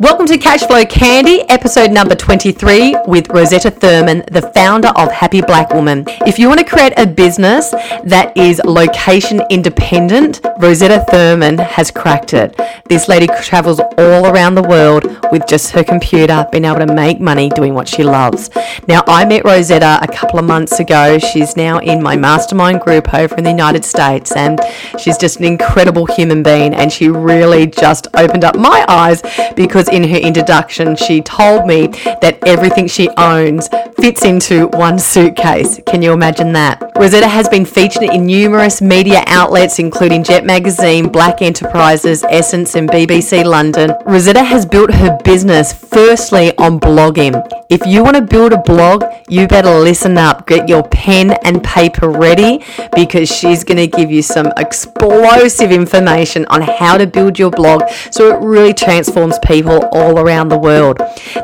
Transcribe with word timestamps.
Welcome 0.00 0.26
to 0.26 0.36
Cashflow 0.38 0.90
Candy, 0.90 1.42
episode 1.48 1.92
number 1.92 2.16
23 2.16 2.96
with 3.06 3.28
Rosetta 3.28 3.70
Thurman, 3.70 4.24
the 4.32 4.50
founder 4.52 4.88
of 4.88 5.12
Happy 5.12 5.40
Black 5.40 5.72
Woman. 5.72 6.04
If 6.26 6.36
you 6.36 6.48
want 6.48 6.58
to 6.58 6.66
create 6.66 6.92
a 6.96 7.06
business 7.06 7.70
that 7.70 8.36
is 8.36 8.60
location 8.64 9.40
independent, 9.50 10.40
Rosetta 10.58 11.04
Thurman 11.10 11.58
has 11.58 11.92
cracked 11.92 12.34
it. 12.34 12.58
This 12.88 13.08
lady 13.08 13.28
travels 13.42 13.78
all 13.78 14.26
around 14.26 14.56
the 14.56 14.62
world 14.62 15.04
with 15.30 15.46
just 15.46 15.70
her 15.70 15.84
computer, 15.84 16.46
being 16.50 16.64
able 16.64 16.84
to 16.84 16.92
make 16.92 17.20
money 17.20 17.48
doing 17.50 17.74
what 17.74 17.86
she 17.86 18.02
loves. 18.02 18.50
Now, 18.88 19.04
I 19.06 19.24
met 19.24 19.44
Rosetta 19.44 20.00
a 20.02 20.08
couple 20.08 20.38
of 20.38 20.44
months 20.44 20.80
ago. 20.80 21.18
She's 21.18 21.56
now 21.56 21.78
in 21.78 22.02
my 22.02 22.16
mastermind 22.16 22.80
group 22.80 23.14
over 23.14 23.34
in 23.36 23.44
the 23.44 23.50
United 23.50 23.84
States, 23.84 24.32
and 24.32 24.60
she's 24.98 25.16
just 25.16 25.38
an 25.38 25.44
incredible 25.44 26.06
human 26.06 26.42
being. 26.42 26.74
And 26.74 26.92
she 26.92 27.08
really 27.08 27.66
just 27.66 28.08
opened 28.14 28.44
up 28.44 28.56
my 28.56 28.84
eyes 28.88 29.22
because 29.54 29.83
in 29.88 30.04
her 30.04 30.16
introduction, 30.16 30.96
she 30.96 31.20
told 31.20 31.66
me 31.66 31.88
that 32.20 32.38
everything 32.46 32.86
she 32.86 33.08
owns 33.16 33.68
fits 33.98 34.24
into 34.24 34.68
one 34.68 34.98
suitcase. 34.98 35.80
Can 35.86 36.02
you 36.02 36.12
imagine 36.12 36.52
that? 36.52 36.82
Rosetta 36.96 37.28
has 37.28 37.48
been 37.48 37.64
featured 37.64 38.02
in 38.02 38.26
numerous 38.26 38.80
media 38.80 39.22
outlets, 39.26 39.78
including 39.78 40.22
Jet 40.22 40.44
Magazine, 40.44 41.08
Black 41.08 41.42
Enterprises, 41.42 42.22
Essence, 42.24 42.74
and 42.74 42.88
BBC 42.88 43.44
London. 43.44 43.92
Rosetta 44.06 44.42
has 44.42 44.64
built 44.66 44.92
her 44.92 45.18
business 45.24 45.72
firstly 45.72 46.56
on 46.58 46.78
blogging. 46.78 47.34
If 47.68 47.86
you 47.86 48.04
want 48.04 48.16
to 48.16 48.22
build 48.22 48.52
a 48.52 48.58
blog, 48.60 49.04
you 49.28 49.48
better 49.48 49.70
listen 49.70 50.18
up. 50.18 50.46
Get 50.46 50.68
your 50.68 50.82
pen 50.84 51.32
and 51.44 51.62
paper 51.64 52.10
ready 52.10 52.64
because 52.94 53.28
she's 53.28 53.64
going 53.64 53.78
to 53.78 53.86
give 53.86 54.10
you 54.10 54.22
some 54.22 54.52
explosive 54.56 55.72
information 55.72 56.46
on 56.46 56.62
how 56.62 56.96
to 56.98 57.06
build 57.06 57.38
your 57.38 57.50
blog 57.50 57.82
so 58.10 58.34
it 58.34 58.44
really 58.44 58.74
transforms 58.74 59.38
people 59.40 59.73
all 59.92 60.18
around 60.18 60.48
the 60.48 60.58
world. 60.58 60.98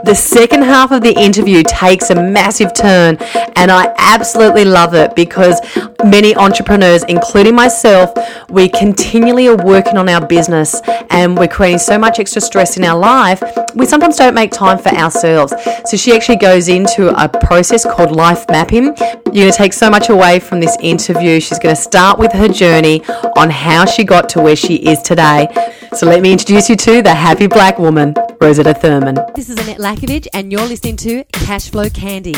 The 0.04 0.14
second 0.14 0.62
half 0.62 0.92
of 0.92 1.02
the 1.02 1.12
interview 1.18 1.62
takes 1.62 2.10
a 2.10 2.14
massive 2.14 2.74
turn, 2.74 3.16
and 3.56 3.70
I 3.70 3.94
absolutely 3.98 4.64
love 4.64 4.94
it 4.94 5.14
because 5.14 5.60
many 6.04 6.34
entrepreneurs, 6.34 7.04
including 7.04 7.54
myself, 7.54 8.12
we 8.48 8.68
continually 8.68 9.48
are 9.48 9.56
working 9.56 9.96
on 9.96 10.08
our 10.08 10.26
business 10.26 10.80
and 11.10 11.36
we're 11.36 11.48
creating 11.48 11.78
so 11.78 11.98
much 11.98 12.18
extra 12.18 12.40
stress 12.40 12.76
in 12.76 12.84
our 12.84 12.98
life, 12.98 13.42
we 13.74 13.86
sometimes 13.86 14.16
don't 14.16 14.34
make 14.34 14.50
time 14.50 14.78
for 14.78 14.90
ourselves. 14.90 15.52
So 15.86 15.96
she 15.96 16.14
actually 16.14 16.36
goes 16.36 16.68
into 16.68 17.08
a 17.22 17.28
process 17.28 17.84
called 17.84 18.12
life 18.12 18.46
mapping. 18.48 18.84
You're 19.32 19.44
going 19.44 19.52
to 19.52 19.56
take 19.56 19.72
so 19.72 19.90
much 19.90 20.08
away 20.08 20.40
from 20.40 20.60
this 20.60 20.76
interview. 20.80 21.40
She's 21.40 21.58
going 21.58 21.74
to 21.74 21.80
start 21.80 22.18
with 22.18 22.32
her 22.32 22.48
journey 22.48 23.04
on 23.36 23.50
how 23.50 23.84
she 23.84 24.04
got 24.04 24.28
to 24.30 24.40
where 24.40 24.56
she 24.56 24.76
is 24.76 25.02
today. 25.02 25.48
So 25.94 26.06
let 26.06 26.22
me 26.22 26.32
introduce 26.32 26.70
you 26.70 26.76
to 26.76 27.02
the 27.02 27.14
happy 27.14 27.46
black 27.46 27.78
woman, 27.78 28.14
Rosetta 28.42 28.72
Thurman. 28.72 29.18
This 29.34 29.50
is 29.50 29.58
Annette 29.58 29.80
Lakovich, 29.80 30.26
and 30.32 30.50
you're 30.50 30.66
listening 30.66 30.96
to 30.96 31.24
Cashflow 31.24 31.92
Candy. 31.92 32.34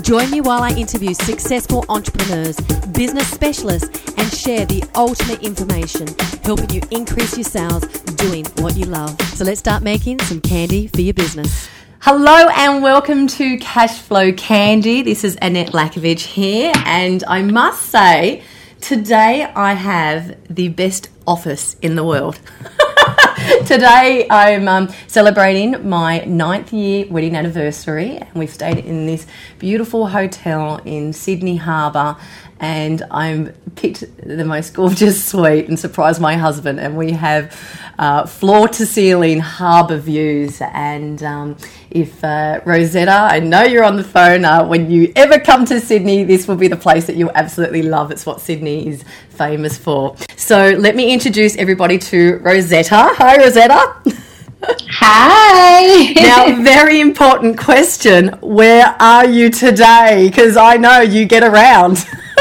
Join 0.00 0.30
me 0.30 0.40
while 0.40 0.62
I 0.62 0.70
interview 0.70 1.12
successful 1.12 1.84
entrepreneurs, 1.90 2.56
business 2.92 3.30
specialists, 3.30 3.90
and 4.16 4.32
share 4.32 4.64
the 4.64 4.82
ultimate 4.94 5.42
information, 5.42 6.08
helping 6.42 6.70
you 6.70 6.80
increase 6.90 7.36
your 7.36 7.44
sales 7.44 7.82
doing 8.16 8.46
what 8.60 8.78
you 8.78 8.86
love. 8.86 9.20
So 9.36 9.44
let's 9.44 9.60
start 9.60 9.82
making 9.82 10.20
some 10.20 10.40
candy 10.40 10.86
for 10.86 11.02
your 11.02 11.12
business. 11.12 11.68
Hello 12.00 12.48
and 12.56 12.82
welcome 12.82 13.26
to 13.26 13.58
Cashflow 13.58 14.34
Candy. 14.38 15.02
This 15.02 15.22
is 15.22 15.36
Annette 15.42 15.72
Lakovich 15.72 16.22
here, 16.22 16.72
and 16.86 17.22
I 17.24 17.42
must 17.42 17.90
say, 17.90 18.42
today 18.80 19.44
I 19.54 19.74
have 19.74 20.34
the 20.48 20.68
best 20.68 21.10
office 21.26 21.76
in 21.82 21.94
the 21.96 22.04
world. 22.04 22.40
Today 23.66 24.26
I'm 24.30 24.68
um, 24.68 24.88
celebrating 25.08 25.88
my 25.88 26.20
ninth 26.20 26.72
year 26.72 27.06
wedding 27.08 27.34
anniversary, 27.34 28.18
and 28.18 28.32
we've 28.34 28.50
stayed 28.50 28.78
in 28.78 29.06
this 29.06 29.26
beautiful 29.58 30.06
hotel 30.06 30.80
in 30.84 31.12
Sydney 31.12 31.56
Harbour. 31.56 32.16
And 32.60 33.02
I'm 33.10 33.52
picked 33.74 34.04
the 34.24 34.44
most 34.44 34.74
gorgeous 34.74 35.24
suite 35.30 35.66
and 35.66 35.76
surprised 35.76 36.20
my 36.20 36.36
husband. 36.36 36.78
And 36.78 36.96
we 36.96 37.10
have 37.10 37.58
uh, 37.98 38.26
floor 38.26 38.68
to 38.68 38.86
ceiling 38.86 39.40
harbour 39.40 39.98
views. 39.98 40.60
And 40.60 41.20
um, 41.24 41.56
if 41.90 42.22
uh, 42.22 42.60
Rosetta, 42.64 43.10
I 43.10 43.40
know 43.40 43.62
you're 43.62 43.84
on 43.84 43.96
the 43.96 44.04
phone. 44.04 44.44
Uh, 44.44 44.64
when 44.64 44.90
you 44.90 45.12
ever 45.16 45.40
come 45.40 45.64
to 45.66 45.80
Sydney, 45.80 46.22
this 46.22 46.46
will 46.46 46.56
be 46.56 46.68
the 46.68 46.76
place 46.76 47.06
that 47.06 47.16
you'll 47.16 47.32
absolutely 47.34 47.82
love. 47.82 48.12
It's 48.12 48.24
what 48.24 48.40
Sydney 48.40 48.86
is 48.86 49.04
famous 49.30 49.76
for. 49.76 50.16
So 50.36 50.70
let 50.78 50.94
me 50.94 51.12
introduce 51.12 51.56
everybody 51.56 51.98
to 51.98 52.38
Rosetta. 52.38 53.08
Hi, 53.14 53.31
Rosetta. 53.36 53.94
Hi. 54.64 56.12
now, 56.16 56.62
very 56.62 57.00
important 57.00 57.58
question. 57.58 58.28
Where 58.40 58.96
are 59.00 59.26
you 59.26 59.50
today? 59.50 60.28
Because 60.28 60.56
I 60.56 60.76
know 60.76 61.00
you 61.00 61.26
get 61.26 61.42
around. 61.42 62.04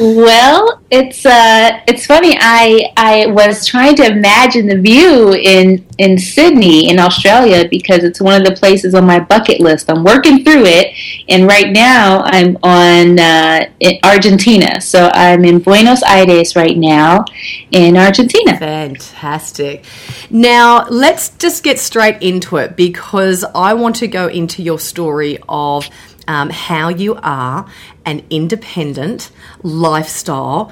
well, 0.00 0.80
it's 0.90 1.24
uh, 1.26 1.80
it's 1.86 2.06
funny. 2.06 2.36
I 2.40 2.92
I 2.96 3.26
was 3.26 3.66
trying 3.66 3.96
to 3.96 4.06
imagine 4.06 4.66
the 4.66 4.78
view 4.78 5.34
in 5.34 5.84
in 5.98 6.18
Sydney 6.18 6.88
in 6.90 6.98
Australia 6.98 7.68
because 7.68 8.04
it's 8.04 8.20
one 8.20 8.40
of 8.40 8.46
the 8.46 8.54
places 8.54 8.94
on 8.94 9.04
my 9.04 9.20
bucket 9.20 9.60
list. 9.60 9.90
I'm 9.90 10.04
working 10.04 10.44
through 10.44 10.64
it, 10.66 10.94
and 11.28 11.46
right 11.46 11.70
now 11.70 12.22
I'm 12.24 12.56
on 12.62 13.18
uh, 13.18 13.66
Argentina. 14.04 14.80
So 14.80 15.10
I'm 15.12 15.44
in 15.44 15.58
Buenos 15.60 16.02
Aires 16.02 16.56
right 16.56 16.76
now 16.76 17.24
in 17.70 17.96
Argentina. 17.96 18.56
Fantastic. 18.56 19.84
Now 20.30 20.86
let's 20.88 21.30
just 21.30 21.62
get 21.62 21.78
straight 21.78 22.22
into 22.22 22.56
it 22.56 22.76
because 22.76 23.44
I 23.54 23.74
want 23.74 23.96
to 23.96 24.08
go 24.08 24.28
into 24.28 24.62
your 24.62 24.78
story 24.78 25.38
of 25.48 25.88
um, 26.28 26.50
how 26.50 26.88
you 26.88 27.16
are 27.16 27.66
an 28.04 28.24
independent 28.30 29.32
lifestyle 29.64 30.70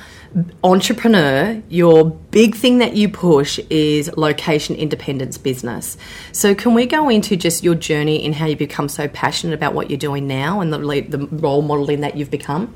entrepreneur, 0.62 1.62
your 1.68 2.10
big 2.10 2.54
thing 2.54 2.78
that 2.78 2.94
you 2.94 3.08
push 3.08 3.58
is 3.70 4.14
location 4.16 4.76
independence 4.76 5.38
business. 5.38 5.96
So, 6.30 6.54
can 6.54 6.74
we 6.74 6.86
go 6.86 7.08
into 7.08 7.36
just 7.36 7.64
your 7.64 7.74
journey 7.74 8.24
in 8.24 8.34
how 8.34 8.46
you 8.46 8.56
become 8.56 8.88
so 8.88 9.08
passionate 9.08 9.54
about 9.54 9.74
what 9.74 9.90
you're 9.90 9.98
doing 9.98 10.26
now 10.26 10.60
and 10.60 10.72
the, 10.72 10.78
the 10.78 11.26
role 11.32 11.62
modeling 11.62 12.02
that 12.02 12.16
you've 12.16 12.30
become? 12.30 12.74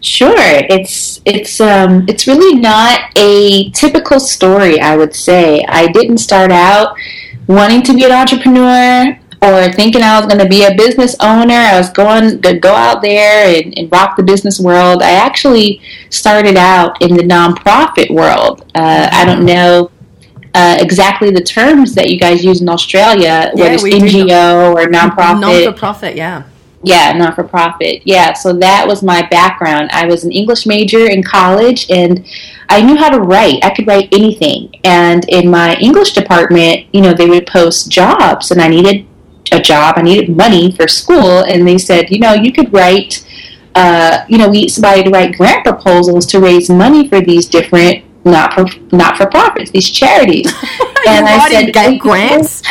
Sure, 0.00 0.34
it's 0.36 1.20
it's 1.24 1.60
um, 1.60 2.04
it's 2.08 2.26
really 2.26 2.58
not 2.58 3.00
a 3.16 3.70
typical 3.70 4.20
story. 4.20 4.80
I 4.80 4.96
would 4.96 5.14
say 5.14 5.64
I 5.64 5.86
didn't 5.88 6.18
start 6.18 6.50
out 6.50 6.96
wanting 7.46 7.82
to 7.82 7.94
be 7.94 8.04
an 8.04 8.12
entrepreneur 8.12 9.18
or 9.44 9.70
thinking 9.72 10.02
I 10.02 10.18
was 10.18 10.26
going 10.26 10.42
to 10.42 10.48
be 10.48 10.64
a 10.64 10.74
business 10.74 11.14
owner. 11.20 11.54
I 11.54 11.76
was 11.76 11.90
going 11.90 12.40
to 12.42 12.58
go 12.58 12.74
out 12.74 13.02
there 13.02 13.54
and, 13.54 13.76
and 13.78 13.92
rock 13.92 14.16
the 14.16 14.22
business 14.22 14.58
world. 14.58 15.02
I 15.02 15.12
actually 15.12 15.80
started 16.10 16.56
out 16.56 17.00
in 17.02 17.16
the 17.16 17.22
nonprofit 17.22 18.10
world. 18.10 18.64
Uh, 18.74 19.08
I 19.12 19.24
don't 19.24 19.44
know 19.44 19.90
uh, 20.54 20.78
exactly 20.80 21.30
the 21.30 21.42
terms 21.42 21.94
that 21.94 22.10
you 22.10 22.18
guys 22.18 22.44
use 22.44 22.60
in 22.60 22.68
Australia, 22.68 23.50
yeah, 23.54 23.54
whether 23.54 23.74
it's 23.74 23.82
NGO 23.84 24.74
or 24.74 24.86
nonprofit. 24.86 25.40
Non 25.40 25.72
for 25.72 25.78
profit, 25.78 26.16
yeah. 26.16 26.44
Yeah, 26.84 27.12
not 27.12 27.34
for 27.34 27.44
profit. 27.44 28.02
Yeah, 28.04 28.34
so 28.34 28.52
that 28.52 28.86
was 28.86 29.02
my 29.02 29.26
background. 29.28 29.90
I 29.92 30.06
was 30.06 30.22
an 30.24 30.32
English 30.32 30.66
major 30.66 31.08
in 31.10 31.22
college 31.22 31.90
and 31.90 32.26
I 32.68 32.82
knew 32.82 32.96
how 32.96 33.08
to 33.08 33.20
write. 33.20 33.64
I 33.64 33.70
could 33.70 33.86
write 33.86 34.12
anything. 34.12 34.74
And 34.84 35.26
in 35.30 35.50
my 35.50 35.76
English 35.76 36.12
department, 36.12 36.86
you 36.92 37.00
know, 37.00 37.14
they 37.14 37.26
would 37.26 37.46
post 37.46 37.90
jobs 37.90 38.50
and 38.50 38.60
I 38.60 38.68
needed 38.68 39.06
a 39.52 39.60
job. 39.60 39.94
I 39.96 40.02
needed 40.02 40.34
money 40.36 40.72
for 40.72 40.88
school, 40.88 41.44
and 41.44 41.66
they 41.66 41.78
said, 41.78 42.10
you 42.10 42.18
know, 42.18 42.32
you 42.32 42.52
could 42.52 42.72
write, 42.72 43.26
uh, 43.74 44.24
you 44.28 44.38
know, 44.38 44.48
we 44.48 44.62
need 44.62 44.68
somebody 44.68 45.02
to 45.04 45.10
write 45.10 45.36
grant 45.36 45.64
proposals 45.64 46.26
to 46.26 46.40
raise 46.40 46.68
money 46.70 47.08
for 47.08 47.20
these 47.20 47.46
different 47.46 48.04
not 48.24 48.54
for 48.54 48.64
not 48.90 49.16
for 49.16 49.26
profits, 49.26 49.70
these 49.70 49.90
charities. 49.90 50.46
and 51.06 51.26
I 51.26 51.48
said, 51.50 51.72
get 51.72 51.98
grants, 52.00 52.62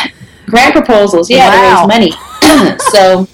grant 0.47 0.73
proposals, 0.73 1.29
yeah, 1.29 1.49
wow. 1.49 1.85
to 1.85 1.87
raise 1.87 1.99
money. 1.99 2.77
so 2.91 3.27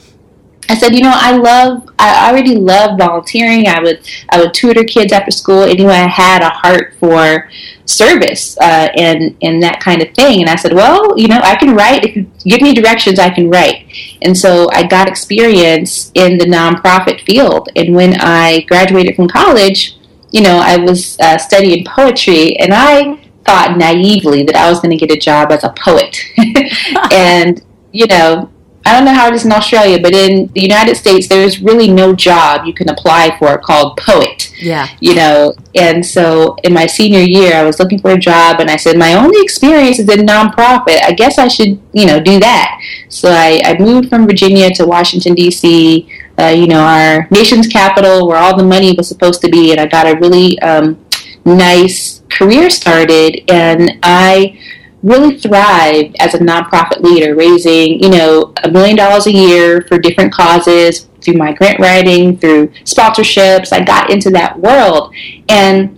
I 0.70 0.76
said, 0.76 0.94
you 0.94 1.02
know, 1.02 1.12
I 1.14 1.36
love, 1.36 1.90
I 1.98 2.30
already 2.30 2.56
love 2.56 2.98
volunteering. 2.98 3.68
I 3.68 3.82
would, 3.82 4.08
I 4.30 4.40
would 4.40 4.54
tutor 4.54 4.84
kids 4.84 5.12
after 5.12 5.32
school. 5.32 5.64
Anyway, 5.64 5.94
I 5.94 6.08
had 6.08 6.42
a 6.42 6.50
heart 6.50 6.96
for 7.00 7.50
service 7.90 8.56
uh, 8.60 8.90
and 8.96 9.36
and 9.42 9.62
that 9.64 9.80
kind 9.80 10.02
of 10.02 10.14
thing. 10.14 10.42
And 10.42 10.50
I 10.50 10.56
said, 10.56 10.74
well, 10.74 11.18
you 11.18 11.28
know, 11.28 11.40
I 11.44 11.56
can 11.56 11.76
write. 11.76 12.06
If 12.06 12.16
you 12.16 12.28
give 12.46 12.62
me 12.62 12.74
directions, 12.74 13.20
I 13.20 13.30
can 13.30 13.50
write. 13.50 13.88
And 14.22 14.38
so 14.38 14.70
I 14.72 14.86
got 14.86 15.08
experience 15.08 16.12
in 16.14 16.38
the 16.38 16.46
nonprofit 16.46 17.22
field. 17.22 17.70
And 17.76 17.96
when 17.96 18.16
I 18.20 18.62
graduated 18.62 19.16
from 19.16 19.28
college, 19.28 19.98
you 20.32 20.42
know, 20.42 20.60
I 20.64 20.78
was 20.78 21.20
uh, 21.20 21.38
studying 21.38 21.84
poetry, 21.86 22.56
and 22.58 22.74
I 22.74 23.20
thought 23.46 23.78
naively 23.78 24.44
that 24.44 24.56
I 24.56 24.70
was 24.70 24.80
going 24.80 24.96
to 24.96 25.06
get 25.06 25.16
a 25.16 25.20
job 25.20 25.52
as 25.52 25.64
a 25.64 25.74
poet. 25.76 26.16
and 27.12 27.62
you 27.92 28.06
know, 28.06 28.52
I 28.86 28.94
don't 28.94 29.06
know 29.06 29.14
how 29.14 29.28
it 29.28 29.34
is 29.34 29.46
in 29.46 29.52
Australia, 29.52 30.00
but 30.02 30.14
in 30.14 30.48
the 30.54 30.62
United 30.62 30.96
States, 30.96 31.28
there's 31.28 31.62
really 31.62 31.92
no 31.92 32.16
job 32.16 32.66
you 32.66 32.74
can 32.74 32.90
apply 32.90 33.38
for 33.38 33.58
called 33.58 33.98
poet. 33.98 34.52
Yeah. 34.60 34.88
You 35.00 35.16
know, 35.16 35.54
and 35.76 36.06
so 36.06 36.56
in 36.64 36.74
my 36.74 36.86
senior 36.86 37.20
year, 37.20 37.56
I 37.56 37.64
was 37.64 37.80
looking 37.80 38.00
for 38.00 38.12
a 38.12 38.18
job, 38.18 38.60
and 38.60 38.70
I 38.70 38.78
said, 38.78 38.98
my 38.98 39.14
only 39.14 39.42
experience 39.42 40.00
is 40.00 40.10
in 40.10 40.26
nonprofit. 40.26 41.04
I 41.04 41.12
guess 41.12 41.38
I 41.38 41.48
should, 41.48 41.80
you 41.94 42.06
know, 42.06 42.20
do 42.20 42.40
that. 42.40 42.82
So 43.10 43.30
I, 43.30 43.62
I 43.64 43.78
moved 43.78 44.10
from 44.10 44.26
Virginia 44.26 44.70
to 44.72 44.86
Washington, 44.86 45.36
D.C., 45.36 46.10
uh, 46.40 46.48
you 46.48 46.68
know, 46.68 46.80
our 46.80 47.28
nation's 47.32 47.68
capital 47.68 48.26
where 48.26 48.38
all 48.38 48.56
the 48.56 48.64
money 48.64 48.94
was 48.94 49.10
supposed 49.10 49.42
to 49.42 49.50
be, 49.50 49.72
and 49.72 49.80
I 49.80 49.88
got 49.88 50.08
a 50.08 50.18
really 50.20 50.58
um, 50.60 50.98
nice 51.44 52.22
career 52.30 52.70
started, 52.70 53.44
and 53.50 54.00
I 54.04 54.58
really 55.02 55.38
thrived 55.38 56.16
as 56.20 56.34
a 56.34 56.40
nonprofit 56.40 57.02
leader, 57.02 57.36
raising, 57.36 58.02
you 58.02 58.10
know, 58.10 58.54
a 58.64 58.70
million 58.72 58.96
dollars 58.96 59.28
a 59.28 59.32
year 59.32 59.82
for 59.82 59.98
different 59.98 60.34
causes 60.34 61.08
through 61.22 61.36
my 61.36 61.54
grant 61.54 61.80
writing, 61.80 62.38
through 62.38 62.68
sponsorships. 62.84 63.72
I 63.72 63.84
got 63.84 64.10
into 64.10 64.30
that 64.32 64.60
world. 64.60 65.14
And 65.48 65.96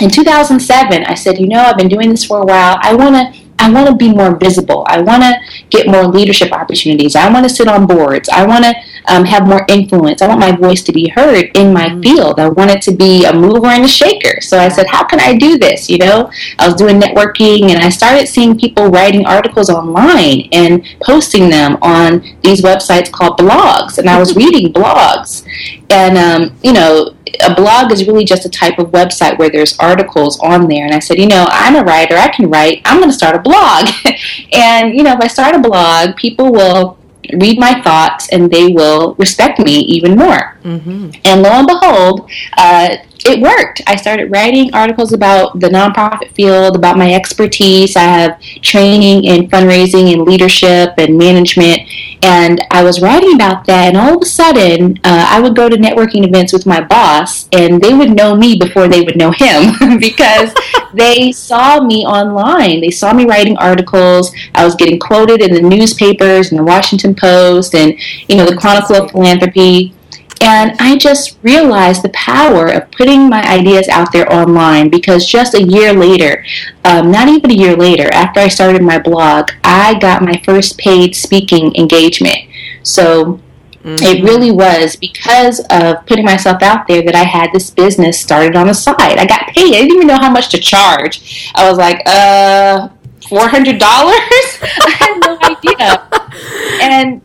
in 0.00 0.10
2007, 0.10 1.04
I 1.04 1.14
said, 1.14 1.38
you 1.38 1.46
know, 1.46 1.60
I've 1.60 1.76
been 1.76 1.88
doing 1.88 2.10
this 2.10 2.24
for 2.24 2.40
a 2.40 2.44
while. 2.44 2.78
I 2.80 2.94
want 2.94 3.14
to 3.14 3.40
I 3.62 3.70
want 3.70 3.88
to 3.88 3.94
be 3.94 4.08
more 4.08 4.34
visible. 4.36 4.86
I 4.88 5.02
want 5.02 5.22
to 5.22 5.34
get 5.68 5.86
more 5.86 6.04
leadership 6.04 6.50
opportunities. 6.50 7.14
I 7.14 7.30
want 7.30 7.46
to 7.46 7.54
sit 7.54 7.68
on 7.68 7.86
boards. 7.86 8.26
I 8.30 8.46
want 8.46 8.64
to 8.64 8.74
um, 9.08 9.24
have 9.24 9.46
more 9.46 9.64
influence. 9.68 10.22
I 10.22 10.28
want 10.28 10.40
my 10.40 10.52
voice 10.52 10.82
to 10.84 10.92
be 10.92 11.08
heard 11.08 11.50
in 11.54 11.72
my 11.72 11.88
mm-hmm. 11.88 12.02
field. 12.02 12.40
I 12.40 12.48
want 12.48 12.70
it 12.70 12.82
to 12.82 12.92
be 12.92 13.24
a 13.24 13.32
mover 13.32 13.68
and 13.68 13.84
a 13.84 13.88
shaker. 13.88 14.40
So 14.40 14.58
I 14.58 14.68
said, 14.68 14.86
how 14.86 15.04
can 15.04 15.20
I 15.20 15.36
do 15.36 15.58
this? 15.58 15.88
You 15.88 15.98
know, 15.98 16.30
I 16.58 16.66
was 16.66 16.74
doing 16.74 17.00
networking 17.00 17.70
and 17.70 17.82
I 17.82 17.88
started 17.88 18.28
seeing 18.28 18.58
people 18.58 18.88
writing 18.88 19.26
articles 19.26 19.70
online 19.70 20.48
and 20.52 20.84
posting 21.02 21.48
them 21.48 21.78
on 21.82 22.22
these 22.42 22.62
websites 22.62 23.10
called 23.10 23.38
blogs. 23.38 23.98
And 23.98 24.08
I 24.08 24.18
was 24.18 24.36
reading 24.40 24.72
blogs. 24.72 25.44
And, 25.90 26.16
um, 26.16 26.56
you 26.62 26.72
know, 26.72 27.14
a 27.40 27.54
blog 27.54 27.92
is 27.92 28.06
really 28.06 28.24
just 28.24 28.44
a 28.44 28.48
type 28.48 28.78
of 28.78 28.88
website 28.88 29.38
where 29.38 29.50
there's 29.50 29.78
articles 29.78 30.38
on 30.40 30.68
there. 30.68 30.84
And 30.84 30.94
I 30.94 30.98
said, 30.98 31.18
you 31.18 31.26
know, 31.26 31.46
I'm 31.48 31.76
a 31.76 31.82
writer. 31.82 32.16
I 32.16 32.28
can 32.28 32.50
write. 32.50 32.82
I'm 32.84 32.98
going 32.98 33.10
to 33.10 33.16
start 33.16 33.36
a 33.36 33.40
blog. 33.40 33.88
and, 34.52 34.94
you 34.94 35.02
know, 35.02 35.12
if 35.12 35.20
I 35.20 35.26
start 35.26 35.54
a 35.54 35.58
blog, 35.58 36.16
people 36.16 36.52
will 36.52 36.99
read 37.38 37.58
my 37.58 37.80
thoughts 37.82 38.28
and 38.30 38.50
they 38.50 38.68
will 38.68 39.14
respect 39.14 39.58
me 39.58 39.80
even 39.80 40.16
more. 40.16 40.56
Mm-hmm. 40.64 41.10
And 41.24 41.42
lo 41.42 41.50
and 41.50 41.66
behold, 41.66 42.30
uh, 42.56 42.96
it 43.24 43.40
worked. 43.40 43.82
I 43.86 43.96
started 43.96 44.30
writing 44.30 44.72
articles 44.74 45.12
about 45.12 45.60
the 45.60 45.68
nonprofit 45.68 46.32
field, 46.32 46.76
about 46.76 46.96
my 46.96 47.12
expertise. 47.14 47.96
I 47.96 48.02
have 48.02 48.40
training 48.62 49.24
in 49.24 49.48
fundraising 49.48 50.12
and 50.12 50.22
leadership 50.22 50.94
and 50.98 51.18
management. 51.18 51.80
And 52.22 52.60
I 52.70 52.82
was 52.82 53.00
writing 53.00 53.34
about 53.34 53.64
that, 53.66 53.88
and 53.88 53.96
all 53.96 54.16
of 54.16 54.22
a 54.22 54.26
sudden, 54.26 54.98
uh, 55.04 55.26
I 55.30 55.40
would 55.40 55.56
go 55.56 55.70
to 55.70 55.76
networking 55.76 56.26
events 56.26 56.52
with 56.52 56.66
my 56.66 56.80
boss, 56.80 57.48
and 57.52 57.80
they 57.80 57.94
would 57.94 58.10
know 58.10 58.36
me 58.36 58.58
before 58.58 58.88
they 58.88 59.00
would 59.00 59.16
know 59.16 59.30
him 59.30 59.98
because 59.98 60.52
they 60.94 61.32
saw 61.32 61.80
me 61.82 62.04
online. 62.04 62.80
They 62.80 62.90
saw 62.90 63.12
me 63.14 63.24
writing 63.24 63.56
articles. 63.56 64.34
I 64.54 64.64
was 64.64 64.74
getting 64.74 64.98
quoted 64.98 65.40
in 65.40 65.54
the 65.54 65.62
newspapers 65.62 66.50
and 66.50 66.58
the 66.58 66.64
Washington 66.64 67.14
Post 67.14 67.74
and, 67.74 67.94
you 68.28 68.36
know, 68.36 68.44
the 68.44 68.56
Chronicle 68.56 68.96
of 68.96 69.10
Philanthropy. 69.12 69.94
And 70.42 70.74
I 70.80 70.96
just 70.96 71.38
realized 71.42 72.02
the 72.02 72.08
power 72.10 72.66
of 72.66 72.90
putting 72.92 73.28
my 73.28 73.42
ideas 73.42 73.88
out 73.88 74.10
there 74.12 74.30
online 74.32 74.88
because 74.88 75.26
just 75.26 75.54
a 75.54 75.62
year 75.62 75.92
later, 75.92 76.44
um, 76.84 77.10
not 77.10 77.28
even 77.28 77.50
a 77.50 77.54
year 77.54 77.76
later, 77.76 78.08
after 78.14 78.40
I 78.40 78.48
started 78.48 78.82
my 78.82 78.98
blog, 78.98 79.50
I 79.64 79.98
got 79.98 80.22
my 80.22 80.40
first 80.44 80.78
paid 80.78 81.14
speaking 81.14 81.74
engagement. 81.76 82.38
So 82.82 83.40
Mm-hmm. 83.84 84.04
It 84.04 84.24
really 84.24 84.50
was 84.50 84.96
because 84.96 85.60
of 85.70 86.04
putting 86.04 86.24
myself 86.24 86.62
out 86.62 86.86
there 86.86 87.02
that 87.02 87.14
I 87.14 87.24
had 87.24 87.50
this 87.54 87.70
business 87.70 88.20
started 88.20 88.54
on 88.54 88.66
the 88.66 88.74
side. 88.74 89.18
I 89.18 89.24
got 89.24 89.48
paid. 89.48 89.74
I 89.74 89.80
didn't 89.80 89.96
even 89.96 90.06
know 90.06 90.18
how 90.18 90.30
much 90.30 90.50
to 90.50 90.58
charge. 90.58 91.50
I 91.54 91.66
was 91.66 91.78
like, 91.78 92.02
uh, 92.04 92.90
four 93.26 93.48
hundred 93.48 93.78
dollars. 93.78 94.20
I 94.62 94.90
had 94.98 95.20
no 95.20 95.38
idea. 95.42 96.06
And 96.82 97.20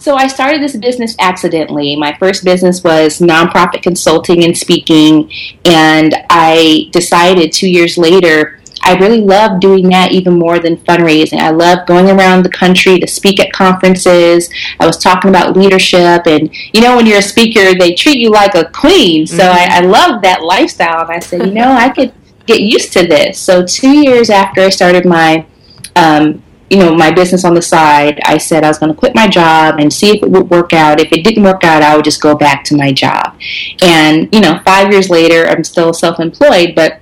so 0.00 0.16
I 0.16 0.26
started 0.26 0.62
this 0.62 0.76
business 0.76 1.14
accidentally. 1.18 1.94
My 1.94 2.16
first 2.18 2.44
business 2.44 2.82
was 2.82 3.18
nonprofit 3.18 3.82
consulting 3.82 4.44
and 4.44 4.56
speaking, 4.56 5.30
and 5.64 6.14
I 6.30 6.88
decided 6.90 7.52
two 7.52 7.70
years 7.70 7.96
later 7.96 8.60
I 8.82 8.94
really 8.94 9.20
love 9.20 9.60
doing 9.60 9.88
that 9.90 10.12
even 10.12 10.38
more 10.38 10.58
than 10.58 10.76
fundraising. 10.78 11.38
I 11.38 11.50
love 11.50 11.86
going 11.86 12.08
around 12.08 12.44
the 12.44 12.50
country 12.50 12.98
to 12.98 13.06
speak 13.06 13.38
at 13.38 13.52
conferences. 13.52 14.48
I 14.78 14.86
was 14.86 14.96
talking 14.96 15.28
about 15.28 15.56
leadership, 15.56 16.26
and 16.26 16.50
you 16.72 16.80
know, 16.80 16.96
when 16.96 17.06
you're 17.06 17.18
a 17.18 17.22
speaker, 17.22 17.74
they 17.78 17.94
treat 17.94 18.18
you 18.18 18.30
like 18.30 18.54
a 18.54 18.64
queen. 18.70 19.26
So 19.26 19.42
mm-hmm. 19.42 19.72
I, 19.72 19.78
I 19.78 19.80
love 19.80 20.22
that 20.22 20.42
lifestyle, 20.42 21.02
and 21.02 21.10
I 21.10 21.18
said, 21.18 21.46
you 21.46 21.52
know, 21.52 21.70
I 21.70 21.90
could 21.90 22.12
get 22.46 22.60
used 22.60 22.92
to 22.94 23.06
this. 23.06 23.38
So 23.38 23.64
two 23.64 23.98
years 23.98 24.30
after 24.30 24.62
I 24.62 24.70
started 24.70 25.04
my 25.04 25.46
um, 25.94 26.42
you 26.70 26.78
know, 26.78 26.94
my 26.94 27.10
business 27.10 27.44
on 27.44 27.54
the 27.54 27.62
side, 27.62 28.20
I 28.24 28.38
said 28.38 28.62
I 28.62 28.68
was 28.68 28.78
going 28.78 28.92
to 28.92 28.98
quit 28.98 29.12
my 29.14 29.26
job 29.26 29.80
and 29.80 29.92
see 29.92 30.10
if 30.10 30.22
it 30.22 30.30
would 30.30 30.48
work 30.48 30.72
out. 30.72 31.00
If 31.00 31.10
it 31.12 31.24
didn't 31.24 31.42
work 31.42 31.64
out, 31.64 31.82
I 31.82 31.96
would 31.96 32.04
just 32.04 32.22
go 32.22 32.36
back 32.36 32.62
to 32.64 32.76
my 32.76 32.92
job. 32.92 33.36
And, 33.82 34.32
you 34.32 34.40
know, 34.40 34.60
five 34.64 34.92
years 34.92 35.10
later, 35.10 35.48
I'm 35.48 35.64
still 35.64 35.92
self 35.92 36.20
employed, 36.20 36.74
but 36.76 37.00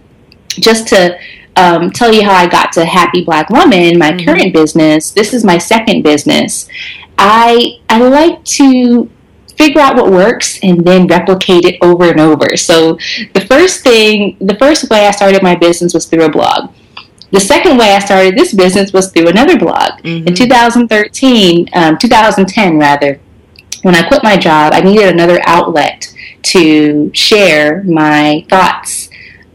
just 0.49 0.89
to 0.89 1.19
um, 1.57 1.91
tell 1.91 2.13
you 2.15 2.25
how 2.25 2.33
I 2.33 2.47
got 2.47 2.73
to 2.73 2.87
Happy 2.87 3.23
Black 3.23 3.51
Woman, 3.51 3.99
my 3.99 4.13
mm-hmm. 4.13 4.25
current 4.25 4.55
business, 4.55 5.11
this 5.11 5.35
is 5.35 5.45
my 5.45 5.59
second 5.59 6.03
business. 6.03 6.67
I, 7.19 7.81
I 7.91 8.01
like 8.01 8.43
to 8.45 9.11
figure 9.59 9.83
out 9.83 9.97
what 9.97 10.11
works 10.11 10.59
and 10.63 10.87
then 10.87 11.07
replicate 11.09 11.67
it 11.67 11.77
over 11.83 12.05
and 12.05 12.21
over. 12.21 12.57
So 12.57 12.95
the 13.35 13.45
first 13.47 13.83
thing, 13.83 14.39
the 14.41 14.55
first 14.55 14.89
way 14.89 15.07
I 15.07 15.11
started 15.11 15.43
my 15.43 15.57
business 15.57 15.93
was 15.93 16.07
through 16.07 16.25
a 16.25 16.31
blog. 16.31 16.71
The 17.31 17.41
second 17.41 17.77
way 17.77 17.95
I 17.95 17.99
started 17.99 18.37
this 18.37 18.55
business 18.55 18.93
was 18.93 19.13
through 19.13 19.29
another 19.29 19.59
blog. 19.59 20.01
Mm-hmm. 20.03 20.29
In 20.29 20.35
2013, 20.35 21.69
um, 21.75 21.99
2010 21.99 22.79
rather, 22.79 23.21
when 23.83 23.95
I 23.95 24.07
quit 24.07 24.23
my 24.23 24.37
job, 24.37 24.73
I 24.73 24.81
needed 24.81 25.09
another 25.09 25.41
outlet 25.45 26.13
to 26.43 27.11
share 27.15 27.83
my 27.85 28.47
thoughts 28.49 29.11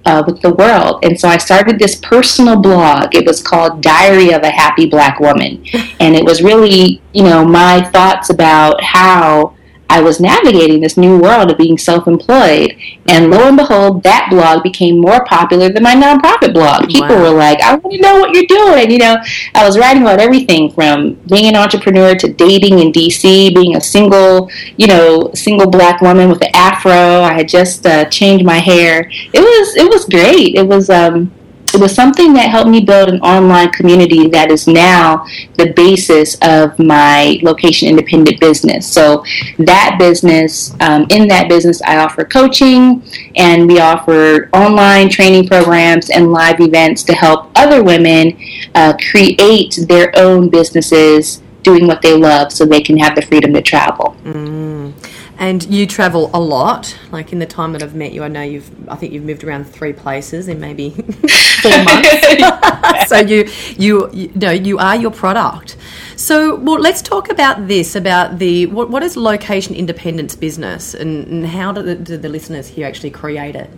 uh, 0.06 0.24
with 0.26 0.42
the 0.42 0.54
world. 0.54 1.04
And 1.04 1.20
so 1.20 1.28
I 1.28 1.38
started 1.38 1.80
this 1.80 1.96
personal 1.96 2.58
blog. 2.58 3.16
It 3.16 3.26
was 3.26 3.42
called 3.42 3.82
Diary 3.82 4.32
of 4.32 4.44
a 4.44 4.50
Happy 4.50 4.86
Black 4.86 5.20
Woman. 5.20 5.66
And 6.00 6.16
it 6.16 6.26
was 6.26 6.44
really, 6.44 7.02
you 7.14 7.24
know, 7.24 7.46
my 7.46 7.82
thoughts 7.92 8.30
about 8.30 8.84
how 8.84 9.56
I 9.94 10.02
was 10.02 10.20
navigating 10.20 10.82
this 10.82 10.98
new 10.98 11.20
world 11.20 11.52
of 11.52 11.58
being 11.60 11.78
self 11.78 12.08
employed. 12.08 12.76
And 13.08 13.30
lo 13.30 13.48
and 13.48 13.56
behold, 13.56 14.02
that 14.02 14.28
blog 14.32 14.64
became 14.64 14.98
more 15.00 15.24
popular 15.26 15.70
than 15.70 15.84
my 15.84 15.94
nonprofit 15.94 16.52
blog. 16.52 16.90
People 16.90 17.16
wow. 17.16 17.22
were 17.22 17.38
like, 17.38 17.62
I 17.62 17.76
want 17.76 17.94
to 17.94 18.02
know 18.02 18.20
what 18.20 18.34
you're 18.34 18.48
doing. 18.48 18.90
You 18.90 18.98
know, 18.98 19.18
I 19.54 19.64
was 19.64 19.78
writing 19.78 20.02
about 20.02 20.20
everything 20.20 20.72
from 20.72 21.14
being 21.28 21.46
an 21.46 21.56
entrepreneur 21.56 22.16
to 22.16 22.34
dating 22.34 22.80
in 22.80 22.92
DC, 22.92 23.54
being 23.54 23.76
a 23.76 23.82
single, 23.82 24.50
you 24.78 24.88
know, 24.88 25.30
single 25.36 25.70
black 25.70 26.02
woman 26.02 26.28
with 26.28 26.42
an 26.42 26.56
afro. 26.56 27.22
I 27.22 27.34
had 27.34 27.48
just 27.48 27.86
uh, 27.86 28.06
changed 28.06 28.44
my 28.44 28.58
hair. 28.58 29.12
It 29.12 29.42
was, 29.42 29.76
it 29.76 29.88
was 29.88 30.06
great. 30.06 30.56
It 30.56 30.66
was, 30.66 30.90
um, 30.90 31.32
it 31.74 31.80
was 31.80 31.94
something 31.94 32.34
that 32.34 32.50
helped 32.50 32.70
me 32.70 32.82
build 32.82 33.10
an 33.10 33.20
online 33.22 33.72
community 33.72 34.28
that 34.28 34.52
is 34.52 34.68
now 34.68 35.26
the 35.56 35.74
basis 35.74 36.38
of 36.42 36.78
my 36.80 37.40
location 37.42 37.88
independent 37.88 38.40
business. 38.40 38.88
So 38.88 39.24
that 39.60 39.98
business, 40.00 40.76
um, 40.82 41.08
in 41.10 41.28
that 41.30 41.50
business, 41.50 41.82
I 41.82 41.98
offer 41.98 42.26
coaching 42.26 43.04
and 43.36 43.68
we 43.68 43.80
offer 43.80 44.50
online 44.54 45.10
training 45.10 45.48
programs 45.48 46.10
and 46.10 46.32
live 46.32 46.60
events 46.60 47.04
to 47.04 47.14
help 47.14 47.52
other 47.56 47.84
women 47.84 48.38
uh, 48.76 48.94
create 49.10 49.80
their 49.88 50.12
own 50.16 50.50
businesses 50.50 51.42
doing 51.64 51.88
what 51.88 52.02
they 52.02 52.16
love 52.16 52.52
so 52.52 52.66
they 52.66 52.82
can 52.82 52.98
have 52.98 53.16
the 53.16 53.22
freedom 53.22 53.54
to 53.54 53.62
travel. 53.62 54.16
Mm. 54.24 54.94
And 55.38 55.64
you 55.66 55.88
travel 55.88 56.30
a 56.34 56.40
lot. 56.40 56.98
Like 57.12 57.34
in 57.34 57.40
the 57.40 57.46
time 57.46 57.74
that 57.74 57.82
I've 57.82 57.96
met 57.96 58.14
you, 58.14 58.24
I 58.24 58.28
know 58.28 58.42
you've. 58.42 58.90
I 58.90 58.96
think 58.96 59.14
you've 59.14 59.24
moved 59.24 59.44
around 59.44 59.66
three 59.66 59.94
places 59.94 60.48
in 60.48 60.60
maybe 60.60 60.90
four 61.64 61.84
months. 61.90 63.08
so 63.10 63.18
you, 63.18 63.50
you, 63.78 64.10
you 64.12 64.32
know, 64.36 64.52
you 64.52 64.78
are 64.78 64.96
your 64.96 65.12
product. 65.12 65.78
So, 66.16 66.56
well, 66.56 66.80
let's 66.80 67.02
talk 67.02 67.30
about 67.30 67.68
this 67.68 67.96
about 67.96 68.38
the 68.40 68.68
what, 68.68 68.90
what 68.90 69.04
is 69.04 69.18
location 69.18 69.76
independence 69.76 70.36
business 70.36 70.94
and, 70.94 71.26
and 71.28 71.48
how 71.48 71.72
do 71.72 71.82
the, 71.82 71.96
do 71.96 72.18
the 72.18 72.30
listeners 72.30 72.68
here 72.68 72.86
actually 72.86 73.12
create 73.12 73.56
it? 73.56 73.70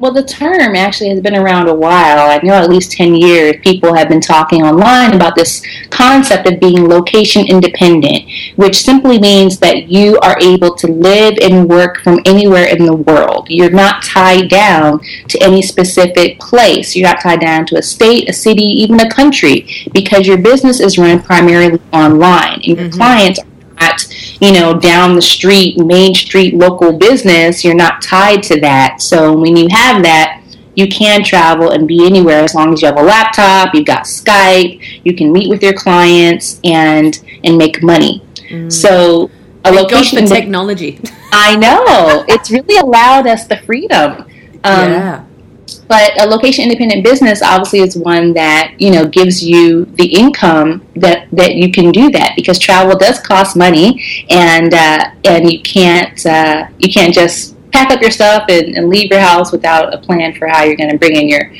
Well, 0.00 0.12
the 0.12 0.22
term 0.22 0.74
actually 0.74 1.10
has 1.10 1.20
been 1.20 1.36
around 1.36 1.68
a 1.68 1.74
while. 1.74 2.30
I 2.30 2.40
know 2.42 2.54
at 2.54 2.70
least 2.70 2.92
10 2.92 3.14
years 3.14 3.56
people 3.62 3.94
have 3.94 4.08
been 4.08 4.22
talking 4.22 4.62
online 4.62 5.14
about 5.14 5.34
this 5.34 5.62
concept 5.90 6.48
of 6.48 6.58
being 6.58 6.88
location 6.88 7.46
independent, 7.46 8.24
which 8.56 8.80
simply 8.82 9.18
means 9.18 9.58
that 9.58 9.88
you 9.88 10.18
are 10.20 10.38
able 10.40 10.74
to 10.76 10.86
live 10.86 11.36
and 11.42 11.68
work 11.68 12.00
from 12.02 12.20
anywhere 12.24 12.64
in 12.64 12.86
the 12.86 12.96
world. 12.96 13.48
You're 13.50 13.70
not 13.70 14.02
tied 14.02 14.48
down 14.48 15.00
to 15.28 15.42
any 15.42 15.60
specific 15.60 16.40
place. 16.40 16.96
You're 16.96 17.08
not 17.08 17.20
tied 17.20 17.40
down 17.40 17.66
to 17.66 17.76
a 17.76 17.82
state, 17.82 18.30
a 18.30 18.32
city, 18.32 18.62
even 18.62 19.00
a 19.00 19.10
country, 19.10 19.68
because 19.92 20.26
your 20.26 20.38
business 20.38 20.80
is 20.80 20.96
run 20.96 21.22
primarily 21.22 21.78
online 21.92 22.54
and 22.54 22.64
your 22.64 22.76
mm-hmm. 22.76 22.96
clients 22.96 23.38
are 23.38 23.46
not, 23.80 24.06
you 24.40 24.52
know, 24.52 24.78
down 24.78 25.14
the 25.14 25.22
street, 25.22 25.78
main 25.78 26.14
street 26.14 26.54
local 26.54 26.96
business. 26.96 27.64
You're 27.64 27.74
not 27.74 28.02
tied 28.02 28.42
to 28.44 28.60
that. 28.60 29.00
So 29.00 29.36
when 29.36 29.56
you 29.56 29.68
have 29.70 30.02
that, 30.02 30.42
you 30.76 30.88
can 30.88 31.24
travel 31.24 31.70
and 31.70 31.86
be 31.86 32.06
anywhere 32.06 32.42
as 32.42 32.54
long 32.54 32.72
as 32.72 32.80
you 32.80 32.86
have 32.86 32.96
a 32.96 33.02
laptop, 33.02 33.74
you've 33.74 33.86
got 33.86 34.04
Skype, 34.04 34.80
you 35.04 35.14
can 35.14 35.32
meet 35.32 35.48
with 35.48 35.62
your 35.62 35.74
clients 35.74 36.60
and 36.64 37.20
and 37.44 37.58
make 37.58 37.82
money. 37.82 38.22
Mm. 38.48 38.72
So 38.72 39.30
a 39.64 39.72
location 39.72 40.26
technology. 40.26 41.00
I 41.32 41.56
know. 41.56 42.24
it's 42.28 42.50
really 42.50 42.76
allowed 42.78 43.26
us 43.26 43.46
the 43.46 43.58
freedom. 43.58 44.26
Um, 44.64 44.90
yeah. 44.92 45.24
But 45.74 46.20
a 46.20 46.26
location 46.26 46.64
independent 46.64 47.04
business 47.04 47.42
obviously 47.42 47.80
is 47.80 47.96
one 47.96 48.32
that 48.34 48.74
you 48.78 48.90
know 48.90 49.06
gives 49.06 49.42
you 49.42 49.84
the 49.84 50.06
income 50.06 50.86
that 50.96 51.28
that 51.32 51.54
you 51.54 51.70
can 51.70 51.92
do 51.92 52.10
that 52.10 52.34
because 52.36 52.58
travel 52.58 52.96
does 52.96 53.20
cost 53.20 53.56
money 53.56 54.26
and 54.28 54.72
uh, 54.72 55.10
and 55.24 55.50
you 55.50 55.60
can't 55.60 56.24
uh, 56.26 56.68
you 56.78 56.92
can't 56.92 57.14
just 57.14 57.56
pack 57.72 57.92
up 57.92 58.00
your 58.00 58.10
stuff 58.10 58.46
and, 58.48 58.76
and, 58.76 58.88
leave 58.88 59.10
your 59.12 59.20
house 59.20 59.52
without 59.52 59.94
a 59.94 59.98
plan 59.98 60.34
for 60.34 60.48
how 60.48 60.64
you're 60.64 60.76
going 60.76 60.90
to 60.90 60.98
bring 60.98 61.14
in 61.14 61.28
your 61.28 61.52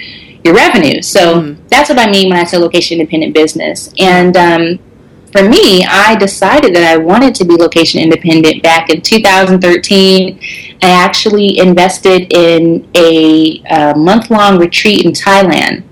your 0.44 0.54
revenue. 0.54 1.02
So 1.02 1.40
mm. 1.40 1.68
that's 1.68 1.88
what 1.88 1.98
I 1.98 2.10
mean 2.10 2.30
when 2.30 2.38
I 2.38 2.44
say 2.44 2.58
location 2.58 2.98
independent 2.98 3.34
business. 3.34 3.92
And 3.98 4.36
um, 4.36 4.78
for 5.32 5.49
me, 5.49 5.84
I 5.84 6.16
decided 6.16 6.75
that 6.75 6.84
I 6.84 6.96
wanted 6.96 7.34
to 7.37 7.44
be 7.44 7.54
location 7.54 8.00
independent 8.00 8.62
back 8.62 8.90
in 8.90 9.00
2013. 9.00 10.40
I 10.82 10.90
actually 10.90 11.58
invested 11.58 12.32
in 12.32 12.88
a, 12.94 13.62
a 13.70 13.96
month 13.96 14.30
long 14.30 14.58
retreat 14.58 15.04
in 15.04 15.12
Thailand. 15.12 15.84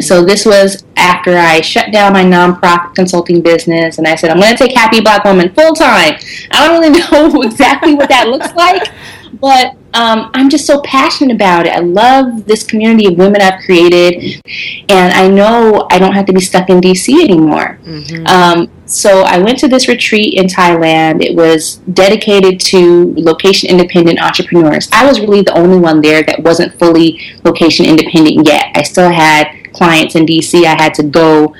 So 0.00 0.24
this 0.24 0.46
was 0.46 0.84
after 0.96 1.36
I 1.36 1.60
shut 1.60 1.92
down 1.92 2.14
my 2.14 2.24
nonprofit 2.24 2.94
consulting 2.94 3.42
business, 3.42 3.98
and 3.98 4.08
I 4.08 4.14
said 4.14 4.30
I'm 4.30 4.40
going 4.40 4.56
to 4.56 4.66
take 4.66 4.76
Happy 4.76 5.00
Black 5.00 5.24
Woman 5.24 5.52
full 5.54 5.74
time. 5.74 6.14
I 6.50 6.66
don't 6.66 6.80
really 6.80 6.98
know 7.34 7.42
exactly 7.42 7.94
what 7.94 8.08
that 8.08 8.28
looks 8.28 8.52
like, 8.54 8.88
but 9.34 9.76
um, 9.94 10.30
I'm 10.32 10.48
just 10.48 10.66
so 10.66 10.80
passionate 10.82 11.34
about 11.34 11.66
it. 11.66 11.72
I 11.72 11.80
love 11.80 12.46
this 12.46 12.64
community 12.64 13.06
of 13.06 13.18
women 13.18 13.42
I've 13.42 13.62
created, 13.64 14.42
and 14.88 15.12
I 15.12 15.28
know 15.28 15.86
I 15.90 15.98
don't 15.98 16.14
have 16.14 16.26
to 16.26 16.32
be 16.32 16.40
stuck 16.40 16.70
in 16.70 16.80
DC 16.80 17.22
anymore. 17.22 17.78
Mm-hmm. 17.84 18.26
Um, 18.26 18.70
so 18.86 19.22
I 19.22 19.38
went 19.38 19.58
to 19.58 19.68
this 19.68 19.88
retreat 19.88 20.34
in 20.34 20.46
Thailand. 20.46 21.22
It 21.22 21.36
was 21.36 21.76
dedicated 21.92 22.58
to 22.60 23.14
location 23.16 23.68
independent 23.68 24.22
entrepreneurs. 24.22 24.88
I 24.92 25.06
was 25.06 25.20
really 25.20 25.42
the 25.42 25.56
only 25.56 25.78
one 25.78 26.00
there 26.00 26.22
that 26.22 26.42
wasn't 26.42 26.78
fully 26.78 27.20
location 27.44 27.84
independent 27.84 28.46
yet. 28.46 28.72
I 28.74 28.82
still 28.82 29.10
had 29.10 29.72
clients 29.72 30.14
in 30.14 30.26
DC 30.26 30.64
I 30.64 30.80
had 30.80 30.94
to 30.94 31.02
go 31.02 31.54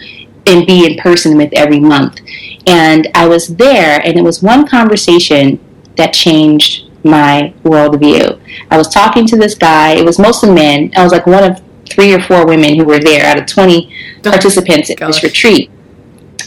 and 0.47 0.67
be 0.67 0.87
in 0.87 0.99
person 0.99 1.37
with 1.37 1.53
every 1.53 1.81
month. 1.81 2.21
And 2.67 3.09
I 3.15 3.29
was 3.29 3.49
there, 3.57 4.01
and 4.05 4.19
it 4.19 4.23
was 4.23 4.43
one 4.43 4.67
conversation 4.67 5.61
that 5.97 6.13
changed 6.13 6.82
my 7.05 7.55
worldview. 7.65 8.41
I 8.71 8.77
was 8.77 8.89
talking 8.89 9.27
to 9.27 9.37
this 9.37 9.55
guy. 9.55 9.93
It 9.93 10.05
was 10.05 10.19
mostly 10.19 10.51
men. 10.51 10.93
I 10.97 11.03
was 11.03 11.13
like 11.13 11.27
one 11.27 11.45
of 11.45 11.61
three 11.89 12.13
or 12.15 12.21
four 12.23 12.47
women 12.47 12.77
who 12.77 12.85
were 12.85 12.99
there 12.99 13.27
out 13.27 13.39
of 13.39 13.47
20 13.47 14.21
participants 14.23 14.91
at 14.91 14.99
this 14.99 15.23
retreat. 15.23 15.71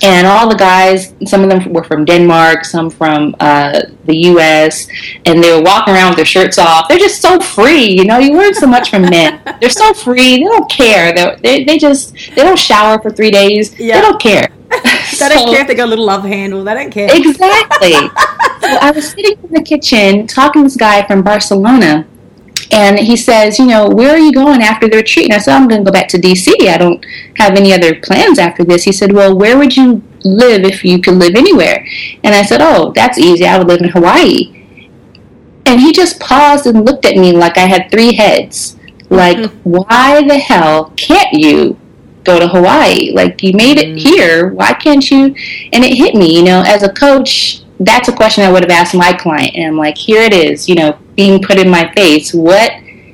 And 0.03 0.27
all 0.27 0.49
the 0.49 0.55
guys, 0.55 1.13
some 1.25 1.43
of 1.43 1.49
them 1.49 1.71
were 1.71 1.83
from 1.83 2.03
Denmark, 2.03 2.65
some 2.65 2.89
from 2.89 3.33
uh, 3.39 3.81
the 4.05 4.15
U.S., 4.27 4.87
and 5.25 5.41
they 5.41 5.55
were 5.55 5.63
walking 5.63 5.93
around 5.93 6.09
with 6.09 6.17
their 6.17 6.25
shirts 6.25 6.57
off. 6.57 6.87
They're 6.89 6.99
just 6.99 7.21
so 7.21 7.39
free, 7.39 7.85
you 7.85 8.03
know. 8.03 8.19
You 8.19 8.37
learn 8.37 8.53
so 8.53 8.67
much 8.67 8.89
from 8.89 9.03
men. 9.03 9.41
They're 9.61 9.69
so 9.69 9.93
free. 9.93 10.37
They 10.37 10.43
don't 10.43 10.69
care. 10.69 11.13
They're, 11.13 11.37
they 11.37 11.63
they 11.63 11.77
just 11.77 12.13
they 12.35 12.43
don't 12.43 12.59
shower 12.59 13.01
for 13.01 13.09
three 13.09 13.31
days. 13.31 13.79
Yeah. 13.79 13.95
They 13.95 14.01
don't 14.01 14.21
care. 14.21 14.49
They 15.19 15.29
don't 15.29 15.49
care 15.49 15.61
if 15.61 15.67
they 15.67 15.75
got 15.75 15.85
a 15.85 15.89
little 15.89 16.05
love 16.05 16.23
handle. 16.23 16.63
They 16.63 16.73
don't 16.73 16.91
care. 16.91 17.09
Exactly. 17.11 17.91
so 18.61 18.77
I 18.81 18.91
was 18.93 19.09
sitting 19.09 19.37
in 19.43 19.51
the 19.51 19.63
kitchen 19.63 20.27
talking 20.27 20.63
to 20.63 20.67
this 20.67 20.77
guy 20.77 21.05
from 21.07 21.23
Barcelona, 21.23 22.07
and 22.71 22.99
he 22.99 23.15
says, 23.15 23.59
you 23.59 23.65
know, 23.65 23.87
where 23.89 24.11
are 24.11 24.17
you 24.17 24.33
going 24.33 24.61
after 24.61 24.87
the 24.87 24.97
retreat? 24.97 25.25
And 25.25 25.33
I 25.33 25.37
said, 25.37 25.55
I'm 25.55 25.67
going 25.67 25.81
to 25.83 25.89
go 25.89 25.93
back 25.93 26.07
to 26.09 26.17
DC. 26.17 26.67
I 26.67 26.77
don't 26.77 27.05
have 27.37 27.55
any 27.55 27.73
other 27.73 27.99
plans 28.01 28.39
after 28.39 28.63
this. 28.63 28.83
He 28.83 28.91
said, 28.91 29.11
well, 29.13 29.37
where 29.37 29.57
would 29.57 29.75
you 29.75 30.01
live 30.23 30.63
if 30.63 30.83
you 30.83 31.01
could 31.01 31.15
live 31.15 31.35
anywhere? 31.35 31.85
And 32.23 32.33
I 32.33 32.43
said, 32.43 32.61
oh, 32.61 32.91
that's 32.95 33.17
easy. 33.17 33.45
I 33.45 33.57
would 33.57 33.67
live 33.67 33.81
in 33.81 33.89
Hawaii. 33.89 34.51
And 35.65 35.79
he 35.79 35.91
just 35.91 36.19
paused 36.19 36.65
and 36.67 36.85
looked 36.85 37.05
at 37.05 37.15
me 37.15 37.31
like 37.31 37.57
I 37.57 37.65
had 37.65 37.89
three 37.91 38.13
heads. 38.13 38.77
Like, 39.09 39.37
mm-hmm. 39.37 39.69
why 39.69 40.27
the 40.27 40.37
hell 40.37 40.91
can't 40.97 41.33
you 41.33 41.79
go 42.25 42.39
to 42.39 42.47
Hawaii? 42.47 43.11
Like, 43.11 43.41
you 43.43 43.53
made 43.53 43.77
it 43.77 43.95
mm. 43.95 43.99
here. 43.99 44.49
Why 44.49 44.73
can't 44.73 45.09
you? 45.09 45.35
And 45.71 45.83
it 45.83 45.95
hit 45.95 46.15
me, 46.15 46.37
you 46.37 46.43
know, 46.43 46.63
as 46.65 46.83
a 46.83 46.91
coach, 46.91 47.61
that's 47.79 48.07
a 48.07 48.13
question 48.13 48.43
I 48.43 48.51
would 48.51 48.63
have 48.63 48.71
asked 48.71 48.95
my 48.95 49.13
client. 49.13 49.55
And 49.55 49.67
I'm 49.67 49.77
like, 49.77 49.97
here 49.97 50.21
it 50.21 50.33
is, 50.33 50.67
you 50.67 50.75
know, 50.75 50.97
being 51.15 51.41
put 51.41 51.57
in 51.57 51.69
my 51.69 51.91
face. 51.93 52.33
What 52.33 52.71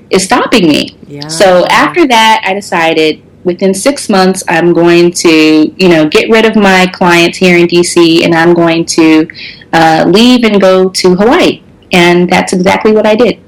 is 0.09 0.23
stopping 0.23 0.67
me? 0.67 0.97
Yeah. 1.07 1.27
So 1.27 1.65
after 1.67 2.07
that, 2.07 2.43
I 2.45 2.53
decided 2.53 3.23
within 3.43 3.73
six 3.73 4.09
months, 4.09 4.43
I'm 4.47 4.73
going 4.73 5.11
to, 5.11 5.29
you 5.29 5.89
know, 5.89 6.07
get 6.07 6.29
rid 6.29 6.45
of 6.45 6.55
my 6.55 6.87
clients 6.93 7.37
here 7.37 7.57
in 7.57 7.67
DC 7.67 8.23
and 8.23 8.35
I'm 8.35 8.53
going 8.53 8.85
to 8.85 9.27
uh, 9.73 10.05
leave 10.07 10.43
and 10.43 10.61
go 10.61 10.89
to 10.89 11.15
Hawaii. 11.15 11.63
And 11.91 12.29
that's 12.29 12.53
exactly 12.53 12.91
what 12.91 13.05
I 13.05 13.15
did. 13.15 13.39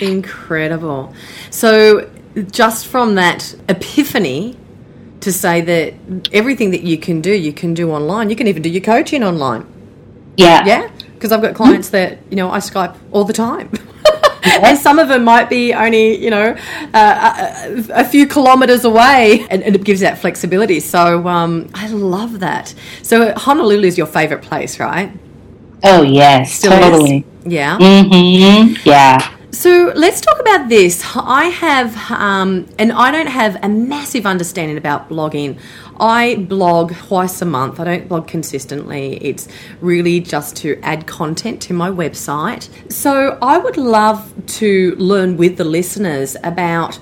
Incredible. 0.00 1.14
So, 1.50 2.10
just 2.50 2.86
from 2.86 3.14
that 3.16 3.54
epiphany 3.68 4.56
to 5.22 5.32
say 5.32 5.60
that 5.60 5.94
everything 6.32 6.70
that 6.72 6.82
you 6.82 6.98
can 6.98 7.20
do, 7.20 7.32
you 7.32 7.52
can 7.52 7.74
do 7.74 7.90
online. 7.90 8.30
You 8.30 8.36
can 8.36 8.46
even 8.46 8.62
do 8.62 8.68
your 8.68 8.82
coaching 8.82 9.22
online. 9.22 9.66
Yeah. 10.36 10.64
Yeah. 10.64 10.90
Because 11.14 11.32
I've 11.32 11.42
got 11.42 11.54
clients 11.54 11.90
that, 11.90 12.18
you 12.30 12.36
know, 12.36 12.50
I 12.50 12.58
Skype 12.58 12.96
all 13.12 13.24
the 13.24 13.32
time. 13.32 13.70
and 14.42 14.76
some 14.76 14.98
of 14.98 15.08
them 15.08 15.24
might 15.24 15.48
be 15.48 15.72
only, 15.72 16.16
you 16.16 16.30
know, 16.30 16.56
uh, 16.92 17.62
a, 17.92 18.00
a, 18.00 18.04
few 18.04 18.26
kilometers 18.26 18.84
away, 18.84 19.46
and, 19.50 19.62
and, 19.62 19.76
it 19.76 19.84
gives 19.84 20.00
that 20.00 20.18
flexibility. 20.18 20.80
So 20.80 21.26
um, 21.28 21.70
I 21.74 21.86
love 21.88 22.40
that. 22.40 22.74
So 23.02 23.32
Honolulu 23.36 23.86
is 23.86 23.96
your 23.96 24.08
favorite 24.08 24.42
place, 24.42 24.80
right? 24.80 25.12
Oh 25.84 26.02
yes, 26.02 26.54
Still 26.54 26.72
totally. 26.72 27.18
Is? 27.44 27.52
Yeah. 27.52 27.78
Mm-hmm. 27.78 28.74
Yeah. 28.84 29.36
So 29.52 29.92
let's 29.94 30.22
talk 30.22 30.40
about 30.40 30.70
this. 30.70 31.04
I 31.14 31.44
have, 31.44 32.10
um, 32.10 32.66
and 32.78 32.90
I 32.90 33.10
don't 33.10 33.26
have 33.26 33.62
a 33.62 33.68
massive 33.68 34.24
understanding 34.24 34.78
about 34.78 35.10
blogging. 35.10 35.58
I 36.00 36.36
blog 36.36 36.94
twice 36.94 37.42
a 37.42 37.44
month. 37.44 37.78
I 37.78 37.84
don't 37.84 38.08
blog 38.08 38.26
consistently. 38.26 39.18
It's 39.20 39.48
really 39.82 40.20
just 40.20 40.56
to 40.56 40.80
add 40.82 41.06
content 41.06 41.60
to 41.62 41.74
my 41.74 41.90
website. 41.90 42.70
So 42.90 43.38
I 43.42 43.58
would 43.58 43.76
love 43.76 44.32
to 44.58 44.94
learn 44.96 45.36
with 45.36 45.58
the 45.58 45.64
listeners 45.64 46.34
about 46.42 46.94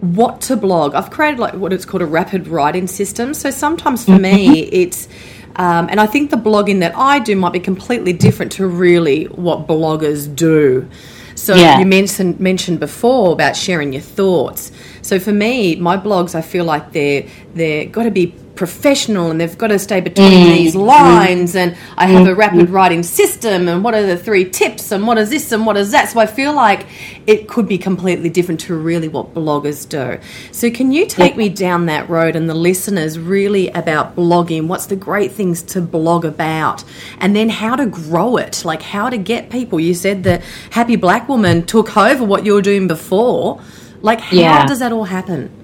what 0.00 0.40
to 0.42 0.56
blog. 0.56 0.94
I've 0.94 1.10
created 1.10 1.40
like 1.40 1.54
what 1.54 1.72
it's 1.72 1.84
called 1.84 2.02
a 2.02 2.06
rapid 2.06 2.46
writing 2.46 2.86
system. 2.86 3.34
So 3.34 3.50
sometimes 3.50 4.04
for 4.04 4.16
me, 4.16 4.62
mm-hmm. 4.62 4.68
it's 4.72 5.08
um, 5.56 5.88
and 5.90 5.98
I 6.00 6.06
think 6.06 6.30
the 6.30 6.36
blogging 6.36 6.80
that 6.80 6.96
I 6.96 7.18
do 7.18 7.34
might 7.34 7.52
be 7.52 7.60
completely 7.60 8.12
different 8.12 8.52
to 8.52 8.66
really 8.66 9.24
what 9.24 9.66
bloggers 9.66 10.34
do. 10.34 10.88
So 11.36 11.54
yeah. 11.54 11.78
you 11.78 11.86
mentioned 11.86 12.40
mentioned 12.40 12.80
before 12.80 13.32
about 13.32 13.56
sharing 13.56 13.92
your 13.92 14.02
thoughts. 14.02 14.72
So 15.02 15.20
for 15.20 15.32
me, 15.32 15.76
my 15.76 15.96
blogs, 15.96 16.34
I 16.34 16.40
feel 16.40 16.64
like 16.64 16.92
they're 16.92 17.26
they're 17.54 17.86
got 17.86 18.04
to 18.04 18.10
be 18.10 18.34
professional 18.56 19.30
and 19.30 19.40
they've 19.40 19.56
got 19.56 19.68
to 19.68 19.78
stay 19.78 20.00
between 20.00 20.46
mm. 20.46 20.54
these 20.54 20.74
lines 20.74 21.54
and 21.54 21.76
I 21.96 22.06
have 22.06 22.26
a 22.26 22.30
mm. 22.30 22.36
rapid 22.36 22.70
writing 22.70 23.02
system 23.02 23.68
and 23.68 23.84
what 23.84 23.94
are 23.94 24.04
the 24.04 24.16
three 24.16 24.48
tips 24.48 24.90
and 24.90 25.06
what 25.06 25.18
is 25.18 25.30
this 25.30 25.52
and 25.52 25.66
what 25.66 25.76
is 25.76 25.92
that 25.92 26.08
so 26.08 26.20
I 26.20 26.26
feel 26.26 26.54
like 26.54 26.86
it 27.26 27.48
could 27.48 27.68
be 27.68 27.78
completely 27.78 28.30
different 28.30 28.60
to 28.62 28.74
really 28.74 29.08
what 29.08 29.34
bloggers 29.34 29.88
do 29.88 30.18
so 30.52 30.70
can 30.70 30.90
you 30.90 31.06
take 31.06 31.32
yeah. 31.32 31.38
me 31.38 31.48
down 31.48 31.86
that 31.86 32.08
road 32.08 32.34
and 32.34 32.48
the 32.48 32.54
listeners 32.54 33.18
really 33.18 33.68
about 33.68 34.16
blogging 34.16 34.66
what's 34.66 34.86
the 34.86 34.96
great 34.96 35.32
things 35.32 35.62
to 35.62 35.80
blog 35.80 36.24
about 36.24 36.82
and 37.20 37.36
then 37.36 37.48
how 37.48 37.76
to 37.76 37.86
grow 37.86 38.36
it 38.36 38.64
like 38.64 38.82
how 38.82 39.08
to 39.08 39.18
get 39.18 39.50
people 39.50 39.78
you 39.78 39.94
said 39.94 40.24
that 40.24 40.42
happy 40.70 40.96
black 40.96 41.28
woman 41.28 41.64
took 41.64 41.96
over 41.96 42.24
what 42.24 42.44
you 42.44 42.54
were 42.54 42.62
doing 42.62 42.88
before 42.88 43.60
like 44.02 44.20
how 44.20 44.36
yeah. 44.36 44.66
does 44.66 44.78
that 44.78 44.92
all 44.92 45.04
happen 45.04 45.55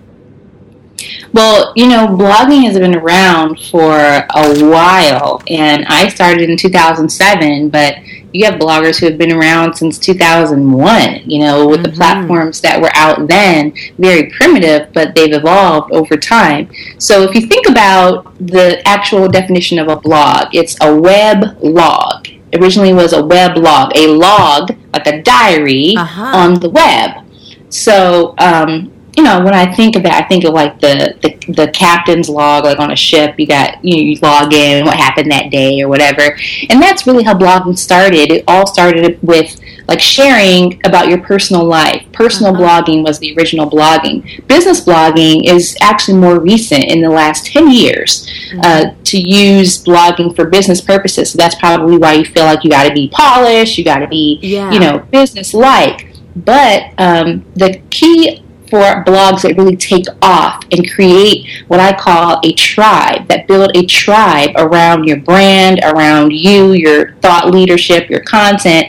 Well, 1.33 1.73
you 1.77 1.89
know, 1.89 2.07
blogging 2.09 2.65
has 2.65 2.79
been 2.79 2.95
around 2.95 3.59
for 3.71 3.97
a 3.99 4.65
while, 4.69 5.43
and 5.49 5.85
I 5.87 6.09
started 6.09 6.51
in 6.51 6.57
2007, 6.57 7.71
but 7.71 7.97
you 8.33 8.45
have 8.47 8.59
bloggers 8.59 8.99
who 8.99 9.07
have 9.07 9.19
been 9.19 9.33
around 9.33 9.75
since 9.75 9.99
2001, 9.99 11.31
you 11.31 11.41
know, 11.41 11.67
with 11.67 11.81
mm-hmm. 11.81 11.91
the 11.91 11.97
platforms 11.97 12.61
that 12.63 12.81
were 12.81 12.91
out 12.95 13.29
then, 13.29 13.75
very 13.99 14.31
primitive, 14.31 14.93
but 14.93 15.15
they've 15.15 15.35
evolved 15.35 15.93
over 15.93 16.17
time. 16.17 16.71
So 16.99 17.23
if 17.23 17.35
you 17.35 17.43
think 17.43 17.69
about 17.69 18.35
the 18.39 18.87
actual 18.87 19.29
definition 19.29 19.79
of 19.79 19.89
a 19.89 19.97
blog, 19.97 20.55
it's 20.55 20.77
a 20.81 20.95
web 20.95 21.59
log. 21.63 22.29
Originally 22.55 22.93
was 22.93 23.13
a 23.13 23.25
web 23.25 23.57
log, 23.57 23.93
a 23.97 24.07
log, 24.09 24.77
like 24.93 25.07
a 25.07 25.23
diary 25.23 25.95
uh-huh. 25.97 26.37
on 26.37 26.61
the 26.61 26.69
web. 26.69 27.25
So, 27.71 28.35
um, 28.39 28.93
you 29.17 29.23
know, 29.23 29.45
when 29.45 29.53
I 29.53 29.73
think 29.75 29.95
of 29.97 30.05
that, 30.05 30.25
I 30.25 30.27
think 30.27 30.45
of 30.45 30.55
like 30.55 30.81
the, 30.81 31.15
the, 31.21 31.53
the 31.53 31.71
captain's 31.73 32.31
log, 32.31 32.65
like 32.65 32.79
on 32.79 32.93
a 32.93 32.97
ship. 32.97 33.39
You 33.39 33.47
got 33.47 33.85
you, 33.85 33.97
know, 33.97 34.03
you 34.03 34.17
log 34.23 34.55
in 34.55 34.87
what 34.87 34.97
happened 34.97 35.31
that 35.31 35.51
day 35.51 35.83
or 35.83 35.89
whatever, 35.89 36.39
and 36.71 36.81
that's 36.81 37.07
really 37.07 37.23
how 37.23 37.35
blogging 37.35 37.77
started. 37.77 38.33
It 38.33 38.45
all 38.49 38.67
started 38.67 39.19
with 39.23 39.61
like 39.87 40.01
sharing 40.01 40.81
about 40.87 41.09
your 41.09 41.21
personal 41.21 41.65
life. 41.65 42.07
Personal 42.13 42.55
uh-huh. 42.55 42.83
blogging 42.83 43.05
was 43.05 43.19
the 43.19 43.37
original 43.37 43.69
blogging. 43.69 44.47
Business 44.49 44.81
blogging 44.81 45.45
is 45.45 45.77
actually 45.83 46.17
more 46.17 46.41
recent 46.41 46.85
in 46.85 47.03
the 47.03 47.11
last 47.11 47.45
ten 47.45 47.71
years 47.71 48.27
mm-hmm. 48.51 48.61
uh, 48.65 48.95
to 49.05 49.19
use 49.21 49.85
blogging 49.85 50.35
for 50.35 50.47
business 50.47 50.81
purposes. 50.81 51.33
So 51.33 51.37
that's 51.37 51.57
probably 51.57 51.99
why 51.99 52.15
you 52.15 52.25
feel 52.25 52.45
like 52.45 52.65
you 52.65 52.71
got 52.71 52.89
to 52.89 52.95
be 52.95 53.11
polished, 53.11 53.77
you 53.77 53.85
got 53.85 53.99
to 53.99 54.09
be 54.09 54.39
yeah. 54.41 54.71
you 54.71 54.81
know 54.81 55.01
business 55.11 55.53
like. 55.53 56.09
But 56.35 56.95
um, 56.97 57.45
the 57.55 57.83
key 57.91 58.43
for 58.73 59.05
blogs 59.05 59.43
that 59.43 59.55
really 59.59 59.77
take 59.77 60.07
off 60.23 60.65
and 60.73 60.91
create 60.91 61.47
what 61.69 61.79
I 61.79 61.93
call 61.93 62.41
a 62.43 62.55
tribe, 62.55 63.29
that 63.29 63.47
build 63.47 63.77
a 63.77 63.85
tribe 63.85 64.53
around 64.57 65.05
your 65.05 65.19
brand, 65.19 65.81
around 65.85 66.31
you, 66.33 66.73
your 66.73 67.13
thought 67.17 67.51
leadership, 67.51 68.09
your 68.09 68.21
content. 68.21 68.87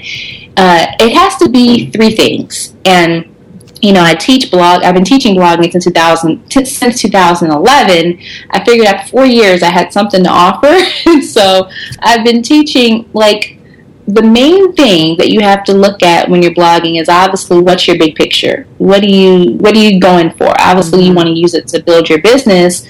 Uh, 0.55 0.87
it 1.01 1.13
has 1.13 1.35
to 1.39 1.49
be 1.49 1.91
three 1.91 2.11
things. 2.11 2.73
And 2.85 3.29
you 3.81 3.91
know, 3.91 4.01
I 4.01 4.15
teach 4.15 4.49
blog. 4.49 4.83
I've 4.83 4.95
been 4.95 5.03
teaching 5.03 5.35
blogging 5.35 5.69
since 5.69 5.83
2000, 5.83 6.49
t- 6.49 6.63
since 6.63 7.01
2011. 7.01 8.19
I 8.51 8.63
figured 8.63 8.87
after 8.87 9.11
four 9.11 9.25
years 9.25 9.61
I 9.63 9.69
had 9.69 9.91
something 9.91 10.23
to 10.23 10.29
offer, 10.29 10.79
so 11.21 11.69
I've 11.99 12.23
been 12.23 12.41
teaching 12.41 13.09
like 13.11 13.59
the 14.07 14.21
main 14.21 14.73
thing 14.73 15.17
that 15.17 15.29
you 15.29 15.39
have 15.39 15.63
to 15.63 15.73
look 15.73 16.03
at 16.03 16.29
when 16.29 16.41
you're 16.41 16.53
blogging 16.53 16.99
is 16.99 17.07
obviously 17.07 17.59
what's 17.59 17.87
your 17.87 17.97
big 17.97 18.15
picture. 18.15 18.67
What 18.77 19.01
do 19.01 19.07
you 19.07 19.53
what 19.57 19.75
are 19.75 19.79
you 19.79 19.99
going 19.99 20.31
for? 20.31 20.53
Obviously, 20.59 20.99
mm-hmm. 20.99 21.07
you 21.07 21.15
want 21.15 21.27
to 21.27 21.33
use 21.33 21.53
it 21.53 21.67
to 21.69 21.81
build 21.81 22.09
your 22.09 22.21
business 22.21 22.87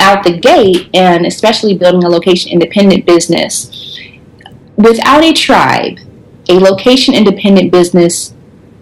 out 0.00 0.24
the 0.24 0.38
gate, 0.40 0.88
and 0.94 1.26
especially 1.26 1.76
building 1.76 2.04
a 2.04 2.08
location 2.08 2.50
independent 2.50 3.04
business. 3.04 3.98
Without 4.76 5.22
a 5.22 5.34
tribe, 5.34 5.98
a 6.48 6.54
location 6.54 7.14
independent 7.14 7.70
business 7.70 8.32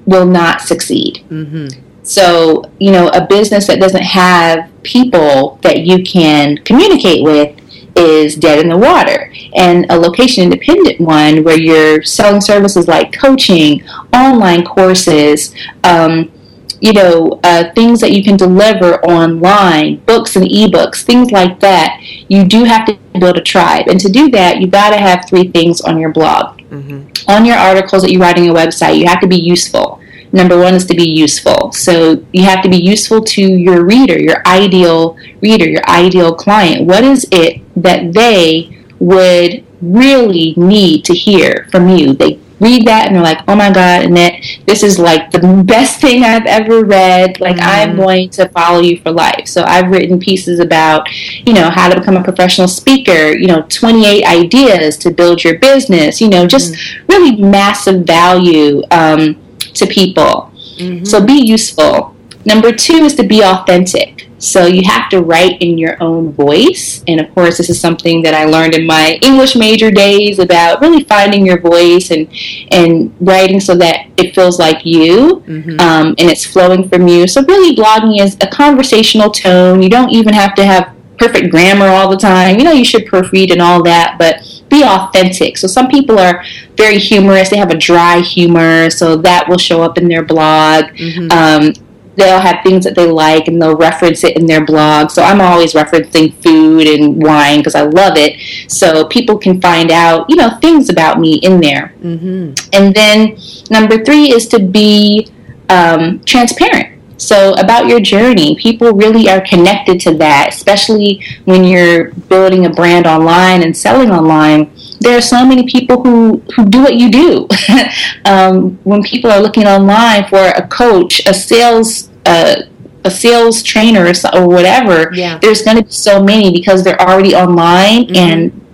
will 0.07 0.27
not 0.27 0.61
succeed. 0.61 1.25
Mm-hmm. 1.29 1.83
So, 2.05 2.71
you 2.79 2.93
know, 2.93 3.09
a 3.09 3.27
business 3.27 3.67
that 3.67 3.81
doesn't 3.81 4.03
have 4.03 4.71
people 4.83 5.59
that 5.63 5.81
you 5.81 6.03
can 6.05 6.57
communicate 6.59 7.23
with 7.23 7.58
is 7.99 8.37
dead 8.37 8.61
in 8.61 8.69
the 8.69 8.77
water. 8.77 9.33
And 9.55 9.87
a 9.91 9.99
location 9.99 10.45
independent 10.45 11.01
one 11.01 11.45
where 11.45 11.59
you're 11.59 12.03
selling 12.03 12.41
services 12.41 12.89
like 12.89 13.13
coaching, 13.13 13.83
online 14.13 14.65
courses, 14.65 15.55
um, 15.85 16.33
you 16.81 16.93
know, 16.93 17.41
uh, 17.43 17.73
things 17.75 18.01
that 18.01 18.13
you 18.13 18.23
can 18.23 18.37
deliver 18.37 19.05
online, 19.05 19.97
books 20.07 20.37
and 20.37 20.47
ebooks, 20.47 21.03
things 21.03 21.33
like 21.33 21.59
that, 21.61 22.01
you 22.29 22.45
do 22.45 22.65
have 22.65 22.87
to 22.87 22.97
build 23.19 23.37
a 23.37 23.43
tribe. 23.43 23.89
And 23.89 23.99
to 23.99 24.09
do 24.09 24.31
that, 24.31 24.61
you've 24.61 24.71
got 24.71 24.91
to 24.91 24.97
have 24.97 25.25
three 25.29 25.49
things 25.49 25.81
on 25.81 25.99
your 25.99 26.13
blog. 26.13 26.59
Mm-hmm. 26.71 27.31
On 27.31 27.45
your 27.45 27.57
articles 27.57 28.03
that 28.03 28.13
you 28.13 28.21
write 28.21 28.39
on 28.39 28.45
your 28.45 28.55
website, 28.55 28.99
you 28.99 29.07
have 29.07 29.21
to 29.21 29.27
be 29.27 29.41
useful 29.41 30.01
number 30.33 30.59
one 30.59 30.75
is 30.75 30.85
to 30.87 30.95
be 30.95 31.09
useful. 31.09 31.73
So 31.73 32.25
you 32.33 32.43
have 32.45 32.63
to 32.63 32.69
be 32.69 32.77
useful 32.77 33.23
to 33.23 33.43
your 33.43 33.85
reader, 33.85 34.19
your 34.19 34.43
ideal 34.47 35.17
reader, 35.41 35.69
your 35.69 35.89
ideal 35.89 36.35
client. 36.35 36.87
What 36.87 37.05
is 37.05 37.27
it 37.33 37.63
that 37.83 38.13
they 38.13 38.85
would 38.99 39.65
really 39.81 40.55
need 40.57 41.05
to 41.07 41.15
hear 41.15 41.69
from 41.71 41.89
you? 41.89 42.13
They 42.13 42.41
read 42.61 42.87
that 42.89 43.07
and 43.07 43.15
they're 43.15 43.23
like, 43.23 43.43
oh 43.47 43.55
my 43.55 43.71
God, 43.71 44.05
Annette, 44.05 44.45
this 44.67 44.83
is 44.83 44.99
like 44.99 45.31
the 45.31 45.63
best 45.65 46.01
thing 46.01 46.25
I've 46.25 46.47
ever 46.47 46.85
read. 46.85 47.41
Like, 47.41 47.57
mm-hmm. 47.57 47.91
I'm 47.91 47.97
going 47.97 48.31
to 48.31 48.49
follow 48.49 48.81
you 48.81 49.01
for 49.01 49.13
life. 49.13 49.47
So, 49.47 49.63
I've 49.65 49.91
written 49.91 50.19
pieces 50.19 50.59
about, 50.59 51.09
you 51.47 51.53
know, 51.53 51.71
how 51.71 51.89
to 51.89 51.99
become 51.99 52.17
a 52.17 52.25
professional 52.25 52.69
speaker, 52.69 53.37
you 53.37 53.47
know, 53.47 53.63
28 53.69 54.25
ideas 54.25 54.97
to 54.99 55.11
build 55.11 55.45
your 55.45 55.59
business, 55.59 56.21
you 56.21 56.29
know, 56.29 56.47
just 56.47 56.75
mm-hmm. 56.75 57.07
really 57.13 57.37
massive 57.37 58.05
value. 58.05 58.83
Um, 58.91 59.41
to 59.79 59.87
people. 59.87 60.53
Mm-hmm. 60.77 61.05
So 61.05 61.25
be 61.25 61.47
useful. 61.47 62.15
Number 62.45 62.73
two 62.73 63.05
is 63.05 63.15
to 63.17 63.23
be 63.23 63.43
authentic. 63.43 64.28
So 64.39 64.67
you 64.67 64.83
have 64.85 65.09
to 65.11 65.21
write 65.21 65.61
in 65.61 65.79
your 65.79 66.01
own 66.03 66.33
voice. 66.33 67.03
And 67.09 67.21
of 67.21 67.35
course, 67.35 67.59
this 67.59 67.69
is 67.69 67.81
something 67.81 68.23
that 68.23 68.35
I 68.35 68.45
learned 68.45 68.75
in 68.75 68.87
my 68.87 69.19
English 69.23 69.57
major 69.57 69.91
days 69.91 70.39
about 70.39 70.81
really 70.81 71.05
finding 71.05 71.45
your 71.45 71.61
voice 71.61 72.11
and 72.11 72.29
and 72.71 73.15
writing 73.21 73.61
so 73.61 73.75
that 73.77 74.07
it 74.17 74.35
feels 74.35 74.59
like 74.59 74.85
you 74.85 75.43
mm-hmm. 75.47 75.81
um, 75.81 76.15
and 76.19 76.31
it's 76.31 76.45
flowing 76.45 76.89
from 76.89 77.09
you. 77.09 77.27
So 77.27 77.43
really, 77.43 77.75
blogging 77.75 78.21
is 78.21 78.37
a 78.41 78.47
conversational 78.47 79.31
tone. 79.31 79.83
You 79.83 79.89
don't 79.89 80.11
even 80.11 80.35
have 80.35 80.55
to 80.55 80.65
have 80.65 80.95
perfect 81.19 81.51
grammar 81.51 81.89
all 81.89 82.09
the 82.09 82.17
time. 82.17 82.59
You 82.59 82.65
know, 82.65 82.73
you 82.73 82.85
should 82.85 83.07
proofread 83.07 83.51
and 83.53 83.61
all 83.61 83.83
that, 83.83 84.17
but 84.19 84.63
be 84.69 84.85
authentic. 84.85 85.57
So 85.57 85.67
some 85.67 85.89
people 85.89 86.19
are 86.19 86.45
very 86.77 86.99
humorous. 86.99 87.51
They 87.51 87.57
have 87.57 87.71
a 87.71 87.77
dry 87.77 88.21
humor, 88.21 88.91
so 88.91 89.17
that 89.17 89.49
will 89.49 89.59
show 89.59 89.83
up 89.83 89.99
in 89.99 90.09
their 90.09 90.25
blog. 90.25 90.85
Mm-hmm. 90.85 91.33
Um, 91.33 91.88
they'll 92.19 92.41
have 92.41 92.63
things 92.63 92.85
that 92.85 92.95
they 92.95 93.07
like 93.07 93.49
and 93.49 93.61
they'll 93.63 93.77
reference 93.77 94.25
it 94.25 94.37
in 94.37 94.47
their 94.47 94.65
blog. 94.65 95.11
So 95.11 95.23
I'm 95.23 95.41
always 95.41 95.73
referencing 95.73 96.35
food 96.43 96.87
and 96.87 97.23
wine 97.23 97.61
because 97.61 97.75
I 97.75 97.83
love 97.83 98.15
it. 98.17 98.41
So 98.71 99.07
people 99.07 99.39
can 99.39 99.61
find 99.61 99.91
out, 99.91 100.29
you 100.29 100.37
know, 100.37 100.51
things 100.61 100.89
about 100.91 101.21
me 101.21 101.37
in 101.37 101.61
there. 101.61 101.95
Mm-hmm. 102.03 102.55
And 102.73 102.95
then 102.95 103.39
number 103.71 104.05
three 104.05 104.33
is 104.33 104.49
to 104.49 104.59
be 104.59 105.29
um, 105.71 106.21
transparent. 106.25 106.99
So, 107.19 107.53
about 107.55 107.89
your 107.89 107.99
journey, 107.99 108.55
people 108.55 108.93
really 108.93 109.29
are 109.29 109.41
connected 109.41 110.01
to 110.03 110.15
that, 110.19 110.51
especially 110.51 111.25
when 111.47 111.65
you're 111.65 112.13
building 112.13 112.65
a 112.65 112.71
brand 112.71 113.09
online 113.09 113.65
and 113.65 113.77
selling 113.77 114.13
online. 114.13 114.71
There 115.01 115.19
are 115.19 115.21
so 115.21 115.45
many 115.45 115.67
people 115.67 116.01
who, 116.03 116.43
who 116.55 116.65
do 116.65 116.81
what 116.81 116.95
you 116.95 117.11
do. 117.11 117.49
um, 118.25 118.79
when 118.85 119.03
people 119.03 119.33
are 119.33 119.41
looking 119.41 119.67
online 119.67 120.29
for 120.29 120.39
a 120.39 120.67
coach, 120.69 121.21
a 121.27 121.35
sales, 121.35 122.08
uh, 122.29 122.63
a 123.05 123.11
sales 123.11 123.63
trainer, 123.63 124.05
or, 124.05 124.13
or 124.35 124.47
whatever, 124.47 125.11
yeah. 125.15 125.39
there's 125.39 125.63
going 125.63 125.79
to 125.79 125.83
be 125.83 125.91
so 125.91 126.23
many 126.23 126.53
because 126.53 126.85
they're 126.85 127.01
already 127.01 127.35
online 127.35 128.05
mm-hmm. 128.05 128.17
and 128.17 128.67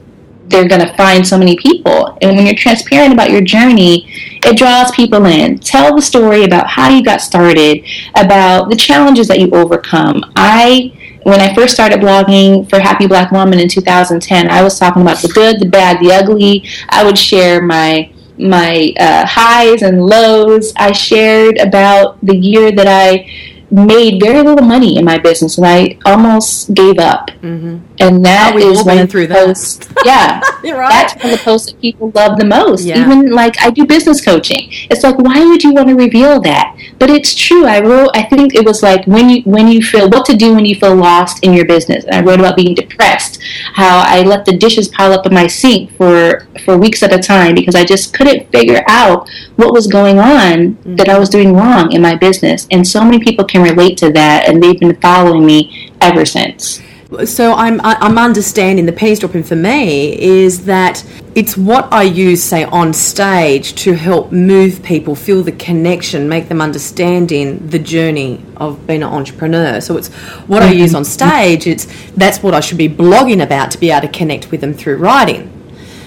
they're 0.47 0.69
going 0.69 0.81
to 0.81 0.93
find 0.97 1.27
so 1.27 1.39
many 1.39 1.57
people. 1.57 2.19
And 2.21 2.37
when 2.37 2.45
you're 2.47 2.55
transparent 2.55 3.13
about 3.13 3.31
your 3.31 3.41
journey, 3.41 4.07
it 4.45 4.57
draws 4.57 4.91
people 4.91 5.25
in. 5.25 5.59
Tell 5.59 5.95
the 5.95 6.03
story 6.03 6.45
about 6.45 6.67
how 6.67 6.91
you 6.91 7.03
got 7.03 7.21
started, 7.21 7.85
about 8.17 8.71
the 8.71 8.77
challenges 8.77 9.29
that 9.29 9.39
you 9.41 9.51
overcome. 9.51 10.25
I 10.37 10.93
when 11.23 11.41
I 11.41 11.55
first 11.55 11.73
started 11.73 12.01
blogging 12.01 12.69
for 12.69 12.79
Happy 12.79 13.07
Black 13.07 13.31
Woman 13.31 13.59
in 13.59 13.67
2010, 13.67 14.51
I 14.51 14.63
was 14.63 14.79
talking 14.79 15.01
about 15.01 15.23
the 15.23 15.29
good, 15.29 15.59
the 15.59 15.67
bad, 15.67 15.99
the 16.01 16.13
ugly. 16.13 16.69
I 16.91 17.03
would 17.03 17.17
share 17.17 17.63
my 17.63 18.13
my 18.39 18.93
uh, 18.99 19.27
highs 19.27 19.83
and 19.83 20.05
lows. 20.07 20.73
I 20.77 20.93
shared 20.93 21.59
about 21.59 22.19
the 22.23 22.37
year 22.37 22.73
that 22.73 22.87
I 22.87 23.27
made 23.75 24.23
very 24.23 24.43
little 24.43 24.65
money 24.65 24.97
in 24.97 25.05
my 25.05 25.19
business, 25.19 25.59
and 25.59 25.67
I 25.67 25.99
almost 26.05 26.73
gave 26.75 26.99
up. 26.99 27.29
Mm-hmm. 27.43 27.79
And 27.99 28.25
that 28.25 28.53
oh, 28.55 28.59
is 28.59 28.81
of 28.81 28.87
the 28.87 29.29
posts. 29.29 29.89
yeah, 30.05 30.41
right. 30.65 30.89
that's 30.89 31.15
one 31.23 31.33
of 31.33 31.39
the 31.39 31.45
posts 31.45 31.73
that 31.73 31.81
people 31.81 32.11
love 32.15 32.39
the 32.39 32.45
most. 32.45 32.85
Yeah. 32.85 33.01
Even 33.01 33.31
like 33.31 33.61
I 33.61 33.71
do 33.71 33.87
business 33.87 34.25
coaching. 34.25 34.69
It's 34.91 35.03
like, 35.03 35.19
why 35.19 35.45
would 35.45 35.63
you 35.63 35.73
want 35.73 35.89
to 35.89 35.95
reveal 35.95 36.41
that? 36.43 36.77
But 36.99 37.11
it's 37.11 37.35
true. 37.35 37.67
I 37.67 37.81
wrote. 37.81 38.11
I 38.15 38.23
think 38.23 38.55
it 38.55 38.65
was 38.65 38.83
like 38.83 39.07
when 39.07 39.29
you 39.29 39.43
when 39.43 39.69
you 39.69 39.83
feel 39.83 40.09
what 40.09 40.25
to 40.27 40.37
do 40.37 40.55
when 40.55 40.65
you 40.65 40.77
feel 40.77 40.95
lost 40.95 41.45
in 41.45 41.53
your 41.53 41.65
business. 41.65 42.05
And 42.05 42.15
I 42.15 42.23
wrote 42.23 42.41
about 42.41 42.57
being 42.57 42.75
depressed, 42.75 43.41
how 43.75 44.03
I 44.07 44.23
let 44.23 44.45
the 44.45 44.57
dishes 44.57 44.89
pile 44.89 45.13
up 45.13 45.27
in 45.27 45.35
my 45.35 45.47
sink 45.47 45.97
for 45.97 46.47
for 46.65 46.77
weeks 46.77 47.03
at 47.03 47.13
a 47.13 47.19
time 47.19 47.55
because 47.55 47.75
I 47.75 47.85
just 47.85 48.15
couldn't 48.15 48.51
figure 48.51 48.85
out 48.87 49.29
what 49.57 49.73
was 49.73 49.87
going 49.87 50.19
on 50.19 50.75
mm-hmm. 50.75 50.97
that 50.97 51.09
I 51.09 51.19
was 51.19 51.29
doing 51.29 51.55
wrong 51.55 51.93
in 51.93 52.03
my 52.03 52.15
business. 52.15 52.67
And 52.71 52.87
so 52.87 53.05
many 53.05 53.19
people 53.19 53.45
can 53.45 53.64
relate 53.65 53.99
to 53.99 54.13
that, 54.13 54.49
and 54.49 54.63
they've 54.63 54.79
been 54.79 54.97
following 54.97 55.45
me 55.45 55.93
ever 56.01 56.25
since. 56.25 56.81
So 57.25 57.55
I'm 57.55 57.81
I'm 57.83 58.19
understanding 58.19 58.87
the 58.87 58.93
penny's 58.93 59.21
dropping 59.21 59.45
for 59.45 59.55
me 59.57 60.21
is 60.21 60.65
that 60.65 61.05
it's 61.35 61.57
what 61.57 61.93
I 61.93 62.03
use, 62.03 62.43
say, 62.43 62.65
on 62.65 62.93
stage 62.93 63.75
to 63.83 63.93
help 63.93 64.33
move 64.33 64.83
people, 64.83 65.15
feel 65.15 65.43
the 65.43 65.53
connection, 65.53 66.29
make 66.29 66.49
them 66.49 66.61
understanding 66.61 67.69
the 67.69 67.79
journey 67.79 68.45
of 68.57 68.87
being 68.87 69.03
an 69.03 69.11
entrepreneur. 69.11 69.81
So 69.81 69.97
it's 69.97 70.09
what 70.49 70.63
I 70.63 70.73
use 70.73 70.95
on 70.95 71.03
mm-hmm. 71.03 71.29
stage. 71.29 71.67
It's 71.67 71.87
that's 72.13 72.43
what 72.43 72.55
I 72.55 72.61
should 72.61 72.79
be 72.79 72.89
blogging 72.89 73.43
about 73.43 73.71
to 73.73 73.79
be 73.79 73.91
able 73.91 74.09
to 74.09 74.13
connect 74.13 74.51
with 74.51 74.61
them 74.61 74.75
through 74.75 74.97
writing. 74.97 75.51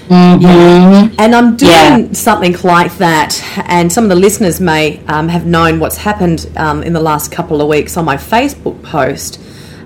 Mm-hmm. 0.08 1.16
And 1.20 1.36
I'm 1.36 1.56
doing 1.58 1.72
Yeah. 1.72 2.14
something 2.14 2.56
like 2.64 2.98
that, 2.98 3.42
and 3.68 3.92
some 3.92 4.06
of 4.06 4.10
the 4.10 4.16
listeners 4.16 4.60
may 4.62 5.00
um, 5.08 5.28
have 5.30 5.46
known 5.46 5.80
what's 5.80 5.98
happened 5.98 6.50
um, 6.56 6.84
in 6.84 6.94
the 6.94 7.00
last 7.02 7.32
couple 7.32 7.62
of 7.62 7.68
weeks 7.68 7.98
on 7.98 8.06
my 8.06 8.16
Facebook 8.18 8.82
post. 8.84 9.40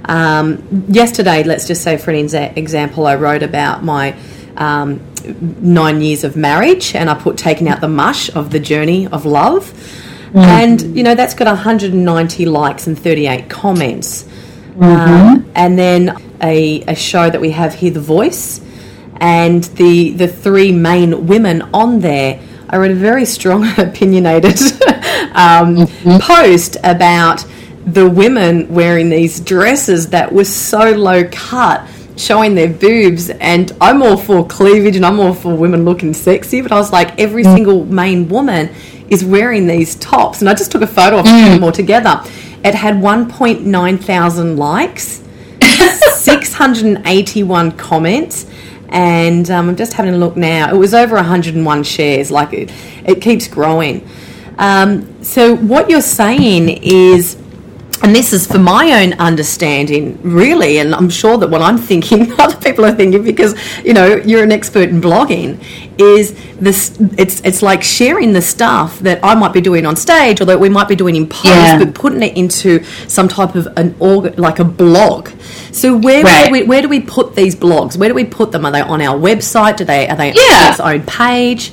Um, 0.05 0.86
yesterday, 0.89 1.43
let's 1.43 1.67
just 1.67 1.84
say 1.84 1.97
for 1.97 2.12
an 2.12 2.17
exa- 2.25 2.55
example, 2.57 3.07
I 3.07 3.15
wrote 3.15 3.43
about 3.43 3.84
my 3.84 4.15
um, 4.57 4.99
nine 5.62 6.01
years 6.01 6.23
of 6.23 6.36
marriage, 6.36 6.95
and 6.95 7.10
I 7.10 7.13
put 7.15 7.38
taking 7.38 7.67
out 7.67 7.81
the 7.81 7.88
mush 7.88 8.29
of 8.36 8.51
the 8.51 8.60
journey 8.60 9.07
of 9.07 9.25
love. 9.25 9.73
And 10.34 10.95
you 10.95 11.03
know 11.03 11.13
that's 11.13 11.34
got 11.34 11.47
190 11.47 12.45
likes 12.45 12.88
and 12.88 12.97
38 12.97 13.49
comments. 13.49 14.25
Um, 14.79 15.51
and 15.55 15.77
then 15.77 16.15
a, 16.41 16.81
a 16.84 16.95
show 16.95 17.29
that 17.29 17.41
we 17.41 17.51
have 17.51 17.73
here, 17.73 17.91
The 17.91 17.99
Voice, 17.99 18.62
and 19.21 19.63
the 19.75 20.12
the 20.12 20.27
three 20.27 20.71
main 20.73 21.27
women 21.27 21.62
on 21.73 22.01
there. 22.01 22.41
are 22.69 22.84
in 22.84 22.91
a 22.91 22.95
very 22.95 23.25
strong, 23.25 23.67
opinionated 23.77 24.60
um, 25.34 25.77
mm-hmm. 25.77 26.17
post 26.19 26.77
about 26.84 27.45
the 27.86 28.10
women 28.10 28.73
wearing 28.73 29.10
these 29.10 29.39
dresses 29.39 30.10
that 30.10 30.31
were 30.31 30.45
so 30.45 30.91
low 30.91 31.23
cut, 31.31 31.88
showing 32.17 32.55
their 32.55 32.69
boobs. 32.69 33.29
And 33.29 33.71
I'm 33.79 34.01
all 34.01 34.17
for 34.17 34.45
cleavage, 34.47 34.95
and 34.95 35.05
I'm 35.05 35.19
all 35.19 35.34
for 35.34 35.55
women 35.55 35.86
looking 35.86 36.13
sexy. 36.13 36.62
But 36.62 36.71
I 36.71 36.77
was 36.77 36.91
like, 36.91 37.19
every 37.19 37.43
mm. 37.43 37.53
single 37.53 37.86
main 37.86 38.27
woman 38.27 38.69
is 39.10 39.23
wearing 39.23 39.67
these 39.67 39.95
tops, 39.95 40.41
and 40.41 40.49
I 40.49 40.55
just 40.55 40.71
took 40.71 40.81
a 40.81 40.88
photo 40.88 41.19
of 41.19 41.25
them 41.25 41.60
mm. 41.60 41.63
all 41.63 41.71
together. 41.71 42.21
It 42.63 42.73
had 42.73 42.95
1.9 42.95 44.03
thousand 44.03 44.57
likes. 44.57 45.21
681 46.21 47.71
comments 47.73 48.45
and 48.91 49.49
um, 49.49 49.69
I'm 49.69 49.75
just 49.75 49.93
having 49.93 50.13
a 50.13 50.17
look 50.17 50.36
now. 50.36 50.73
It 50.73 50.77
was 50.77 50.93
over 50.93 51.15
101 51.15 51.84
shares. 51.84 52.30
Like 52.30 52.54
it, 52.54 52.71
it 53.06 53.21
keeps 53.21 53.47
growing. 53.47 54.08
Um, 54.58 55.23
so 55.23 55.56
what 55.56 55.89
you're 55.89 56.01
saying 56.01 56.69
is, 56.84 57.40
and 58.03 58.15
this 58.15 58.33
is 58.33 58.47
for 58.47 58.57
my 58.59 59.03
own 59.03 59.13
understanding, 59.13 60.19
really, 60.23 60.79
and 60.79 60.93
I'm 60.95 61.09
sure 61.09 61.37
that 61.37 61.49
what 61.49 61.61
I'm 61.61 61.77
thinking, 61.77 62.31
other 62.39 62.55
people 62.57 62.85
are 62.85 62.93
thinking, 62.93 63.23
because 63.23 63.55
you 63.83 63.93
know 63.93 64.15
you're 64.15 64.43
an 64.43 64.51
expert 64.51 64.89
in 64.89 65.01
blogging, 65.01 65.59
is 65.99 66.33
this. 66.59 66.97
It's 67.17 67.41
it's 67.41 67.61
like 67.61 67.83
sharing 67.83 68.33
the 68.33 68.41
stuff 68.41 68.99
that 68.99 69.19
I 69.23 69.35
might 69.35 69.53
be 69.53 69.61
doing 69.61 69.85
on 69.85 69.95
stage, 69.95 70.41
or 70.41 70.45
that 70.45 70.59
we 70.59 70.69
might 70.69 70.87
be 70.87 70.95
doing 70.95 71.15
in 71.15 71.27
post, 71.27 71.45
Yeah. 71.45 71.77
but 71.79 71.93
putting 71.93 72.23
it 72.23 72.35
into 72.35 72.83
some 73.07 73.27
type 73.27 73.55
of 73.55 73.67
an 73.77 73.95
org, 73.99 74.37
like 74.39 74.59
a 74.59 74.65
blog. 74.65 75.29
So 75.71 75.95
where 75.95 76.23
Right. 76.23 76.45
do 76.47 76.51
we, 76.51 76.63
where 76.63 76.81
do 76.81 76.89
we 76.89 76.99
put 77.01 77.35
these 77.35 77.55
blogs? 77.55 77.97
Where 77.97 78.09
do 78.09 78.15
we 78.15 78.23
put 78.25 78.51
them? 78.51 78.65
Are 78.65 78.71
they 78.71 78.81
on 78.81 79.01
our 79.01 79.17
website? 79.17 79.77
Do 79.77 79.85
they 79.85 80.07
are 80.07 80.15
they 80.15 80.33
Yeah. 80.33 80.65
on 80.65 80.71
its 80.71 80.79
own 80.79 81.01
page? 81.03 81.71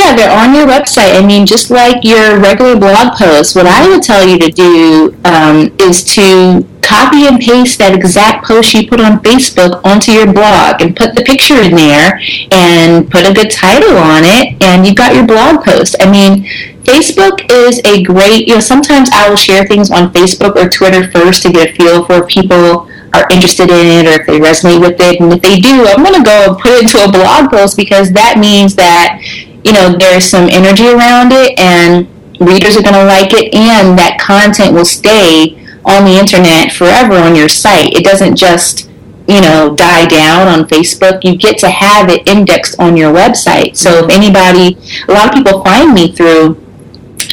Yeah, 0.00 0.16
they're 0.16 0.32
on 0.32 0.54
your 0.54 0.66
website. 0.66 1.14
I 1.14 1.24
mean, 1.24 1.44
just 1.44 1.70
like 1.70 2.02
your 2.04 2.40
regular 2.40 2.74
blog 2.74 3.18
post, 3.18 3.54
what 3.54 3.66
I 3.66 3.86
would 3.86 4.02
tell 4.02 4.26
you 4.26 4.38
to 4.38 4.50
do 4.50 5.14
um, 5.26 5.76
is 5.78 6.02
to 6.16 6.66
copy 6.80 7.26
and 7.28 7.38
paste 7.38 7.78
that 7.78 7.94
exact 7.94 8.46
post 8.46 8.72
you 8.72 8.88
put 8.88 8.98
on 8.98 9.20
Facebook 9.20 9.84
onto 9.84 10.10
your 10.10 10.32
blog 10.32 10.80
and 10.80 10.96
put 10.96 11.14
the 11.14 11.22
picture 11.22 11.60
in 11.60 11.76
there 11.76 12.18
and 12.50 13.10
put 13.10 13.28
a 13.28 13.34
good 13.34 13.50
title 13.50 13.98
on 13.98 14.22
it, 14.24 14.56
and 14.64 14.86
you've 14.86 14.96
got 14.96 15.14
your 15.14 15.26
blog 15.26 15.62
post. 15.62 15.94
I 16.00 16.10
mean, 16.10 16.44
Facebook 16.82 17.44
is 17.52 17.82
a 17.84 18.02
great, 18.02 18.48
you 18.48 18.54
know, 18.54 18.60
sometimes 18.60 19.10
I 19.12 19.28
will 19.28 19.36
share 19.36 19.66
things 19.66 19.90
on 19.90 20.10
Facebook 20.14 20.56
or 20.56 20.68
Twitter 20.70 21.10
first 21.12 21.42
to 21.42 21.52
get 21.52 21.70
a 21.70 21.72
feel 21.74 22.06
for 22.06 22.26
people 22.26 22.88
are 23.12 23.26
interested 23.30 23.68
in 23.68 23.86
it 23.86 24.06
or 24.06 24.20
if 24.20 24.26
they 24.26 24.38
resonate 24.40 24.80
with 24.80 24.96
it. 24.98 25.20
And 25.20 25.32
if 25.32 25.42
they 25.42 25.60
do, 25.60 25.86
I'm 25.86 26.02
going 26.02 26.14
to 26.14 26.22
go 26.22 26.46
and 26.48 26.58
put 26.58 26.72
it 26.72 26.82
into 26.82 27.04
a 27.04 27.10
blog 27.10 27.50
post 27.50 27.76
because 27.76 28.12
that 28.12 28.38
means 28.38 28.74
that, 28.76 29.20
you 29.64 29.72
know, 29.72 29.94
there's 29.98 30.24
some 30.24 30.48
energy 30.48 30.88
around 30.88 31.32
it 31.32 31.58
and 31.58 32.08
readers 32.40 32.76
are 32.76 32.82
going 32.82 32.94
to 32.94 33.04
like 33.04 33.32
it 33.32 33.54
and 33.54 33.98
that 33.98 34.18
content 34.20 34.74
will 34.74 34.84
stay 34.84 35.56
on 35.84 36.04
the 36.04 36.18
internet 36.18 36.72
forever 36.72 37.14
on 37.14 37.34
your 37.34 37.48
site. 37.48 37.94
It 37.94 38.04
doesn't 38.04 38.36
just 38.36 38.90
you 39.28 39.40
know, 39.40 39.74
die 39.76 40.06
down 40.06 40.48
on 40.48 40.66
Facebook, 40.66 41.22
you 41.22 41.36
get 41.36 41.56
to 41.58 41.70
have 41.70 42.10
it 42.10 42.26
indexed 42.26 42.80
on 42.80 42.96
your 42.96 43.14
website. 43.14 43.76
So 43.76 44.04
if 44.04 44.10
anybody, 44.10 44.76
a 45.08 45.12
lot 45.12 45.28
of 45.28 45.34
people 45.34 45.62
find 45.62 45.94
me 45.94 46.10
through 46.10 46.54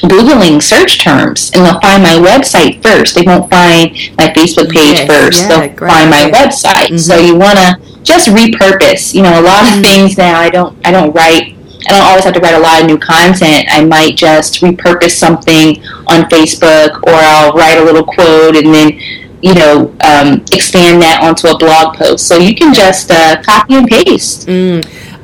Googling 0.06 0.62
search 0.62 1.00
terms 1.00 1.52
and 1.56 1.66
they'll 1.66 1.80
find 1.80 2.04
my 2.04 2.14
website 2.22 2.84
first. 2.84 3.16
They 3.16 3.24
won't 3.24 3.50
find 3.50 3.92
my 4.16 4.28
Facebook 4.30 4.70
page 4.70 5.00
Yes, 5.00 5.08
first. 5.08 5.42
yeah, 5.42 5.48
they'll 5.48 5.76
great 5.76 5.90
find 5.90 6.10
my 6.12 6.30
website. 6.30 7.00
So 7.00 7.18
mm-hmm. 7.18 7.26
you 7.26 7.36
want 7.36 7.58
to 7.58 8.04
just 8.04 8.28
repurpose. 8.28 9.16
You 9.16 9.24
know, 9.24 9.40
a 9.40 9.42
lot 9.42 9.64
of 9.64 9.70
mm-hmm. 9.70 9.82
things 9.82 10.18
now 10.18 10.40
I 10.40 10.50
don't 10.50 10.78
I 10.86 10.92
don't 10.92 11.14
write 11.14 11.57
I 11.88 11.98
don't 11.98 12.06
always 12.06 12.24
have 12.26 12.34
to 12.34 12.40
write 12.40 12.56
a 12.56 12.60
lot 12.60 12.82
of 12.82 12.88
new 12.88 12.98
content. 12.98 13.66
I 13.70 13.84
might 13.86 14.16
just 14.18 14.62
repurpose 14.62 15.12
something 15.12 15.82
on 16.08 16.30
Facebook 16.30 17.02
or 17.04 17.14
I'll 17.14 17.54
write 17.54 17.78
a 17.78 17.84
little 17.84 18.04
quote 18.04 18.56
and 18.56 18.74
then 18.74 19.00
you 19.42 19.54
know, 19.54 19.96
um, 20.04 20.44
expand 20.52 21.02
that 21.02 21.20
onto 21.22 21.48
a 21.48 21.58
blog 21.58 21.96
post. 21.96 22.28
So 22.28 22.38
you 22.38 22.56
can 22.56 22.74
just 22.74 23.12
uh, 23.12 23.42
copy 23.44 23.76
and 23.76 23.88
paste. 23.88 24.48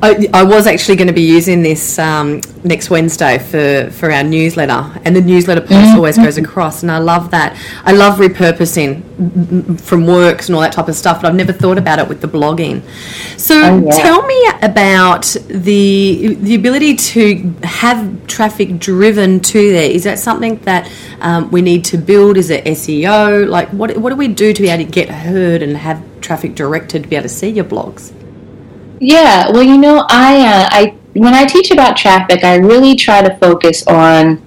I, 0.04 0.28
I 0.34 0.44
was 0.44 0.68
actually 0.68 0.98
going 0.98 1.08
to 1.08 1.14
be 1.14 1.22
using 1.22 1.64
this 1.64 1.98
um, 1.98 2.42
next 2.66 2.90
Wednesday 2.90 3.40
for, 3.40 3.90
for 3.92 4.12
our 4.12 4.22
newsletter, 4.22 5.00
and 5.06 5.16
the 5.16 5.22
newsletter 5.22 5.62
post 5.62 5.96
always 5.96 6.18
goes 6.18 6.38
across, 6.38 6.84
and 6.84 6.92
I 6.92 6.98
love 6.98 7.32
that. 7.32 7.58
I 7.86 7.94
love 7.94 8.20
repurposing 8.20 9.02
mm, 9.02 9.80
from 9.80 10.06
works 10.06 10.50
and 10.50 10.56
all 10.56 10.62
that 10.62 10.74
type 10.74 10.90
of 10.90 10.96
stuff, 10.96 11.22
but 11.22 11.30
I've 11.30 11.36
never 11.36 11.54
thought 11.54 11.78
about 11.78 12.00
it 12.00 12.10
with 12.10 12.20
the 12.20 12.28
blogging. 12.28 12.82
So 13.40 13.56
Oh, 13.64 13.86
yeah. 13.86 13.92
tell 13.92 14.24
me 14.28 14.46
about 14.62 15.24
the 15.48 16.36
the 16.42 16.56
ability 16.56 16.98
to 16.98 17.56
have 17.64 18.28
traffic 18.28 18.80
driven 18.80 19.40
to 19.40 19.72
there. 19.72 19.90
Is 19.90 20.04
that 20.04 20.20
something 20.20 20.58
that 20.64 20.92
um, 21.22 21.50
we 21.50 21.62
need 21.62 21.86
to 21.86 21.98
build? 21.98 22.36
Is 22.36 22.50
it 22.50 22.66
SEO? 22.66 23.48
Like, 23.48 23.70
what 23.70 23.96
what 23.98 24.10
do 24.10 24.18
we 24.18 24.28
do 24.28 24.52
to 24.52 24.62
be 24.62 24.68
able 24.68 24.84
to 24.84 24.92
get 24.92 25.08
heard 25.08 25.62
and 25.64 25.78
have 25.78 26.04
traffic 26.20 26.56
directed 26.56 27.04
to 27.04 27.08
be 27.10 27.16
able 27.16 27.24
to 27.24 27.30
see 27.30 27.48
your 27.48 27.64
blogs? 27.66 28.12
Yeah, 29.04 29.52
well, 29.52 29.64
you 29.64 29.78
know, 29.78 30.06
I, 30.10 30.40
uh, 30.40 30.68
I 30.72 30.96
when 31.12 31.34
I 31.34 31.46
teach 31.46 31.72
about 31.72 31.98
traffic, 31.98 32.44
I 32.44 32.56
really 32.56 32.96
try 32.96 33.22
to 33.22 33.38
focus 33.38 33.86
on, 33.86 34.42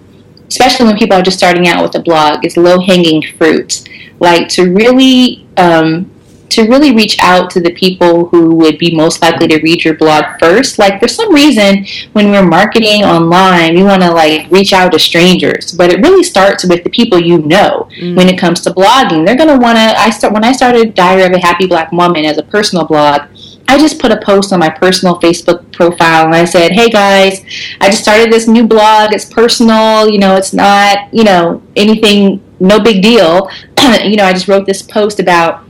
especially 0.48 0.86
when 0.86 0.96
people 0.96 1.16
are 1.16 1.22
just 1.22 1.36
starting 1.36 1.68
out 1.68 1.82
with 1.82 1.94
a 1.94 2.00
blog, 2.00 2.44
is 2.44 2.56
low 2.56 2.80
hanging 2.80 3.22
fruit. 3.36 3.86
Like 4.18 4.48
to 4.50 4.72
really, 4.72 5.46
um, 5.58 6.10
to 6.48 6.62
really 6.62 6.94
reach 6.94 7.18
out 7.22 7.50
to 7.50 7.60
the 7.60 7.74
people 7.74 8.28
who 8.28 8.54
would 8.54 8.78
be 8.78 8.96
most 8.96 9.20
likely 9.20 9.46
to 9.48 9.60
read 9.60 9.84
your 9.84 9.94
blog 9.94 10.24
first. 10.40 10.78
Like 10.78 11.00
for 11.00 11.06
some 11.06 11.34
reason, 11.34 11.84
when 12.14 12.30
we're 12.30 12.46
marketing 12.46 13.04
online, 13.04 13.74
we 13.74 13.82
want 13.82 14.02
to 14.02 14.10
like 14.10 14.50
reach 14.50 14.72
out 14.72 14.92
to 14.92 14.98
strangers, 14.98 15.72
but 15.72 15.90
it 15.90 16.00
really 16.00 16.22
starts 16.22 16.64
with 16.64 16.82
the 16.82 16.90
people 16.90 17.20
you 17.20 17.38
know. 17.38 17.90
When 18.16 18.30
it 18.30 18.38
comes 18.38 18.62
to 18.62 18.70
blogging, 18.70 19.26
they're 19.26 19.36
gonna 19.36 19.58
want 19.58 19.76
to. 19.76 20.00
I 20.00 20.08
start 20.08 20.32
when 20.32 20.44
I 20.44 20.52
started 20.52 20.94
Diary 20.94 21.24
of 21.24 21.32
a 21.32 21.38
Happy 21.38 21.66
Black 21.66 21.92
Woman 21.92 22.24
as 22.24 22.38
a 22.38 22.42
personal 22.42 22.86
blog. 22.86 23.28
I 23.68 23.78
just 23.78 23.98
put 23.98 24.12
a 24.12 24.18
post 24.18 24.52
on 24.52 24.60
my 24.60 24.70
personal 24.70 25.18
Facebook 25.20 25.72
profile 25.72 26.26
and 26.26 26.34
I 26.34 26.44
said, 26.44 26.72
"Hey 26.72 26.88
guys, 26.88 27.44
I 27.80 27.90
just 27.90 28.02
started 28.02 28.32
this 28.32 28.46
new 28.46 28.66
blog. 28.66 29.12
It's 29.12 29.24
personal. 29.24 30.08
You 30.08 30.18
know, 30.18 30.36
it's 30.36 30.52
not 30.52 31.12
you 31.12 31.24
know 31.24 31.62
anything, 31.74 32.42
no 32.60 32.78
big 32.80 33.02
deal. 33.02 33.50
you 34.04 34.16
know, 34.16 34.24
I 34.24 34.32
just 34.32 34.48
wrote 34.48 34.66
this 34.66 34.82
post 34.82 35.20
about." 35.20 35.66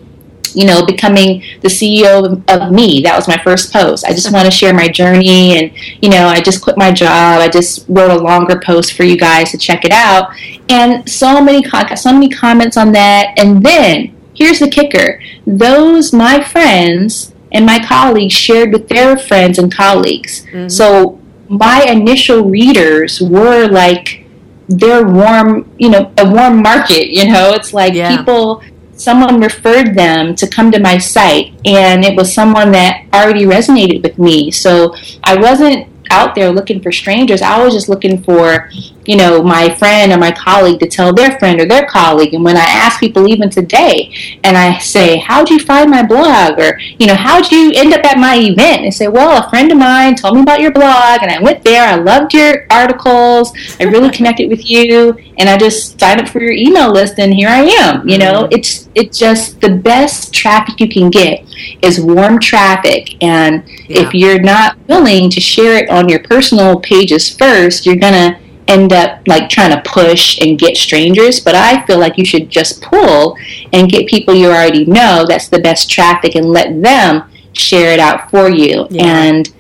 you 0.55 0.65
know, 0.65 0.87
becoming 0.87 1.43
the 1.61 1.69
CEO 1.69 2.25
of, 2.49 2.73
me. 2.73 3.03
That 3.03 3.15
was 3.15 3.29
my 3.29 3.37
first 3.45 3.75
post. 3.75 4.07
I 4.07 4.13
just 4.13 4.33
want 4.33 4.47
to 4.47 4.51
share 4.51 4.73
my 4.73 4.89
journey, 4.89 5.59
and 5.59 5.71
you 6.03 6.09
know, 6.09 6.27
I 6.27 6.41
just 6.41 6.63
quit 6.63 6.79
my 6.79 6.91
job. 6.91 7.41
I 7.41 7.49
just 7.49 7.85
wrote 7.89 8.11
a 8.11 8.17
longer 8.17 8.59
post 8.65 8.95
for 8.95 9.05
you 9.05 9.19
guys 9.19 9.51
to 9.51 9.59
check 9.59 9.85
it 9.85 9.93
out, 9.93 10.31
and 10.71 11.07
so 11.09 11.43
many 11.43 11.63
con- 11.63 11.95
so 11.97 12.11
many 12.11 12.31
comments 12.31 12.79
on 12.79 12.93
that. 12.93 13.35
And 13.37 13.63
then 13.63 14.17
here's 14.35 14.59
the 14.59 14.71
kicker: 14.71 15.21
those 15.47 16.15
my 16.15 16.43
friends 16.43 17.35
and 17.53 17.65
my 17.65 17.79
colleagues 17.79 18.35
shared 18.35 18.73
with 18.73 18.89
their 18.89 19.17
friends 19.17 19.59
and 19.59 19.73
colleagues. 19.75 20.45
Mm-hmm. 20.47 20.69
So 20.69 21.21
my 21.49 21.85
initial 21.85 22.45
readers 22.49 23.21
were 23.21 23.69
like 23.69 24.25
their 24.69 25.07
warm, 25.07 25.71
you 25.79 25.91
know, 25.91 26.13
a 26.19 26.29
warm 26.29 26.63
market. 26.63 27.09
You 27.09 27.33
know, 27.33 27.53
it's 27.55 27.73
like 27.73 27.95
Yeah. 27.95 28.17
people 28.17 28.63
someone 28.97 29.41
referred 29.41 29.95
them 29.95 30.35
to 30.35 30.47
come 30.47 30.71
to 30.73 30.81
my 30.81 30.99
site 30.99 31.53
and 31.67 32.05
it 32.05 32.17
was 32.17 32.33
someone 32.33 32.73
that 32.73 33.05
already 33.13 33.45
resonated 33.45 34.03
with 34.03 34.19
me 34.19 34.51
so 34.51 34.95
i 35.23 35.37
wasn't 35.37 35.87
out 36.11 36.35
there 36.35 36.51
looking 36.51 36.81
for 36.81 36.91
strangers 36.91 37.43
i 37.43 37.63
was 37.63 37.75
just 37.75 37.91
looking 37.91 38.23
for 38.23 38.71
you 39.09 39.17
know, 39.17 39.43
my 39.43 39.75
friend 39.75 40.13
or 40.13 40.19
my 40.19 40.33
colleague 40.33 40.81
to 40.81 40.87
tell 40.87 41.13
their 41.13 41.39
friend 41.39 41.61
or 41.61 41.67
their 41.67 41.87
colleague. 41.87 42.35
And 42.35 42.45
when 42.45 42.57
I 42.57 42.65
ask 42.65 43.01
people 43.01 43.29
even 43.29 43.51
today, 43.51 44.13
and 44.45 44.57
I 44.57 44.79
say, 44.79 45.19
"How'd 45.19 45.51
you 45.51 45.59
find 45.59 45.91
my 45.91 46.03
blog?" 46.03 46.59
or 46.59 46.79
you 46.99 47.07
know, 47.07 47.15
"How'd 47.15 47.51
you 47.51 47.73
end 47.75 47.93
up 47.95 48.05
at 48.05 48.19
my 48.19 48.37
event?" 48.37 48.83
They 48.83 48.91
say, 48.91 49.09
"Well, 49.09 49.45
a 49.45 49.49
friend 49.51 49.71
of 49.71 49.79
mine 49.79 50.15
told 50.15 50.35
me 50.37 50.43
about 50.43 50.61
your 50.61 50.73
blog, 50.73 51.23
and 51.23 51.31
I 51.31 51.41
went 51.41 51.63
there. 51.63 51.87
I 51.87 51.97
loved 51.97 52.35
your 52.35 52.67
articles. 52.71 53.53
I 53.81 53.85
really 53.85 54.11
connected 54.17 54.49
with 54.49 54.69
you, 54.69 55.17
and 55.39 55.49
I 55.49 55.57
just 55.57 55.99
signed 56.01 56.21
up 56.21 56.29
for 56.29 56.41
your 56.41 56.53
email 56.53 56.93
list, 56.93 57.19
and 57.19 57.33
here 57.35 57.49
I 57.49 57.63
am." 57.65 58.09
You 58.09 58.19
know, 58.19 58.45
mm-hmm. 58.45 58.55
it's 58.55 58.89
it's 58.95 59.19
just 59.19 59.61
the 59.61 59.71
best 59.71 60.33
traffic 60.33 60.81
you 60.81 60.89
can 60.89 61.11
get 61.11 61.45
is 61.83 62.01
warm 62.01 62.39
traffic, 62.41 63.23
and 63.23 63.63
yeah. 63.89 64.03
if 64.03 64.15
you're 64.15 64.41
not 64.41 64.77
willing 64.89 65.31
to 65.31 65.41
share 65.41 65.77
it 65.77 65.91
on 65.91 66.09
your 66.09 66.21
personal 66.21 66.81
pages 66.81 67.35
first, 67.37 67.87
you're 67.87 67.97
gonna 67.97 68.41
end 68.69 68.93
up 68.93 69.21
like 69.27 69.49
trying 69.49 69.71
to 69.71 69.83
push 69.89 70.39
and 70.41 70.59
get 70.59 70.77
strangers, 70.77 71.41
but 71.41 71.55
I 71.55 71.85
feel 71.87 71.99
like 71.99 72.19
you 72.19 72.25
should 72.25 72.51
just 72.51 72.83
pull 72.83 73.37
and 73.73 73.91
get 73.91 74.09
people 74.09 74.35
you 74.35 74.47
already 74.47 74.85
know 74.85 75.25
that's 75.27 75.49
the 75.49 75.61
best 75.61 75.91
traffic 75.91 76.35
and 76.35 76.47
let 76.47 76.83
them 76.83 77.31
share 77.53 77.93
it 77.93 78.01
out 78.01 78.31
for 78.31 78.51
you. 78.51 78.87
Yeah. 78.91 79.05
And 79.05 79.55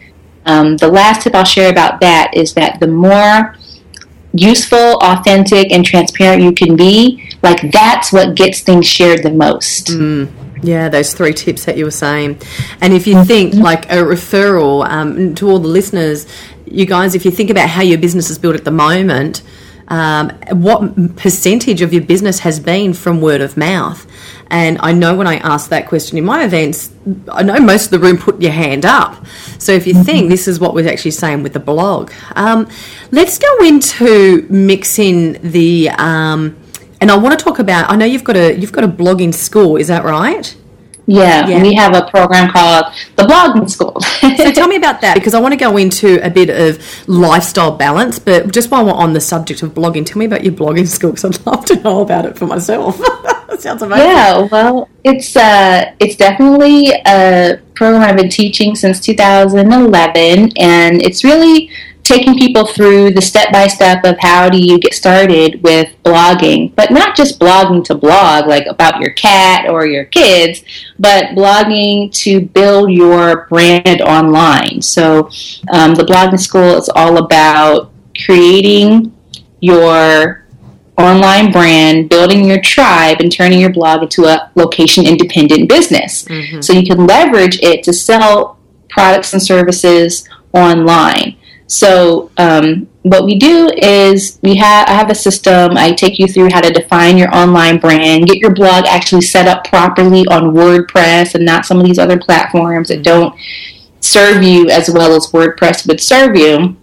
um, 0.44 0.76
the 0.76 0.88
last 0.88 1.22
tip 1.22 1.34
I'll 1.34 1.44
share 1.44 1.70
about 1.70 2.00
that 2.00 2.32
is 2.34 2.54
that 2.54 2.80
the 2.80 2.86
more 2.86 3.56
useful, 4.32 4.98
authentic, 5.02 5.72
and 5.72 5.84
transparent 5.84 6.42
you 6.42 6.52
can 6.52 6.76
be, 6.76 7.30
like 7.42 7.70
that's 7.72 8.12
what 8.12 8.34
gets 8.34 8.60
things 8.60 8.86
shared 8.86 9.22
the 9.22 9.30
most. 9.30 9.88
Mm. 9.88 10.30
Yeah, 10.62 10.88
those 10.88 11.14
three 11.14 11.32
tips 11.32 11.64
that 11.66 11.76
you 11.76 11.84
were 11.84 11.90
saying. 11.90 12.40
And 12.80 12.92
if 12.92 13.06
you 13.06 13.24
think 13.24 13.54
like 13.54 13.86
a 13.86 13.96
referral 13.96 14.88
um, 14.88 15.34
to 15.36 15.48
all 15.48 15.58
the 15.58 15.68
listeners, 15.68 16.26
you 16.66 16.86
guys, 16.86 17.14
if 17.14 17.24
you 17.24 17.30
think 17.30 17.50
about 17.50 17.68
how 17.68 17.82
your 17.82 17.98
business 17.98 18.30
is 18.30 18.38
built 18.38 18.56
at 18.56 18.64
the 18.64 18.70
moment, 18.70 19.42
um, 19.88 20.30
what 20.50 21.16
percentage 21.16 21.80
of 21.80 21.92
your 21.92 22.02
business 22.02 22.40
has 22.40 22.58
been 22.58 22.92
from 22.92 23.20
word 23.20 23.40
of 23.40 23.56
mouth? 23.56 24.06
And 24.50 24.78
I 24.80 24.92
know 24.92 25.14
when 25.16 25.26
I 25.26 25.36
ask 25.36 25.70
that 25.70 25.88
question 25.88 26.18
in 26.18 26.24
my 26.24 26.44
events, 26.44 26.92
I 27.32 27.42
know 27.42 27.58
most 27.58 27.86
of 27.86 27.90
the 27.90 27.98
room 27.98 28.16
put 28.16 28.40
your 28.40 28.52
hand 28.52 28.84
up. 28.84 29.26
So 29.58 29.72
if 29.72 29.86
you 29.86 29.94
mm-hmm. 29.94 30.02
think 30.02 30.28
this 30.28 30.46
is 30.46 30.60
what 30.60 30.74
we're 30.74 30.88
actually 30.88 31.12
saying 31.12 31.42
with 31.42 31.52
the 31.52 31.60
blog, 31.60 32.12
um, 32.34 32.68
let's 33.10 33.38
go 33.38 33.64
into 33.64 34.46
mixing 34.48 35.34
the. 35.50 35.90
Um, 35.90 36.56
and 37.00 37.10
I 37.10 37.16
want 37.16 37.38
to 37.38 37.44
talk 37.44 37.58
about. 37.58 37.90
I 37.90 37.96
know 37.96 38.06
you've 38.06 38.24
got 38.24 38.36
a 38.36 38.56
you've 38.56 38.72
got 38.72 38.84
a 38.84 38.88
blogging 38.88 39.34
school. 39.34 39.76
Is 39.76 39.88
that 39.88 40.04
right? 40.04 40.56
Yeah, 41.06 41.46
yeah, 41.46 41.62
we 41.62 41.74
have 41.74 41.94
a 41.94 42.10
program 42.10 42.50
called 42.50 42.86
the 43.14 43.22
Blogging 43.22 43.70
School. 43.70 44.00
so 44.00 44.50
tell 44.52 44.66
me 44.66 44.76
about 44.76 45.00
that 45.02 45.14
because 45.14 45.34
I 45.34 45.40
want 45.40 45.52
to 45.52 45.56
go 45.56 45.76
into 45.76 46.24
a 46.24 46.30
bit 46.30 46.50
of 46.50 47.08
lifestyle 47.08 47.76
balance. 47.76 48.18
But 48.18 48.52
just 48.52 48.70
while 48.70 48.84
we're 48.84 48.92
on 48.92 49.12
the 49.12 49.20
subject 49.20 49.62
of 49.62 49.72
blogging, 49.72 50.04
tell 50.04 50.18
me 50.18 50.24
about 50.24 50.42
your 50.42 50.52
blogging 50.52 50.88
school 50.88 51.12
because 51.12 51.24
I'd 51.24 51.46
love 51.46 51.64
to 51.66 51.80
know 51.82 52.00
about 52.00 52.26
it 52.26 52.36
for 52.36 52.46
myself. 52.46 53.00
sounds 53.58 53.82
amazing. 53.82 54.06
Yeah, 54.06 54.48
well, 54.50 54.88
it's 55.04 55.36
uh, 55.36 55.92
it's 56.00 56.16
definitely 56.16 56.90
a 57.06 57.60
program 57.74 58.02
I've 58.02 58.16
been 58.16 58.28
teaching 58.28 58.74
since 58.74 59.00
2011, 59.00 60.52
and 60.56 61.02
it's 61.02 61.24
really 61.24 61.70
taking 62.06 62.38
people 62.38 62.66
through 62.66 63.10
the 63.10 63.20
step 63.20 63.52
by 63.52 63.66
step 63.66 64.04
of 64.04 64.16
how 64.20 64.48
do 64.48 64.58
you 64.58 64.78
get 64.78 64.94
started 64.94 65.62
with 65.62 65.92
blogging, 66.04 66.74
but 66.76 66.90
not 66.90 67.16
just 67.16 67.40
blogging 67.40 67.84
to 67.84 67.94
blog, 67.94 68.46
like 68.46 68.66
about 68.66 69.00
your 69.00 69.10
cat 69.10 69.68
or 69.68 69.86
your 69.86 70.04
kids, 70.04 70.62
but 70.98 71.26
blogging 71.34 72.12
to 72.12 72.40
build 72.40 72.92
your 72.92 73.46
brand 73.48 74.00
online. 74.02 74.80
So, 74.82 75.28
um, 75.72 75.94
the 75.94 76.04
blogging 76.04 76.40
school 76.40 76.76
is 76.76 76.88
all 76.94 77.18
about 77.18 77.90
creating 78.24 79.12
your 79.60 80.46
online 80.98 81.52
brand, 81.52 82.08
building 82.08 82.44
your 82.44 82.60
tribe, 82.60 83.18
and 83.20 83.30
turning 83.30 83.60
your 83.60 83.72
blog 83.72 84.02
into 84.02 84.24
a 84.24 84.50
location 84.54 85.06
independent 85.06 85.68
business. 85.68 86.24
Mm-hmm. 86.24 86.60
So 86.60 86.72
you 86.72 86.86
can 86.86 87.06
leverage 87.06 87.60
it 87.62 87.82
to 87.84 87.92
sell 87.92 88.58
products 88.88 89.32
and 89.32 89.42
services 89.42 90.28
online. 90.52 91.35
So 91.66 92.30
um, 92.36 92.88
what 93.02 93.24
we 93.24 93.38
do 93.38 93.68
is 93.76 94.38
we 94.42 94.56
have 94.56 94.88
I 94.88 94.92
have 94.92 95.10
a 95.10 95.14
system. 95.14 95.76
I 95.76 95.92
take 95.92 96.18
you 96.18 96.26
through 96.26 96.50
how 96.50 96.60
to 96.60 96.72
define 96.72 97.18
your 97.18 97.34
online 97.34 97.78
brand, 97.78 98.26
get 98.26 98.38
your 98.38 98.54
blog 98.54 98.84
actually 98.86 99.22
set 99.22 99.48
up 99.48 99.64
properly 99.64 100.26
on 100.28 100.54
WordPress 100.54 101.34
and 101.34 101.44
not 101.44 101.66
some 101.66 101.78
of 101.80 101.86
these 101.86 101.98
other 101.98 102.18
platforms 102.18 102.88
that 102.88 103.02
don't 103.02 103.34
serve 104.00 104.42
you 104.42 104.68
as 104.70 104.88
well 104.88 105.14
as 105.14 105.26
WordPress 105.28 105.86
would 105.88 106.00
serve 106.00 106.36
you. 106.36 106.76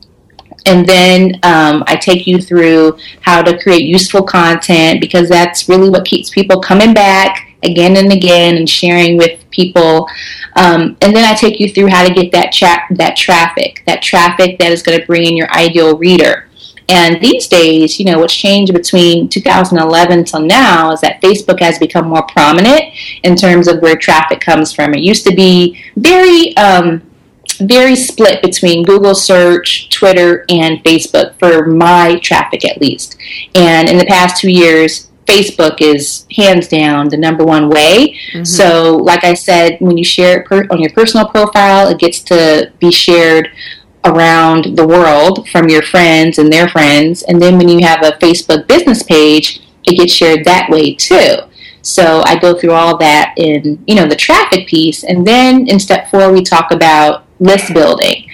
And 0.66 0.88
then 0.88 1.36
um, 1.44 1.84
I 1.88 1.98
take 1.98 2.26
you 2.26 2.42
through 2.42 2.98
how 3.22 3.42
to 3.42 3.58
create 3.62 3.84
useful 3.84 4.24
content 4.24 5.02
because 5.02 5.28
that's 5.28 5.68
really 5.68 5.90
what 5.90 6.06
keeps 6.06 6.30
people 6.30 6.62
coming 6.62 6.94
back 6.94 7.53
again 7.66 7.98
and 7.98 8.12
again 8.12 8.58
and 8.58 8.70
sharing 8.70 9.18
with 9.18 9.40
people. 9.50 10.08
Um, 10.56 10.98
and 11.02 11.16
then 11.16 11.24
I 11.24 11.36
take 11.36 11.60
you 11.60 11.70
through 11.70 11.88
how 11.88 12.08
to 12.08 12.14
get 12.14 12.32
that 12.32 12.52
chat, 12.52 12.84
that 12.92 13.16
traffic, 13.16 13.84
that 13.86 14.02
traffic 14.02 14.60
that 14.60 14.72
is 14.72 14.84
going 14.84 15.00
to 15.00 15.06
bring 15.06 15.26
in 15.26 15.38
your 15.38 15.52
ideal 15.52 15.98
reader. 15.98 16.50
And 16.90 17.22
these 17.22 17.48
days, 17.48 18.00
you 18.00 18.06
know, 18.06 18.20
what's 18.20 18.36
changed 18.36 18.74
between 18.74 19.30
2011 19.30 20.26
till 20.26 20.42
now 20.42 20.92
is 20.92 21.02
that 21.02 21.22
Facebook 21.22 21.60
has 21.60 21.80
become 21.80 22.08
more 22.08 22.24
prominent 22.24 22.84
in 23.24 23.36
terms 23.36 23.68
of 23.68 23.82
where 23.82 23.96
traffic 23.96 24.42
comes 24.42 24.74
from. 24.74 24.94
It 24.94 25.02
used 25.02 25.26
to 25.28 25.36
be 25.36 25.82
very, 25.96 26.56
um, 26.58 27.02
very 27.60 27.96
split 27.96 28.42
between 28.42 28.84
Google 28.84 29.16
search, 29.16 29.90
Twitter, 29.90 30.46
and 30.50 30.84
Facebook 30.84 31.38
for 31.40 31.68
my 31.68 32.20
traffic 32.20 32.66
at 32.66 32.82
least. 32.82 33.18
And 33.56 33.90
in 33.90 33.98
the 33.98 34.06
past 34.06 34.42
two 34.42 34.52
years, 34.52 35.10
Facebook 35.26 35.82
is 35.82 36.26
hands 36.36 36.68
down 36.68 37.10
the 37.10 37.18
number 37.18 37.44
one 37.44 37.70
way. 37.70 38.18
Mm-hmm. 38.32 38.44
So, 38.44 38.98
like 38.98 39.24
I 39.24 39.34
said, 39.34 39.78
when 39.80 39.98
you 39.98 40.04
share 40.04 40.42
it 40.42 40.46
per- 40.46 40.68
on 40.70 40.80
your 40.82 40.92
personal 40.92 41.28
profile, 41.28 41.88
it 41.88 42.00
gets 42.00 42.20
to 42.24 42.72
be 42.80 42.92
shared 42.92 43.50
around 44.06 44.76
the 44.76 44.86
world 44.86 45.48
from 45.50 45.70
your 45.70 45.82
friends 45.82 46.38
and 46.38 46.52
their 46.52 46.68
friends. 46.68 47.24
And 47.24 47.42
then 47.42 47.58
when 47.58 47.70
you 47.70 47.86
have 47.86 48.04
a 48.04 48.18
Facebook 48.18 48.68
business 48.68 49.02
page, 49.04 49.62
it 49.86 49.98
gets 49.98 50.14
shared 50.14 50.46
that 50.46 50.70
way 50.70 50.96
too. 50.96 51.38
So 51.82 52.24
I 52.26 52.40
go 52.40 52.58
through 52.58 52.72
all 52.72 52.98
that 52.98 53.34
in, 53.38 53.84
you 53.88 53.96
know, 53.96 54.08
the 54.08 54.16
traffic 54.16 54.68
piece. 54.68 55.04
And 55.04 55.28
then 55.28 55.68
in 55.68 55.80
step 55.80 56.10
four, 56.10 56.32
we 56.32 56.42
talk 56.42 56.72
about 56.72 57.26
list 57.40 57.74
building. 57.74 58.30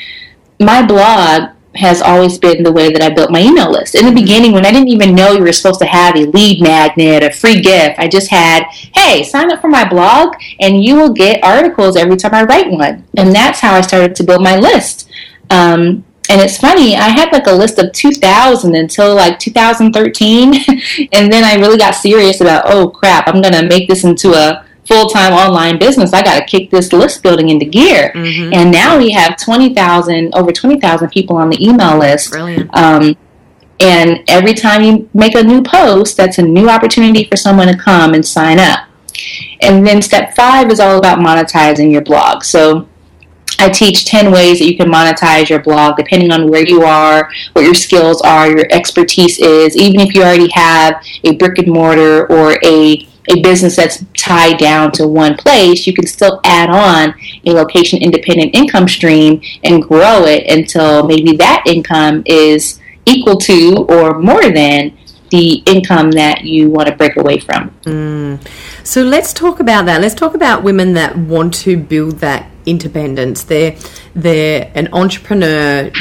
My 0.60 0.86
blog 0.86 1.52
has 1.76 2.02
always 2.02 2.38
been 2.38 2.64
the 2.64 2.72
way 2.72 2.92
that 2.92 3.02
I 3.02 3.10
built 3.10 3.32
my 3.32 3.42
email 3.42 3.72
list. 3.72 3.96
In 3.96 4.06
the 4.06 4.12
mm-hmm. 4.12 4.20
beginning, 4.20 4.52
when 4.54 4.66
I 4.66 4.72
didn't 4.72 4.88
even 4.88 5.14
know 5.14 5.34
you 5.34 5.44
were 5.44 5.54
supposed 5.54 5.80
to 5.82 5.86
have 5.86 6.16
a 6.16 6.26
lead 6.26 6.62
magnet, 6.62 7.24
a 7.24 7.32
free 7.32 7.62
gift, 7.62 8.00
I 8.00 8.08
just 8.08 8.30
had, 8.30 8.64
hey, 8.96 9.24
sign 9.24 9.52
up 9.52 9.62
for 9.62 9.68
my 9.68 9.88
blog 9.88 10.36
and 10.60 10.84
you 10.84 10.96
will 10.96 11.14
get 11.14 11.44
articles 11.44 11.96
every 11.96 12.18
time 12.18 12.34
I 12.34 12.44
write 12.44 12.72
one. 12.72 13.06
And 13.18 13.34
that's 13.34 13.60
how 13.60 13.74
I 13.74 13.82
started 13.82 14.16
to 14.16 14.24
build 14.24 14.42
my 14.42 14.58
list. 14.58 15.10
Um, 15.50 16.06
and 16.30 16.42
it's 16.42 16.58
funny, 16.58 16.96
I 16.96 17.10
had 17.10 17.32
like 17.32 17.48
a 17.48 17.52
list 17.52 17.80
of 17.80 17.92
2000 17.92 18.76
until 18.76 19.16
like 19.16 19.40
2013. 19.40 20.54
and 21.12 21.32
then 21.32 21.44
I 21.44 21.56
really 21.56 21.78
got 21.78 21.96
serious 21.96 22.42
about, 22.42 22.66
oh 22.68 22.90
crap, 22.90 23.28
I'm 23.28 23.42
going 23.42 23.54
to 23.54 23.68
make 23.68 23.88
this 23.88 24.04
into 24.04 24.34
a 24.34 24.66
full 24.90 25.08
time 25.08 25.34
online 25.34 25.78
business, 25.78 26.12
I 26.12 26.24
got 26.24 26.40
to 26.40 26.46
kick 26.46 26.72
this 26.72 26.92
list 26.92 27.22
building 27.22 27.50
into 27.50 27.66
gear. 27.66 28.12
Mm-hmm. 28.14 28.54
And 28.54 28.72
now 28.72 28.98
we 28.98 29.12
have 29.12 29.38
20,000, 29.38 30.34
over 30.34 30.52
20,000 30.52 31.10
people 31.10 31.38
on 31.38 31.50
the 31.50 31.64
email 31.64 31.98
list. 31.98 32.32
Brilliant. 32.32 32.76
Um, 32.76 33.16
and 33.80 34.24
every 34.28 34.54
time 34.54 34.84
you 34.84 35.10
make 35.14 35.36
a 35.36 35.44
new 35.44 35.62
post, 35.62 36.18
that's 36.18 36.40
a 36.40 36.42
new 36.42 36.68
opportunity 36.68 37.24
for 37.24 37.38
someone 37.38 37.68
to 37.68 37.78
come 37.78 38.14
and 38.14 38.26
sign 38.26 38.60
up. 38.60 38.80
And 39.62 39.86
then 39.86 40.02
step 40.02 40.36
five 40.36 40.72
is 40.72 40.80
all 40.80 40.98
about 40.98 41.20
monetizing 41.20 41.92
your 41.92 42.02
blog. 42.02 42.44
So 42.44 42.90
I 43.60 43.70
teach 43.70 44.06
10 44.06 44.32
ways 44.32 44.60
that 44.60 44.66
you 44.66 44.78
can 44.78 44.90
monetize 44.90 45.50
your 45.50 45.60
blog 45.60 45.98
depending 45.98 46.32
on 46.32 46.50
where 46.50 46.66
you 46.66 46.84
are, 46.84 47.30
what 47.54 47.64
your 47.64 47.74
skills 47.74 48.22
are, 48.22 48.50
your 48.50 48.66
expertise 48.72 49.38
is. 49.38 49.78
Even 49.78 50.00
if 50.00 50.16
you 50.16 50.22
already 50.22 50.50
have 50.54 51.04
a 51.24 51.36
brick 51.36 51.58
and 51.60 51.68
mortar 51.68 52.26
or 52.32 52.58
a 52.64 53.09
a 53.30 53.42
business 53.42 53.76
that's 53.76 54.04
tied 54.18 54.58
down 54.58 54.92
to 54.94 55.08
one 55.08 55.38
place, 55.38 55.86
you 55.86 55.94
can 55.94 56.08
still 56.08 56.42
add 56.44 56.70
on 56.70 57.14
a 57.46 57.52
location 57.52 58.02
independent 58.02 58.56
income 58.56 58.88
stream 58.88 59.42
and 59.64 59.84
grow 59.84 60.26
it 60.26 60.50
until 60.50 61.06
maybe 61.06 61.36
that 61.38 61.64
income 61.66 62.24
is 62.26 62.80
equal 63.06 63.38
to 63.38 63.86
or 63.90 64.20
more 64.20 64.50
than 64.52 64.98
the 65.30 65.62
income 65.66 66.12
that 66.12 66.44
you 66.44 66.70
want 66.70 66.88
to 66.88 66.96
break 66.96 67.16
away 67.18 67.40
from. 67.40 67.70
Mm. 67.84 68.40
So 68.84 69.04
let's 69.04 69.34
talk 69.34 69.60
about 69.60 69.86
that. 69.86 70.02
Let's 70.02 70.16
talk 70.16 70.34
about 70.34 70.64
women 70.64 70.94
that 70.94 71.18
want 71.18 71.54
to 71.56 71.78
build 71.78 72.20
that 72.20 72.50
independence. 72.66 73.44
They're 73.44 73.76
they're 74.16 74.72
an 74.76 74.90
entrepreneur. 74.94 75.92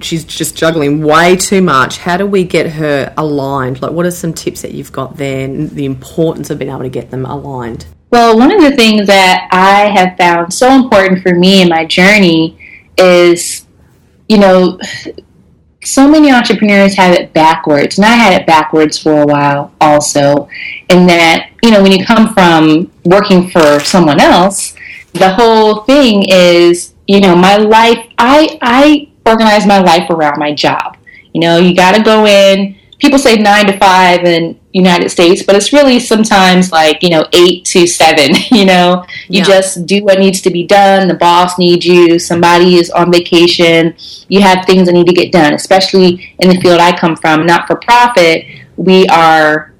She's 0.00 0.24
just 0.24 0.56
juggling 0.56 1.02
way 1.02 1.36
too 1.36 1.62
much. 1.62 1.98
How 1.98 2.16
do 2.16 2.26
we 2.26 2.44
get 2.44 2.70
her 2.72 3.12
aligned? 3.16 3.82
Like, 3.82 3.92
what 3.92 4.06
are 4.06 4.10
some 4.10 4.32
tips 4.32 4.62
that 4.62 4.72
you've 4.72 4.92
got 4.92 5.16
there? 5.16 5.44
And 5.44 5.70
the 5.70 5.84
importance 5.84 6.50
of 6.50 6.58
being 6.58 6.70
able 6.70 6.82
to 6.82 6.88
get 6.88 7.10
them 7.10 7.24
aligned. 7.24 7.86
Well, 8.10 8.36
one 8.36 8.52
of 8.52 8.60
the 8.60 8.76
things 8.76 9.06
that 9.06 9.48
I 9.52 9.90
have 9.98 10.16
found 10.18 10.52
so 10.52 10.70
important 10.70 11.22
for 11.22 11.34
me 11.34 11.62
in 11.62 11.68
my 11.68 11.86
journey 11.86 12.58
is, 12.98 13.66
you 14.28 14.38
know, 14.38 14.78
so 15.84 16.08
many 16.08 16.30
entrepreneurs 16.30 16.94
have 16.94 17.14
it 17.14 17.32
backwards, 17.32 17.98
and 17.98 18.04
I 18.04 18.12
had 18.12 18.40
it 18.40 18.46
backwards 18.46 18.98
for 18.98 19.22
a 19.22 19.26
while 19.26 19.72
also. 19.80 20.48
In 20.88 21.06
that, 21.06 21.50
you 21.62 21.70
know, 21.70 21.82
when 21.82 21.92
you 21.92 22.04
come 22.04 22.32
from 22.32 22.90
working 23.04 23.50
for 23.50 23.80
someone 23.80 24.20
else, 24.20 24.74
the 25.12 25.30
whole 25.30 25.80
thing 25.82 26.24
is, 26.28 26.94
you 27.06 27.20
know, 27.20 27.34
my 27.34 27.56
life. 27.56 28.06
I 28.18 28.58
I 28.62 29.10
organize 29.26 29.66
my 29.66 29.80
life 29.80 30.08
around 30.10 30.38
my 30.38 30.54
job. 30.54 30.96
You 31.32 31.40
know, 31.40 31.56
you 31.58 31.74
got 31.74 31.94
to 31.96 32.02
go 32.02 32.26
in. 32.26 32.76
People 32.98 33.18
say 33.18 33.36
nine 33.36 33.66
to 33.66 33.76
five 33.78 34.24
in 34.24 34.58
United 34.72 35.10
States, 35.10 35.42
but 35.42 35.54
it's 35.54 35.72
really 35.72 35.98
sometimes 36.00 36.72
like 36.72 37.02
you 37.02 37.10
know 37.10 37.26
eight 37.32 37.64
to 37.66 37.86
seven. 37.86 38.34
You 38.52 38.66
know, 38.66 39.04
you 39.28 39.38
Yeah. 39.38 39.44
just 39.44 39.86
do 39.86 40.04
what 40.04 40.18
needs 40.18 40.40
to 40.42 40.50
be 40.50 40.64
done. 40.66 41.08
The 41.08 41.14
boss 41.14 41.58
needs 41.58 41.84
you. 41.86 42.18
Somebody 42.18 42.76
is 42.76 42.90
on 42.90 43.10
vacation. 43.10 43.94
You 44.28 44.40
have 44.42 44.64
things 44.66 44.86
that 44.86 44.92
need 44.92 45.06
to 45.06 45.12
get 45.12 45.32
done, 45.32 45.52
especially 45.54 46.34
in 46.38 46.48
the 46.50 46.60
field 46.60 46.80
I 46.80 46.96
come 46.96 47.16
from, 47.16 47.44
not 47.46 47.66
for 47.66 47.76
profit. 47.76 48.44
We 48.76 49.06
are 49.08 49.72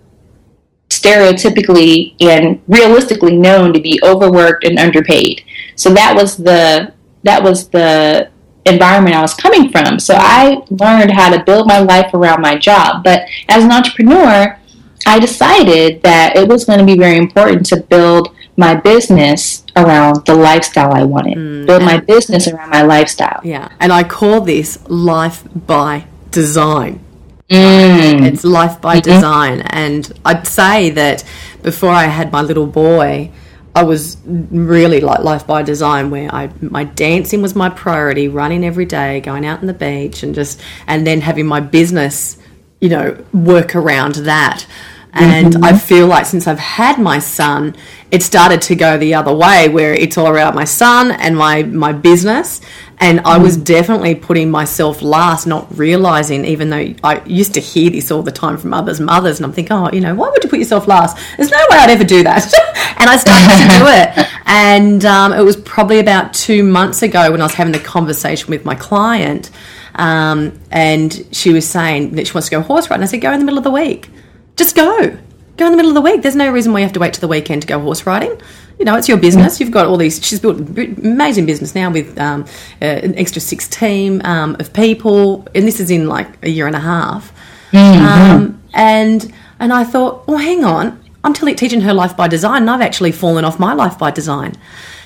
stereotypically 0.91 2.15
and 2.21 2.61
realistically 2.69 3.37
known 3.37 3.73
to 3.73 3.81
be 3.81 4.01
overworked 4.03 4.65
and 4.65 4.79
underpaid. 4.79 5.43
So 5.77 5.91
that 5.95 6.15
was 6.15 6.37
the 6.37 6.93
that 7.25 7.43
was 7.43 7.69
the 7.69 8.31
environment 8.67 9.17
I 9.17 9.23
was 9.23 9.35
coming 9.35 9.71
from. 9.71 9.99
So 9.99 10.15
I 10.17 10.63
learned 10.71 11.11
how 11.13 11.31
to 11.37 11.43
build 11.45 11.67
my 11.67 11.79
life 11.81 12.13
around 12.15 12.41
my 12.41 12.57
job. 12.57 13.03
But 13.05 13.23
as 13.49 13.65
an 13.65 13.73
entrepreneur, 13.73 14.59
I 15.07 15.19
decided 15.19 16.03
that 16.03 16.37
it 16.37 16.49
was 16.49 16.65
going 16.65 16.79
to 16.79 16.85
be 16.85 16.97
very 16.97 17.17
important 17.17 17.67
to 17.67 17.77
build 17.77 18.35
my 18.57 18.75
business 18.75 19.65
around 19.77 20.27
the 20.27 20.35
lifestyle 20.35 20.93
I 20.93 21.05
wanted. 21.05 21.67
build 21.67 21.83
my 21.83 21.99
business 21.99 22.49
around 22.49 22.71
my 22.71 22.83
lifestyle. 22.83 23.41
Yeah. 23.43 23.71
And 23.81 23.93
I 23.93 24.03
call 24.03 24.41
this 24.43 24.79
life 24.89 25.43
by 25.55 26.07
design. 26.31 27.01
Mm. 27.49 28.27
It's 28.27 28.45
life 28.45 28.81
by 28.81 29.01
design. 29.01 29.63
And 29.63 30.11
I'd 30.25 30.47
say 30.47 30.91
that 30.91 31.25
before 31.63 31.91
I 31.91 32.05
had 32.05 32.33
my 32.33 32.43
little 32.43 32.67
boy, 32.67 33.31
I 33.75 33.85
was 33.85 34.19
really 34.27 35.01
like 35.01 35.21
life 35.21 35.47
by 35.47 35.63
design, 35.63 36.11
where 36.11 36.33
I 36.35 36.51
my 36.61 36.85
dancing 36.85 37.41
was 37.41 37.55
my 37.55 37.71
priority, 37.71 38.29
running 38.29 38.65
every 38.65 38.85
day, 38.85 39.21
going 39.21 39.47
out 39.47 39.61
on 39.61 39.67
the 39.67 39.73
beach, 39.73 40.23
and 40.23 40.35
just 40.35 40.61
and 40.87 41.07
then 41.07 41.23
having 41.23 41.47
my 41.47 41.61
business, 41.61 42.37
you 42.81 42.91
know, 42.91 43.25
work 43.33 43.75
around 43.75 44.17
that. 44.17 44.67
And 45.15 45.63
I 45.63 45.77
feel 45.77 46.07
like 46.07 46.25
since 46.25 46.47
I've 46.47 46.59
had 46.59 46.99
my 46.99 47.19
son, 47.19 47.77
it 48.11 48.23
started 48.23 48.63
to 48.63 48.75
go 48.75 48.97
the 48.97 49.15
other 49.15 49.35
way, 49.35 49.69
where 49.69 49.93
it's 49.93 50.17
all 50.17 50.29
about 50.29 50.55
my 50.55 50.65
son 50.65 51.11
and 51.11 51.37
my 51.37 51.65
my 51.65 51.93
business. 51.93 52.63
And 52.99 53.21
I 53.21 53.37
was 53.37 53.57
definitely 53.57 54.15
putting 54.15 54.51
myself 54.51 55.03
last, 55.03 55.47
not 55.47 55.77
realizing, 55.77 56.45
even 56.45 56.71
though 56.71 56.95
I 57.05 57.23
used 57.27 57.53
to 57.55 57.61
hear 57.61 57.91
this 57.91 58.11
all 58.11 58.23
the 58.23 58.33
time 58.33 58.57
from 58.57 58.73
others' 58.73 59.01
mothers, 59.01 59.39
and 59.39 59.45
I'm 59.47 59.53
thinking, 59.53 59.77
oh, 59.77 59.91
you 59.93 60.01
know, 60.01 60.15
why 60.15 60.31
would 60.31 60.43
you 60.45 60.49
put 60.49 60.61
yourself 60.61 60.87
last? 60.87 61.19
There's 61.37 61.51
no 61.51 61.59
way 61.71 61.79
I'd 61.79 61.91
ever 61.91 62.05
do 62.05 62.23
that. 62.23 62.45
and 62.99 63.11
I 63.11 63.17
started 63.17 63.49
to 63.49 63.79
do 63.79 63.85
it. 63.89 64.29
And 64.45 65.07
um, 65.07 65.33
it 65.33 65.41
was 65.41 65.57
probably 65.57 65.99
about 65.99 66.35
two 66.35 66.63
months 66.63 67.01
ago 67.03 67.31
when 67.31 67.41
I 67.41 67.45
was 67.45 67.55
having 67.55 67.73
the 67.73 67.79
conversation 67.79 68.51
with 68.51 68.67
my 68.67 68.75
client, 68.75 69.51
um, 69.95 70.61
and 70.71 71.27
she 71.33 71.55
was 71.55 71.67
saying 71.67 72.17
that 72.17 72.27
she 72.27 72.35
wants 72.35 72.51
to 72.51 72.57
go 72.57 72.61
horse 72.61 72.91
riding. 72.91 73.03
I 73.03 73.07
said, 73.07 73.23
go 73.23 73.33
in 73.33 73.39
the 73.39 73.47
middle 73.47 73.57
of 73.57 73.65
the 73.65 73.71
week. 73.71 74.11
Just 74.57 74.77
go. 74.77 75.19
Go 75.57 75.67
in 75.67 75.73
the 75.73 75.77
middle 75.77 75.91
of 75.91 75.95
the 75.95 76.01
week. 76.01 76.23
There's 76.23 76.37
no 76.37 76.51
reason 76.51 76.73
why 76.73 76.81
you 76.81 76.85
have 76.85 76.95
to 76.95 77.01
wait 77.01 77.13
to 77.15 77.21
the 77.21 77.29
weekend 77.29 77.63
to 77.63 77.69
go 77.69 77.79
horse 77.79 78.07
riding. 78.07 78.41
You 78.79 78.87
know, 78.87 78.97
it's 78.97 79.09
your 79.09 79.19
business. 79.19 79.61
You've 79.61 79.71
got 79.71 79.87
all 79.87 79.97
these. 79.97 80.25
She's 80.25 80.41
built 80.41 80.57
an 80.57 80.97
amazing 81.05 81.47
business 81.47 81.75
now 81.75 81.91
with 81.91 82.19
um, 82.19 82.47
uh, 82.81 82.87
an 82.87 83.15
extra 83.17 83.41
six 83.41 83.69
team 83.69 84.23
um, 84.25 84.57
of 84.59 84.73
people, 84.73 85.47
and 85.55 85.67
this 85.67 85.79
is 85.79 85.91
in 85.91 86.09
like 86.09 86.43
a 86.43 86.49
year 86.49 86.67
and 86.67 86.75
a 86.75 86.81
half. 86.81 87.33
Um, 87.75 88.63
and 88.75 89.33
and 89.59 89.73
I 89.73 89.85
thought, 89.85 90.27
well, 90.27 90.39
hang 90.39 90.65
on, 90.65 91.03
I'm 91.23 91.35
telling, 91.35 91.55
teaching 91.55 91.83
her 91.83 91.95
life 91.95 92.17
by 92.17 92.29
design, 92.29 92.63
and 92.63 92.71
I've 92.71 92.81
actually 92.81 93.13
fallen 93.13 93.45
off 93.45 93.59
my 93.59 93.75
life 93.75 93.99
by 93.99 94.11
design. 94.11 94.55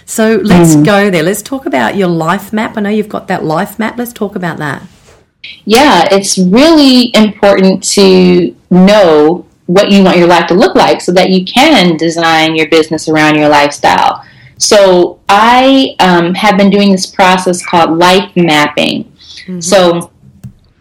So 0.07 0.41
let's 0.43 0.77
go 0.77 1.11
there. 1.11 1.25
Let's 1.25 1.43
talk 1.43 1.67
about 1.67 1.97
your 1.97 2.09
life 2.09 2.53
map. 2.53 2.77
I 2.77 2.81
know 2.81 2.91
you've 2.91 3.09
got 3.09 3.27
that 3.29 3.45
life 3.45 3.79
map. 3.79 3.99
Let's 3.99 4.13
talk 4.13 4.37
about 4.37 4.59
that. 4.59 4.83
Yeah, 5.65 6.09
it's 6.11 6.39
really 6.39 7.11
important 7.15 7.83
to 7.95 8.55
know 8.71 9.47
what 9.67 9.91
you 9.91 10.03
want 10.05 10.17
your 10.17 10.29
life 10.29 10.47
to 10.47 10.55
look 10.55 10.75
like 10.77 11.01
so 11.01 11.13
that 11.13 11.31
you 11.31 11.45
can 11.45 11.97
design 11.97 12.55
your 12.55 12.69
business 12.69 13.09
around 13.09 13.37
your 13.37 13.49
lifestyle. 13.49 14.25
So 14.59 15.21
I 15.29 15.97
um, 15.99 16.35
have 16.35 16.57
been 16.57 16.71
doing 16.71 16.93
this 16.93 17.07
process 17.07 17.65
called 17.65 17.99
life 17.99 18.35
mapping. 18.37 19.13
So 19.61 20.13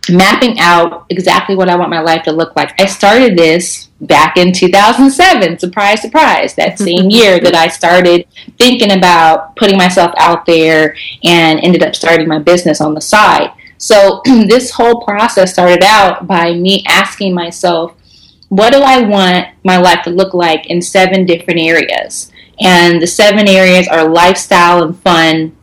mapping 0.10 0.60
out 0.60 1.06
exactly 1.10 1.56
what 1.56 1.69
I 1.69 1.75
want 1.75 1.89
my 1.89 1.99
life 1.99 2.23
to 2.23 2.32
look 2.32 2.56
like. 2.56 2.80
I 2.80 2.86
started 2.86 3.38
this 3.38 3.89
back 4.01 4.38
in 4.38 4.54
2007. 4.54 5.60
Surprise, 5.60 6.01
surprise. 6.01 6.56
That 6.56 6.80
same 6.80 7.10
year 7.10 7.39
that 7.39 7.56
I 7.56 7.67
started 7.67 8.28
thinking 8.58 8.91
about 8.91 9.56
putting 9.56 9.78
myself 9.78 10.13
out 10.17 10.45
there 10.45 10.95
and 11.23 11.60
ended 11.60 11.84
up 11.84 11.95
starting 11.95 12.28
my 12.28 12.39
business 12.39 12.82
on 12.82 12.93
the 12.93 13.01
side. 13.01 13.51
So 13.78 14.22
this 14.26 14.72
whole 14.72 15.02
process 15.04 15.54
started 15.54 15.84
out 15.84 16.28
by 16.28 16.54
me 16.54 16.84
asking 16.88 17.34
myself, 17.34 17.94
what 18.50 18.74
do 18.74 18.80
I 18.80 19.02
want 19.02 19.48
my 19.64 19.78
life 19.78 20.04
to 20.04 20.12
look 20.12 20.34
like 20.34 20.68
in 20.68 20.82
seven 20.82 21.26
different 21.26 21.60
areas? 21.60 22.32
And 22.60 23.02
the 23.02 23.08
seven 23.08 23.50
areas 23.50 23.88
are 23.88 24.08
lifestyle 24.08 24.84
and 24.84 24.98
fun, 25.00 25.56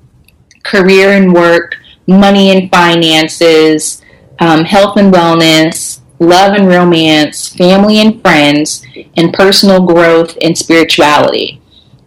career 0.62 1.12
and 1.12 1.32
work, 1.32 1.76
money 2.06 2.50
and 2.50 2.70
finances, 2.70 4.02
um, 4.40 4.64
health 4.64 4.96
and 4.96 5.12
wellness, 5.12 6.00
love 6.18 6.54
and 6.54 6.68
romance, 6.68 7.48
family 7.48 7.98
and 7.98 8.20
friends, 8.20 8.84
and 9.16 9.32
personal 9.32 9.86
growth 9.86 10.36
and 10.42 10.56
spirituality. 10.56 11.60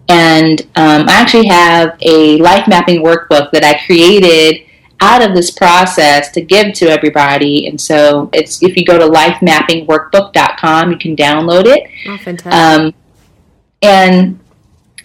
And 0.07 0.61
um, 0.75 1.07
I 1.09 1.13
actually 1.13 1.47
have 1.47 1.97
a 2.01 2.37
life 2.37 2.67
mapping 2.67 3.03
workbook 3.03 3.51
that 3.51 3.63
I 3.63 3.83
created 3.85 4.64
out 5.01 5.21
of 5.21 5.35
this 5.35 5.51
process 5.51 6.31
to 6.31 6.41
give 6.41 6.73
to 6.73 6.87
everybody. 6.87 7.67
And 7.67 7.79
so 7.79 8.29
it's 8.33 8.63
if 8.63 8.77
you 8.77 8.85
go 8.85 8.97
to 8.97 9.07
lifemappingworkbook.com, 9.07 10.91
you 10.91 10.97
can 10.97 11.15
download 11.15 11.65
it. 11.65 11.89
Oh, 12.07 12.17
fantastic. 12.17 12.53
Um, 12.53 12.93
and 13.81 14.39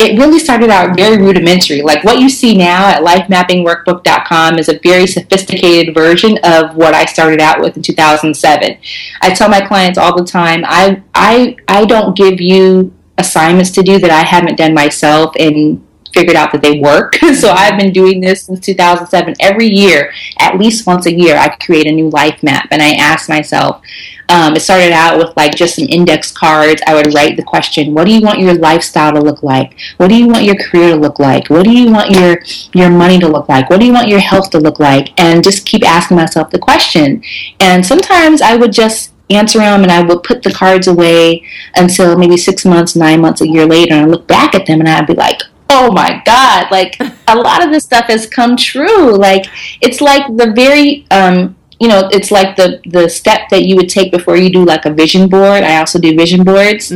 it 0.01 0.19
really 0.19 0.39
started 0.39 0.71
out 0.71 0.97
very 0.97 1.19
rudimentary. 1.19 1.83
Like 1.83 2.05
what 2.05 2.19
you 2.19 2.31
see 2.31 2.57
now 2.57 2.89
at 2.89 3.03
lifemappingworkbook.com 3.03 4.59
is 4.59 4.71
a 4.71 4.79
very 4.83 5.07
sophisticated 5.07 5.95
version 5.95 6.39
of 6.43 6.75
what 6.75 6.95
I 6.95 7.05
started 7.05 7.41
out 7.41 7.61
with 7.61 7.77
in 7.77 7.83
2007. 7.83 8.79
I 9.21 9.35
tell 9.35 9.51
my 9.51 9.61
clients 9.61 9.99
all 9.99 10.17
the 10.17 10.25
time, 10.25 10.63
I 10.65 11.03
I 11.15 11.57
I 11.69 11.85
don't 11.85 12.17
give 12.17 12.41
you 12.41 12.95
assignments 13.19 13.71
to 13.73 13.83
do 13.83 13.99
that 13.99 14.11
I 14.11 14.23
haven't 14.23 14.57
done 14.57 14.73
myself 14.73 15.35
and 15.39 15.87
figured 16.13 16.37
out 16.37 16.53
that 16.53 16.63
they 16.63 16.81
work. 16.81 17.15
so 17.35 17.51
I've 17.51 17.79
been 17.79 17.93
doing 17.93 18.21
this 18.21 18.45
since 18.45 18.61
2007. 18.61 19.35
Every 19.41 19.67
year, 19.67 20.13
at 20.39 20.59
least 20.59 20.87
once 20.87 21.07
a 21.07 21.13
year, 21.13 21.37
I 21.37 21.49
create 21.57 21.87
a 21.87 21.93
new 21.93 22.09
life 22.11 22.43
map 22.43 22.69
and 22.71 22.83
I 22.83 22.95
ask 22.95 23.29
myself, 23.29 23.83
um, 24.29 24.55
it 24.55 24.61
started 24.61 24.93
out 24.93 25.19
with 25.19 25.37
like 25.37 25.57
just 25.57 25.75
some 25.75 25.87
index 25.89 26.31
cards. 26.31 26.81
I 26.87 26.95
would 26.95 27.13
write 27.15 27.37
the 27.37 27.43
question, 27.43 27.95
what 27.95 28.07
do 28.07 28.13
you 28.13 28.21
want 28.21 28.39
your 28.39 28.55
lifestyle 28.55 29.13
to 29.13 29.21
look 29.21 29.43
like? 29.43 29.77
What 29.97 30.09
do 30.09 30.17
you 30.17 30.29
want 30.29 30.45
your 30.45 30.57
career 30.57 30.91
to 30.91 30.97
look 30.97 31.19
like? 31.19 31.51
What 31.51 31.65
do 31.65 31.73
you 31.73 31.91
want 31.91 32.11
your 32.11 32.39
your 32.73 32.91
money 32.91 33.19
to 33.19 33.29
look 33.29 33.49
like? 33.49 33.69
What 33.69 33.81
do 33.81 33.87
you 33.87 33.93
want 33.93 34.09
your 34.09 34.21
health 34.21 34.51
to 34.51 34.59
look 34.59 34.79
like? 34.79 35.19
And 35.21 35.43
just 35.43 35.67
keep 35.67 35.87
asking 35.87 36.17
myself 36.17 36.51
the 36.51 36.61
question. 36.61 37.23
And 37.59 37.85
sometimes 37.85 38.41
I 38.41 38.55
would 38.55 38.73
just 38.73 39.13
answer 39.31 39.59
them 39.59 39.83
and 39.83 39.91
I 39.91 40.03
would 40.03 40.23
put 40.23 40.43
the 40.43 40.53
cards 40.53 40.87
away 40.87 41.45
until 41.77 42.19
maybe 42.19 42.37
six 42.37 42.65
months, 42.65 42.97
nine 42.97 43.21
months, 43.21 43.41
a 43.41 43.49
year 43.49 43.67
later, 43.67 43.95
and 43.95 44.05
I 44.05 44.09
look 44.09 44.27
back 44.27 44.55
at 44.55 44.67
them 44.67 44.81
and 44.81 44.89
I'd 44.89 45.07
be 45.07 45.15
like, 45.15 45.41
oh 45.81 45.91
my 45.91 46.23
God, 46.27 46.71
like 46.71 47.01
a 47.29 47.37
lot 47.37 47.65
of 47.65 47.73
this 47.73 47.85
stuff 47.85 48.07
has 48.07 48.27
come 48.27 48.57
true. 48.57 49.17
Like 49.17 49.47
it's 49.81 50.01
like 50.01 50.27
the 50.37 50.53
very 50.55 51.07
um 51.11 51.57
you 51.79 51.89
know, 51.89 52.11
it's 52.13 52.31
like 52.31 52.57
the 52.57 52.81
the 52.85 53.09
step 53.09 53.49
that 53.51 53.65
you 53.65 53.75
would 53.77 53.89
take 53.89 54.13
before 54.13 54.37
you 54.37 54.51
do 54.51 54.65
like 54.65 54.85
a 54.85 54.93
vision 54.93 55.29
board. 55.29 55.63
I 55.63 55.79
also 55.79 55.99
do 55.99 56.15
vision 56.15 56.45
boards. 56.45 56.93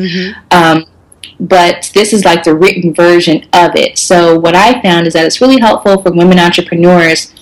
Um, 0.51 0.85
but 1.40 1.90
this 1.94 2.12
is 2.12 2.25
like 2.25 2.44
the 2.44 2.55
written 2.55 2.94
version 2.94 3.49
of 3.55 3.75
it. 3.75 3.99
So 3.99 4.38
what 4.38 4.55
I 4.55 4.81
found 4.83 5.07
is 5.07 5.14
that 5.14 5.25
it's 5.25 5.40
really 5.40 5.59
helpful 5.59 6.01
for 6.03 6.12
women 6.12 6.38
entrepreneurs 6.38 7.33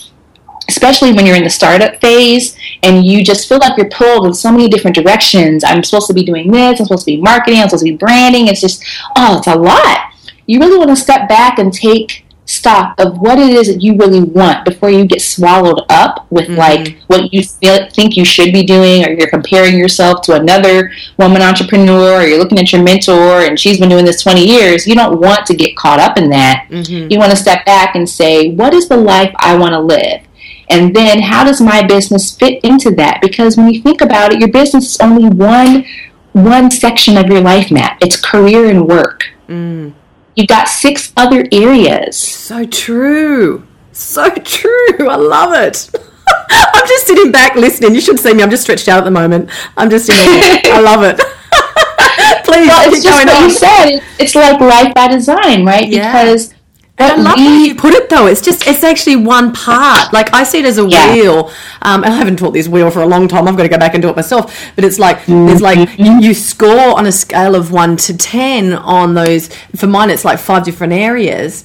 especially 0.68 1.12
when 1.12 1.26
you're 1.26 1.36
in 1.36 1.44
the 1.44 1.50
startup 1.50 2.00
phase 2.00 2.56
and 2.82 3.04
you 3.04 3.24
just 3.24 3.48
feel 3.48 3.58
like 3.58 3.76
you're 3.76 3.90
pulled 3.90 4.26
in 4.26 4.34
so 4.34 4.50
many 4.50 4.68
different 4.68 4.94
directions. 4.94 5.64
I'm 5.64 5.82
supposed 5.82 6.06
to 6.06 6.14
be 6.14 6.24
doing 6.24 6.50
this, 6.50 6.80
I'm 6.80 6.86
supposed 6.86 7.04
to 7.06 7.12
be 7.12 7.20
marketing, 7.20 7.60
I'm 7.60 7.68
supposed 7.68 7.84
to 7.84 7.92
be 7.92 7.96
branding. 7.96 8.46
It's 8.46 8.60
just, 8.60 8.84
oh, 9.16 9.38
it's 9.38 9.46
a 9.46 9.54
lot. 9.54 10.11
You 10.46 10.60
really 10.60 10.78
want 10.78 10.90
to 10.90 10.96
step 10.96 11.28
back 11.28 11.58
and 11.58 11.72
take 11.72 12.24
stock 12.44 12.94
of 12.98 13.18
what 13.18 13.38
it 13.38 13.50
is 13.50 13.68
that 13.68 13.80
you 13.80 13.96
really 13.96 14.20
want 14.20 14.64
before 14.64 14.90
you 14.90 15.06
get 15.06 15.22
swallowed 15.22 15.80
up 15.88 16.26
with 16.30 16.48
like 16.50 16.98
what 17.06 17.32
you 17.32 17.42
feel, 17.42 17.88
think 17.90 18.16
you 18.16 18.24
should 18.24 18.52
be 18.52 18.64
doing 18.64 19.06
or 19.06 19.10
you're 19.10 19.30
comparing 19.30 19.78
yourself 19.78 20.20
to 20.22 20.34
another 20.34 20.90
woman 21.18 21.40
entrepreneur 21.40 22.20
or 22.20 22.22
you're 22.22 22.38
looking 22.38 22.58
at 22.58 22.72
your 22.72 22.82
mentor 22.82 23.42
and 23.42 23.58
she's 23.58 23.78
been 23.78 23.88
doing 23.88 24.04
this 24.04 24.22
20 24.22 24.44
years 24.44 24.86
you 24.88 24.94
don't 24.94 25.20
want 25.20 25.46
to 25.46 25.54
get 25.54 25.76
caught 25.76 26.00
up 26.00 26.18
in 26.18 26.28
that 26.30 26.66
you 27.10 27.16
want 27.16 27.30
to 27.30 27.36
step 27.36 27.64
back 27.64 27.94
and 27.94 28.08
say 28.08 28.50
what 28.54 28.74
is 28.74 28.88
the 28.88 28.96
life 28.96 29.32
i 29.38 29.56
want 29.56 29.72
to 29.72 29.80
live 29.80 30.20
And 30.68 30.94
then 30.96 31.20
how 31.20 31.44
does 31.44 31.60
my 31.60 31.82
business 31.82 32.34
fit 32.34 32.64
into 32.64 32.90
that? 32.96 33.20
Because 33.20 33.56
when 33.56 33.68
you 33.72 33.82
think 33.82 34.00
about 34.00 34.32
it, 34.32 34.40
your 34.40 34.48
business 34.48 34.94
is 34.94 35.00
only 35.00 35.28
one 35.28 35.84
one 36.32 36.70
section 36.70 37.18
of 37.18 37.26
your 37.26 37.42
life 37.42 37.70
map. 37.70 37.98
It's 38.00 38.18
career 38.18 38.70
and 38.70 38.88
work. 38.88 39.24
Mm. 39.48 39.92
You've 40.34 40.48
got 40.48 40.68
six 40.68 41.12
other 41.16 41.46
areas. 41.52 42.16
So 42.16 42.64
true. 42.66 43.66
So 43.92 44.30
true. 44.36 45.08
I 45.08 45.16
love 45.16 45.52
it. 45.54 45.90
I'm 46.50 46.86
just 46.88 47.06
sitting 47.06 47.30
back 47.32 47.54
listening. 47.56 47.94
You 47.94 48.00
should 48.00 48.18
see 48.18 48.32
me. 48.32 48.42
I'm 48.42 48.50
just 48.50 48.62
stretched 48.62 48.88
out 48.88 48.98
at 48.98 49.04
the 49.04 49.10
moment. 49.10 49.50
I'm 49.76 49.90
just 49.90 50.08
in 50.08 50.14
I 50.16 50.80
love 50.84 51.02
it. 51.02 51.16
Please, 52.44 52.68
well, 52.68 52.92
it's 52.92 53.02
just 53.04 53.24
what 53.26 53.34
on. 53.36 53.42
you 53.44 53.50
said. 53.50 54.02
It's 54.18 54.34
like 54.34 54.60
life 54.60 54.94
by 54.94 55.08
design, 55.08 55.64
right? 55.64 55.88
Yeah. 55.88 56.12
Because 56.24 56.54
I 56.98 57.16
love 57.16 57.36
we, 57.36 57.68
you 57.68 57.74
put 57.74 57.94
it 57.94 58.08
though. 58.10 58.26
It's 58.26 58.40
just 58.40 58.66
it's 58.66 58.84
actually 58.84 59.16
one 59.16 59.52
part. 59.52 60.12
Like 60.12 60.32
I 60.34 60.44
see 60.44 60.58
it 60.58 60.64
as 60.64 60.78
a 60.78 60.86
yeah. 60.86 61.12
wheel. 61.12 61.50
Um, 61.82 62.04
and 62.04 62.12
I 62.12 62.16
haven't 62.16 62.38
taught 62.38 62.52
this 62.52 62.68
wheel 62.68 62.90
for 62.90 63.00
a 63.00 63.06
long 63.06 63.28
time. 63.28 63.48
I've 63.48 63.56
got 63.56 63.64
to 63.64 63.68
go 63.68 63.78
back 63.78 63.94
and 63.94 64.02
do 64.02 64.08
it 64.08 64.16
myself. 64.16 64.72
But 64.76 64.84
it's 64.84 64.98
like 64.98 65.18
mm-hmm. 65.18 65.46
there's 65.46 65.62
like 65.62 65.98
you, 65.98 66.20
you, 66.20 66.34
score 66.34 66.98
on 66.98 67.06
a 67.06 67.12
scale 67.12 67.54
of 67.54 67.72
one 67.72 67.96
to 67.98 68.16
ten 68.16 68.72
on 68.72 69.14
those. 69.14 69.48
For 69.74 69.86
mine, 69.86 70.10
it's 70.10 70.24
like 70.24 70.38
five 70.38 70.64
different 70.64 70.92
areas. 70.92 71.64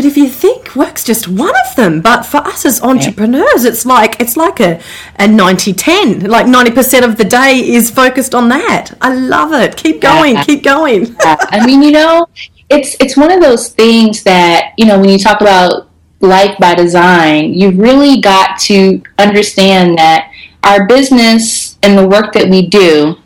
But 0.00 0.06
if 0.06 0.16
you 0.16 0.30
think 0.30 0.74
work's 0.76 1.04
just 1.04 1.28
one 1.28 1.52
of 1.68 1.76
them, 1.76 2.00
but 2.00 2.22
for 2.22 2.38
us 2.38 2.64
as 2.64 2.80
entrepreneurs, 2.80 3.66
it's 3.66 3.84
like 3.84 4.18
it's 4.18 4.34
like 4.34 4.58
a, 4.58 4.80
a 5.16 5.24
90-10. 5.24 6.26
Like 6.26 6.46
90% 6.46 7.04
of 7.04 7.18
the 7.18 7.24
day 7.24 7.58
is 7.58 7.90
focused 7.90 8.34
on 8.34 8.48
that. 8.48 8.96
I 9.02 9.12
love 9.12 9.52
it. 9.52 9.76
Keep 9.76 10.00
going, 10.00 10.36
yeah. 10.36 10.44
keep 10.44 10.62
going. 10.62 11.14
I 11.20 11.66
mean, 11.66 11.82
you 11.82 11.90
know, 11.90 12.26
it's 12.70 12.96
it's 13.00 13.16
one 13.16 13.30
of 13.30 13.40
those 13.40 13.68
things 13.68 14.22
that 14.22 14.72
you 14.78 14.86
know 14.86 14.98
when 14.98 15.08
you 15.10 15.18
talk 15.18 15.40
about 15.40 15.90
life 16.20 16.56
by 16.58 16.74
design, 16.74 17.54
you've 17.54 17.78
really 17.78 18.20
got 18.20 18.58
to 18.60 19.02
understand 19.18 19.98
that 19.98 20.30
our 20.62 20.86
business 20.86 21.78
and 21.82 21.98
the 21.98 22.06
work 22.06 22.32
that 22.34 22.48
we 22.48 22.66
do 22.66 23.16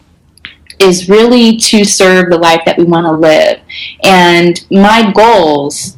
is 0.78 1.08
really 1.08 1.56
to 1.56 1.84
serve 1.84 2.30
the 2.30 2.38
life 2.38 2.62
that 2.64 2.78
we 2.78 2.84
want 2.84 3.06
to 3.06 3.12
live. 3.12 3.60
And 4.02 4.64
my 4.70 5.12
goals, 5.12 5.96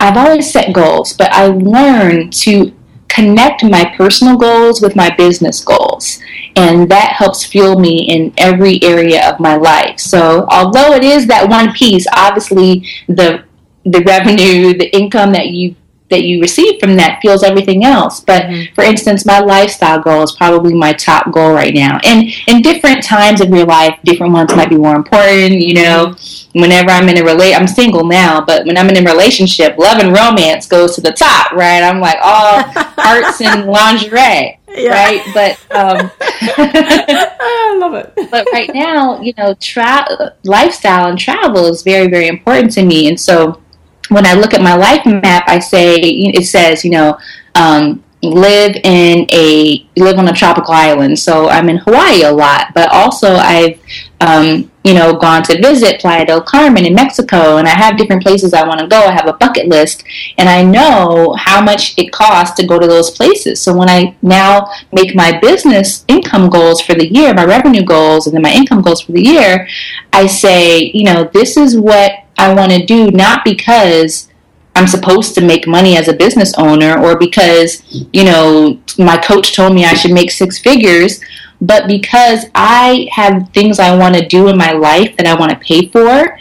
I've 0.00 0.16
always 0.16 0.50
set 0.50 0.72
goals, 0.72 1.12
but 1.12 1.32
I 1.32 1.46
learned 1.46 2.32
to 2.34 2.72
connect 3.18 3.64
my 3.64 3.84
personal 3.96 4.36
goals 4.36 4.80
with 4.80 4.94
my 4.94 5.10
business 5.16 5.64
goals 5.64 6.20
and 6.56 6.90
that 6.90 7.12
helps 7.12 7.44
fuel 7.44 7.78
me 7.78 8.08
in 8.08 8.32
every 8.36 8.82
area 8.82 9.28
of 9.30 9.38
my 9.38 9.56
life. 9.56 9.98
So 10.00 10.46
although 10.50 10.92
it 10.92 11.04
is 11.04 11.26
that 11.26 11.48
one 11.48 11.72
piece, 11.72 12.06
obviously 12.12 12.86
the 13.06 13.44
the 13.84 14.02
revenue, 14.02 14.76
the 14.76 14.94
income 14.94 15.32
that 15.32 15.48
you 15.48 15.74
that 16.10 16.24
you 16.24 16.40
receive 16.40 16.80
from 16.80 16.96
that 16.96 17.20
fuels 17.20 17.42
everything 17.42 17.84
else. 17.84 18.20
But 18.20 18.44
mm-hmm. 18.44 18.74
for 18.74 18.84
instance, 18.84 19.26
my 19.26 19.40
lifestyle 19.40 20.00
goal 20.00 20.22
is 20.22 20.32
probably 20.32 20.74
my 20.74 20.92
top 20.92 21.30
goal 21.32 21.52
right 21.52 21.74
now. 21.74 21.98
And 22.04 22.28
in 22.46 22.62
different 22.62 23.02
times 23.02 23.40
of 23.40 23.50
your 23.50 23.66
life, 23.66 23.98
different 24.04 24.32
ones 24.32 24.54
might 24.54 24.70
be 24.70 24.76
more 24.76 24.96
important. 24.96 25.60
You 25.60 25.74
know, 25.74 26.06
mm-hmm. 26.08 26.60
whenever 26.60 26.90
I'm 26.90 27.08
in 27.08 27.18
a 27.18 27.24
relate, 27.24 27.54
I'm 27.54 27.66
single 27.66 28.04
now, 28.04 28.44
but 28.44 28.66
when 28.66 28.76
I'm 28.76 28.88
in 28.88 29.06
a 29.06 29.10
relationship, 29.10 29.76
love 29.78 29.98
and 29.98 30.14
romance 30.14 30.66
goes 30.66 30.94
to 30.96 31.00
the 31.00 31.12
top, 31.12 31.52
right? 31.52 31.82
I'm 31.82 32.00
like 32.00 32.18
all 32.22 32.62
hearts 32.96 33.40
and 33.40 33.66
lingerie 33.66 34.58
yeah. 34.76 34.90
right? 34.90 35.22
But 35.34 35.52
um, 35.74 36.10
I 36.20 37.76
love 37.78 37.94
it. 37.94 38.12
but 38.30 38.46
right 38.52 38.70
now, 38.72 39.20
you 39.20 39.32
know, 39.36 39.54
tra- 39.60 40.34
lifestyle 40.44 41.08
and 41.08 41.18
travel 41.18 41.66
is 41.66 41.82
very, 41.82 42.08
very 42.08 42.28
important 42.28 42.72
to 42.72 42.84
me. 42.84 43.08
And 43.08 43.18
so, 43.18 43.60
when 44.08 44.26
I 44.26 44.34
look 44.34 44.54
at 44.54 44.62
my 44.62 44.74
life 44.74 45.04
map, 45.06 45.44
I 45.46 45.58
say 45.58 45.96
it 45.96 46.46
says, 46.46 46.84
you 46.84 46.90
know, 46.90 47.18
um, 47.54 48.02
live 48.22 48.74
in 48.82 49.28
a 49.30 49.86
live 49.96 50.18
on 50.18 50.28
a 50.28 50.32
tropical 50.32 50.74
island. 50.74 51.18
So 51.18 51.48
I'm 51.48 51.68
in 51.68 51.78
Hawaii 51.78 52.22
a 52.22 52.32
lot, 52.32 52.72
but 52.74 52.90
also 52.90 53.34
I've 53.34 53.80
um, 54.20 54.70
you 54.82 54.94
know 54.94 55.14
gone 55.14 55.42
to 55.44 55.60
visit 55.60 56.00
Playa 56.00 56.26
del 56.26 56.42
Carmen 56.42 56.84
in 56.84 56.94
Mexico, 56.94 57.58
and 57.58 57.68
I 57.68 57.70
have 57.70 57.96
different 57.96 58.22
places 58.22 58.54
I 58.54 58.66
want 58.66 58.80
to 58.80 58.86
go. 58.86 59.00
I 59.02 59.12
have 59.12 59.28
a 59.28 59.34
bucket 59.34 59.68
list, 59.68 60.04
and 60.36 60.48
I 60.48 60.62
know 60.62 61.34
how 61.38 61.62
much 61.62 61.94
it 61.96 62.10
costs 62.10 62.56
to 62.56 62.66
go 62.66 62.78
to 62.78 62.86
those 62.86 63.10
places. 63.10 63.60
So 63.62 63.76
when 63.76 63.88
I 63.88 64.16
now 64.22 64.70
make 64.92 65.14
my 65.14 65.38
business 65.38 66.04
income 66.08 66.50
goals 66.50 66.80
for 66.80 66.94
the 66.94 67.12
year, 67.12 67.34
my 67.34 67.44
revenue 67.44 67.84
goals, 67.84 68.26
and 68.26 68.34
then 68.34 68.42
my 68.42 68.52
income 68.52 68.82
goals 68.82 69.02
for 69.02 69.12
the 69.12 69.22
year, 69.24 69.68
I 70.12 70.26
say, 70.26 70.90
you 70.92 71.04
know, 71.04 71.30
this 71.32 71.56
is 71.56 71.78
what 71.78 72.12
I 72.38 72.54
want 72.54 72.72
to 72.72 72.84
do, 72.84 73.10
not 73.10 73.44
because 73.44 74.28
I'm 74.74 74.86
supposed 74.86 75.34
to 75.34 75.40
make 75.40 75.66
money 75.66 75.96
as 75.96 76.08
a 76.08 76.12
business 76.12 76.54
owner 76.56 76.98
or 76.98 77.18
because, 77.18 77.82
you 78.12 78.24
know, 78.24 78.80
my 78.98 79.16
coach 79.16 79.54
told 79.54 79.74
me 79.74 79.84
I 79.84 79.94
should 79.94 80.12
make 80.12 80.30
six 80.30 80.58
figures, 80.58 81.20
but 81.60 81.88
because 81.88 82.46
I 82.54 83.08
have 83.10 83.50
things 83.52 83.80
I 83.80 83.96
want 83.96 84.14
to 84.14 84.26
do 84.26 84.48
in 84.48 84.56
my 84.56 84.72
life 84.72 85.16
that 85.16 85.26
I 85.26 85.34
want 85.34 85.50
to 85.50 85.58
pay 85.58 85.88
for 85.88 86.38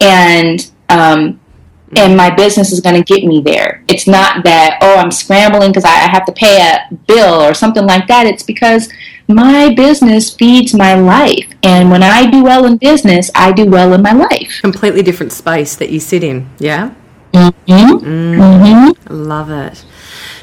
and 0.00 0.70
um, 0.88 1.40
and 1.96 2.16
my 2.16 2.30
business 2.30 2.70
is 2.70 2.80
going 2.80 2.94
to 2.94 3.02
get 3.02 3.26
me 3.26 3.40
there. 3.40 3.82
It's 3.88 4.06
not 4.06 4.44
that, 4.44 4.78
oh, 4.80 4.96
I'm 4.96 5.10
scrambling 5.10 5.70
because 5.70 5.84
I 5.84 5.90
have 5.90 6.24
to 6.26 6.32
pay 6.32 6.60
a 6.60 6.94
bill 7.08 7.42
or 7.42 7.52
something 7.52 7.84
like 7.84 8.06
that. 8.06 8.26
It's 8.26 8.44
because 8.44 8.88
my 9.34 9.72
business 9.74 10.34
feeds 10.34 10.74
my 10.74 10.94
life. 10.94 11.46
And 11.62 11.90
when 11.90 12.02
I 12.02 12.30
do 12.30 12.42
well 12.42 12.66
in 12.66 12.76
business, 12.76 13.30
I 13.34 13.52
do 13.52 13.66
well 13.66 13.92
in 13.92 14.02
my 14.02 14.12
life. 14.12 14.58
Completely 14.60 15.02
different 15.02 15.32
space 15.32 15.76
that 15.76 15.90
you 15.90 16.00
sit 16.00 16.24
in. 16.24 16.48
Yeah. 16.58 16.94
Mm-hmm. 17.32 18.04
Mm, 18.04 18.36
mm-hmm. 18.36 19.14
Love 19.14 19.50
it. 19.50 19.84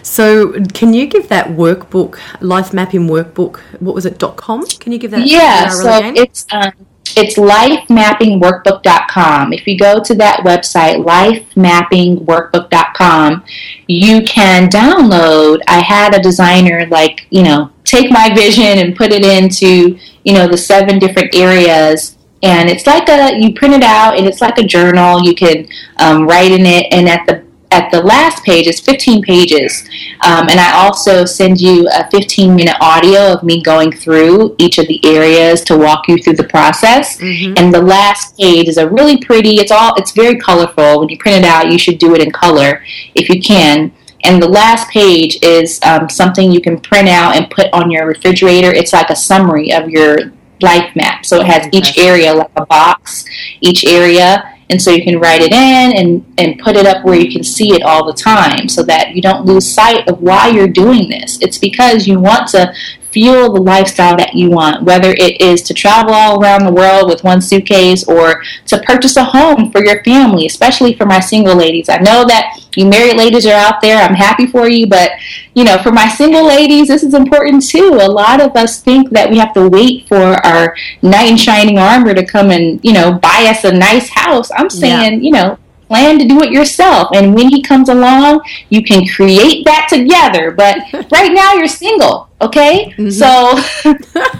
So, 0.02 0.54
can 0.74 0.94
you 0.94 1.06
give 1.06 1.28
that 1.28 1.48
workbook, 1.48 2.18
life 2.40 2.74
mapping 2.74 3.08
workbook? 3.08 3.60
What 3.82 3.94
was 3.94 4.06
it? 4.06 4.18
Dot 4.18 4.38
com? 4.38 4.66
Can 4.66 4.94
you 4.94 4.98
give 4.98 5.12
that? 5.12 5.28
Yeah. 5.28 5.68
So 5.68 5.98
again? 5.98 6.16
it's 6.16 6.46
um, 6.52 6.72
it's 7.18 7.38
lifemappingworkbook.com. 7.38 9.52
If 9.52 9.68
you 9.68 9.78
go 9.78 10.02
to 10.02 10.16
that 10.16 10.46
website, 10.46 11.04
lifemappingworkbook.com, 11.04 13.44
you 13.88 14.24
can 14.24 14.70
download. 14.70 15.60
I 15.68 15.82
had 15.82 16.16
a 16.16 16.22
designer 16.22 16.86
like 16.88 17.28
you 17.30 17.44
know 17.44 17.70
take 17.88 18.12
my 18.12 18.32
vision 18.36 18.78
and 18.78 18.96
put 18.96 19.12
it 19.12 19.26
into 19.26 19.98
you 20.24 20.34
know 20.34 20.48
the 20.48 20.58
seven 20.58 21.00
different 21.00 21.34
areas. 21.34 22.16
And 22.44 22.70
it's 22.70 22.86
like 22.86 23.10
a 23.10 23.40
you 23.40 23.54
print 23.54 23.74
it 23.74 23.84
out 23.84 24.18
and 24.18 24.28
it's 24.28 24.42
like 24.42 24.60
a 24.60 24.64
journal. 24.64 25.24
You 25.24 25.34
can 25.34 25.68
um, 25.98 26.28
write 26.28 26.52
in 26.52 26.66
it. 26.68 26.86
And 26.92 27.10
at 27.10 27.26
the 27.26 27.48
at 27.70 27.92
the 27.92 28.02
last 28.02 28.46
page 28.46 28.66
it's 28.68 28.80
15 28.80 29.24
pages. 29.24 29.84
Um, 30.26 30.48
and 30.50 30.58
i 30.58 30.72
also 30.74 31.26
send 31.26 31.60
you 31.60 31.88
a 31.94 32.10
15 32.10 32.56
minute 32.56 32.78
audio 32.80 33.34
of 33.34 33.44
me 33.44 33.62
going 33.62 33.92
through 33.92 34.56
each 34.58 34.78
of 34.78 34.88
the 34.88 35.04
areas 35.06 35.62
to 35.66 35.78
walk 35.78 36.08
you 36.08 36.18
through 36.18 36.36
the 36.36 36.46
process. 36.46 37.18
Mm-hmm. 37.18 37.56
and 37.58 37.74
the 37.74 37.82
last 37.82 38.38
page 38.38 38.70
is 38.70 38.78
a 38.78 38.88
really 38.88 39.18
pretty 39.18 39.56
it's 39.56 39.72
all 39.72 39.94
it's 39.98 40.12
very 40.12 40.38
colorful. 40.38 41.00
When 41.00 41.10
you 41.10 41.18
print 41.18 41.44
it 41.44 41.46
out 41.46 41.72
you 41.72 41.78
should 41.78 42.00
do 42.00 42.16
it 42.16 42.22
in 42.22 42.32
color 42.32 42.84
if 43.16 43.28
you 43.28 43.42
can 43.42 43.92
and 44.24 44.42
the 44.42 44.48
last 44.48 44.90
page 44.90 45.38
is 45.42 45.80
um, 45.84 46.10
something 46.10 46.52
you 46.52 46.62
can 46.62 46.80
print 46.80 47.08
out 47.08 47.36
and 47.36 47.50
put 47.50 47.72
on 47.74 47.92
your 47.92 48.08
refrigerator 48.08 48.72
it's 48.74 48.94
like 48.94 49.10
a 49.10 49.16
summary 49.16 49.72
of 49.72 49.90
your 49.90 50.32
life 50.62 50.96
map. 50.96 51.26
So 51.26 51.40
it 51.40 51.48
has 51.48 51.68
each 51.72 51.98
area 51.98 52.34
like 52.34 52.52
a 52.56 52.66
box, 52.66 53.26
each 53.62 53.86
area, 53.86 54.54
and 54.70 54.82
so 54.82 54.92
you 54.92 55.04
can 55.04 55.20
write 55.20 55.42
it 55.42 55.54
in 55.54 55.98
and, 55.98 56.34
and 56.38 56.60
put 56.60 56.76
it 56.76 56.86
up 56.86 57.06
where 57.06 57.16
you 57.16 57.32
can 57.32 57.44
see 57.44 57.74
it 57.74 57.84
all 57.84 58.06
the 58.06 58.14
time 58.14 58.68
so 58.68 58.84
that 58.84 59.16
you 59.16 59.22
don't 59.22 59.46
lose 59.46 59.72
sight 59.72 60.08
of 60.10 60.22
why 60.22 60.50
you're 60.50 60.68
doing 60.68 61.10
this. 61.10 61.42
It's 61.42 61.58
because 61.58 62.08
you 62.08 62.20
want 62.20 62.50
to 62.50 62.74
fuel 63.18 63.52
the 63.52 63.60
lifestyle 63.60 64.16
that 64.16 64.36
you 64.36 64.48
want, 64.52 64.84
whether 64.84 65.10
it 65.10 65.42
is 65.42 65.64
to 65.64 65.74
travel 65.74 66.14
all 66.14 66.40
around 66.40 66.64
the 66.64 66.72
world 66.72 67.10
with 67.10 67.24
one 67.24 67.42
suitcase 67.42 68.08
or 68.08 68.44
to 68.68 68.78
purchase 68.84 69.18
a 69.18 69.24
home 69.24 69.72
for 69.72 69.84
your 69.84 70.04
family, 70.04 70.46
especially 70.46 70.94
for 70.94 71.08
my 71.08 71.20
single 71.20 71.56
ladies. 71.56 71.90
I 71.90 71.98
know 71.98 72.26
that 72.26 72.60
you 72.76 72.86
married 72.86 73.18
ladies 73.18 73.48
are 73.48 73.54
out 73.54 73.82
there. 73.82 73.98
I'm 73.98 74.14
happy 74.14 74.46
for 74.46 74.70
you, 74.70 74.86
but 74.86 75.14
you 75.56 75.64
know, 75.64 75.80
for 75.80 75.92
my 75.92 76.08
single 76.08 76.46
ladies, 76.46 76.90
this 76.90 77.02
is 77.02 77.16
important 77.16 77.68
too. 77.68 77.98
A 78.00 78.08
lot 78.08 78.40
of 78.40 78.56
us 78.56 78.84
think 78.84 79.10
that 79.10 79.32
we 79.32 79.40
have 79.40 79.52
to 79.56 79.68
wait 79.68 80.08
for 80.08 80.36
our 80.46 80.76
knight 81.02 81.32
in 81.32 81.38
shining 81.38 81.80
armor 81.80 82.14
to 82.14 82.24
come 82.24 82.52
and, 82.52 82.80
you 82.86 82.94
know, 82.94 83.14
buy 83.14 83.48
us 83.50 83.64
a 83.64 83.72
nice 83.72 84.10
house. 84.10 84.52
I'm 84.56 84.70
saying, 84.70 85.14
yeah. 85.14 85.20
you 85.20 85.32
know, 85.32 85.58
plan 85.88 86.20
to 86.20 86.28
do 86.28 86.42
it 86.42 86.52
yourself. 86.52 87.10
And 87.14 87.34
when 87.34 87.50
he 87.50 87.62
comes 87.62 87.90
along, 87.90 88.42
you 88.70 88.84
can 88.84 89.08
create 89.08 89.66
that 89.66 89.88
together. 89.90 90.52
But 90.52 90.78
right 91.12 91.32
now, 91.32 91.54
you're 91.54 91.68
single, 91.68 92.30
okay? 92.42 92.94
Mm-hmm. 92.98 93.10
So 93.10 93.90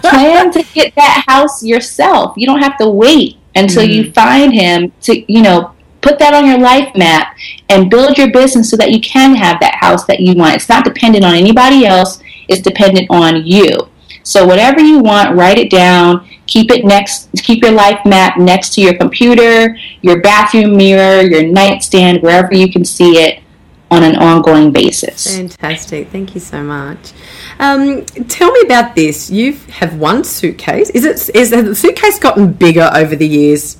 plan 0.00 0.52
to 0.52 0.62
get 0.74 0.94
that 0.94 1.24
house 1.26 1.62
yourself. 1.62 2.34
You 2.36 2.46
don't 2.46 2.62
have 2.62 2.78
to 2.78 2.88
wait 2.88 3.38
until 3.54 3.82
mm-hmm. 3.82 3.92
you 3.92 4.12
find 4.12 4.52
him 4.52 4.92
to, 5.02 5.32
you 5.32 5.42
know, 5.42 5.74
put 6.00 6.18
that 6.18 6.34
on 6.34 6.46
your 6.46 6.58
life 6.58 6.94
map 6.96 7.36
and 7.68 7.90
build 7.90 8.16
your 8.16 8.30
business 8.30 8.70
so 8.70 8.76
that 8.76 8.92
you 8.92 9.00
can 9.00 9.34
have 9.34 9.58
that 9.60 9.74
house 9.74 10.04
that 10.06 10.20
you 10.20 10.34
want. 10.34 10.54
It's 10.54 10.68
not 10.68 10.84
dependent 10.84 11.24
on 11.24 11.34
anybody 11.34 11.86
else, 11.86 12.22
it's 12.48 12.62
dependent 12.62 13.10
on 13.10 13.44
you. 13.44 13.88
So 14.22 14.46
whatever 14.46 14.80
you 14.80 14.98
want, 15.00 15.36
write 15.36 15.58
it 15.58 15.70
down. 15.70 16.27
Keep 16.48 16.72
it 16.72 16.84
next 16.84 17.28
keep 17.44 17.62
your 17.62 17.72
life 17.72 18.00
map 18.04 18.38
next 18.38 18.74
to 18.74 18.80
your 18.80 18.96
computer, 18.96 19.76
your 20.02 20.20
bathroom 20.20 20.76
mirror, 20.76 21.22
your 21.22 21.46
nightstand, 21.46 22.22
wherever 22.22 22.52
you 22.54 22.72
can 22.72 22.84
see 22.84 23.18
it. 23.22 23.42
on 23.90 24.02
an 24.02 24.16
ongoing 24.16 24.70
basis. 24.70 25.34
Fantastic. 25.34 26.08
Thank 26.10 26.34
you 26.34 26.40
so 26.40 26.62
much. 26.62 27.12
Um, 27.58 28.04
tell 28.04 28.52
me 28.52 28.60
about 28.66 28.94
this. 28.94 29.30
You 29.30 29.54
have 29.80 29.98
one 29.98 30.24
suitcase. 30.24 30.90
Is 30.90 31.04
it 31.06 31.34
is 31.34 31.48
the 31.50 31.74
suitcase 31.74 32.18
gotten 32.18 32.52
bigger 32.52 32.90
over 32.94 33.16
the 33.16 33.26
years? 33.26 33.78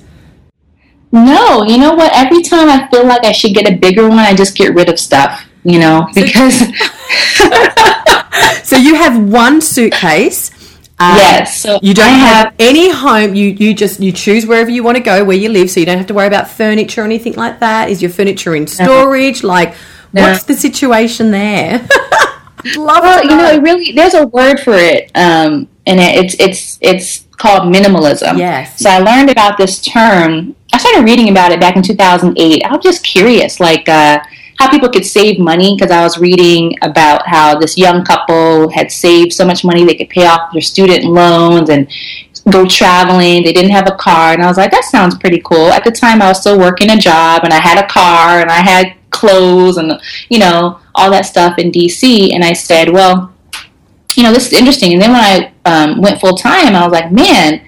No, 1.11 1.63
you 1.63 1.77
know 1.77 1.93
what? 1.93 2.11
Every 2.15 2.41
time 2.41 2.69
I 2.69 2.87
feel 2.89 3.05
like 3.05 3.23
I 3.23 3.31
should 3.31 3.53
get 3.53 3.69
a 3.71 3.75
bigger 3.75 4.07
one, 4.09 4.17
I 4.19 4.33
just 4.33 4.57
get 4.57 4.73
rid 4.73 4.89
of 4.89 4.97
stuff. 4.99 5.45
You 5.63 5.77
know, 5.79 6.07
because 6.15 6.59
so 8.63 8.77
you 8.77 8.95
have 8.95 9.21
one 9.31 9.61
suitcase. 9.61 10.49
Um, 10.99 11.15
yes. 11.15 11.61
So 11.61 11.79
you 11.81 11.93
don't 11.93 12.09
have, 12.09 12.45
have, 12.47 12.55
any 12.59 12.91
home. 12.91 13.33
You 13.33 13.47
you 13.47 13.73
just 13.73 14.01
you 14.01 14.11
choose 14.11 14.45
wherever 14.45 14.69
you 14.69 14.83
want 14.83 14.97
to 14.97 15.03
go, 15.03 15.23
where 15.23 15.37
you 15.37 15.49
live, 15.49 15.69
so 15.69 15.79
you 15.79 15.85
don't 15.85 15.97
have 15.97 16.07
to 16.07 16.13
worry 16.13 16.27
about 16.27 16.49
furniture 16.49 17.01
or 17.01 17.05
anything 17.05 17.33
like 17.33 17.59
that. 17.61 17.89
Is 17.89 18.01
your 18.01 18.11
furniture 18.11 18.53
in 18.53 18.67
storage? 18.67 19.41
No. 19.41 19.49
Like, 19.49 19.75
no. 20.11 20.23
what's 20.23 20.43
the 20.43 20.55
situation 20.55 21.31
there? 21.31 21.87
Love 22.75 23.03
well, 23.03 23.23
you 23.23 23.29
know, 23.29 23.49
it 23.49 23.61
really 23.61 23.93
there's 23.93 24.13
a 24.13 24.27
word 24.27 24.59
for 24.59 24.73
it, 24.73 25.09
um, 25.15 25.69
and 25.85 26.01
it's 26.01 26.35
it's 26.37 26.77
it's 26.81 27.25
called 27.37 27.73
minimalism. 27.73 28.37
Yes. 28.37 28.81
So 28.81 28.89
I 28.89 28.99
learned 28.99 29.29
about 29.29 29.57
this 29.57 29.81
term. 29.81 30.53
I 30.73 30.77
started 30.77 31.05
reading 31.05 31.29
about 31.29 31.53
it 31.53 31.61
back 31.61 31.77
in 31.77 31.81
2008. 31.81 32.63
I 32.63 32.75
was 32.75 32.83
just 32.83 33.05
curious, 33.05 33.61
like. 33.61 33.87
Uh, 33.87 34.19
how 34.59 34.69
people 34.69 34.89
could 34.89 35.05
save 35.05 35.39
money 35.39 35.73
because 35.73 35.89
I 35.89 36.03
was 36.03 36.19
reading 36.19 36.77
about 36.81 37.25
how 37.25 37.57
this 37.57 37.77
young 37.77 38.03
couple 38.03 38.69
had 38.69 38.91
saved 38.91 39.31
so 39.31 39.45
much 39.45 39.63
money 39.63 39.85
they 39.85 39.95
could 39.95 40.09
pay 40.09 40.27
off 40.27 40.51
their 40.51 40.61
student 40.61 41.05
loans 41.05 41.69
and 41.69 41.89
go 42.51 42.67
traveling. 42.67 43.43
They 43.43 43.53
didn't 43.53 43.71
have 43.71 43.87
a 43.87 43.95
car, 43.95 44.33
and 44.33 44.43
I 44.43 44.47
was 44.47 44.57
like, 44.57 44.71
that 44.71 44.83
sounds 44.83 45.17
pretty 45.17 45.39
cool. 45.45 45.71
At 45.71 45.85
the 45.85 45.91
time, 45.91 46.21
I 46.21 46.27
was 46.27 46.41
still 46.41 46.59
working 46.59 46.89
a 46.89 46.97
job, 46.97 47.45
and 47.45 47.53
I 47.53 47.61
had 47.61 47.81
a 47.81 47.87
car, 47.87 48.41
and 48.41 48.51
I 48.51 48.61
had 48.61 48.97
clothes, 49.11 49.77
and 49.77 49.93
you 50.29 50.39
know 50.39 50.79
all 50.93 51.09
that 51.11 51.25
stuff 51.25 51.57
in 51.57 51.71
DC. 51.71 52.33
And 52.33 52.43
I 52.43 52.51
said, 52.51 52.89
well, 52.89 53.33
you 54.17 54.23
know, 54.23 54.33
this 54.33 54.47
is 54.47 54.59
interesting. 54.59 54.91
And 54.91 55.01
then 55.01 55.11
when 55.13 55.21
I 55.21 55.53
um, 55.63 56.01
went 56.01 56.19
full 56.19 56.35
time, 56.35 56.75
I 56.75 56.83
was 56.83 56.91
like, 56.91 57.13
man, 57.13 57.65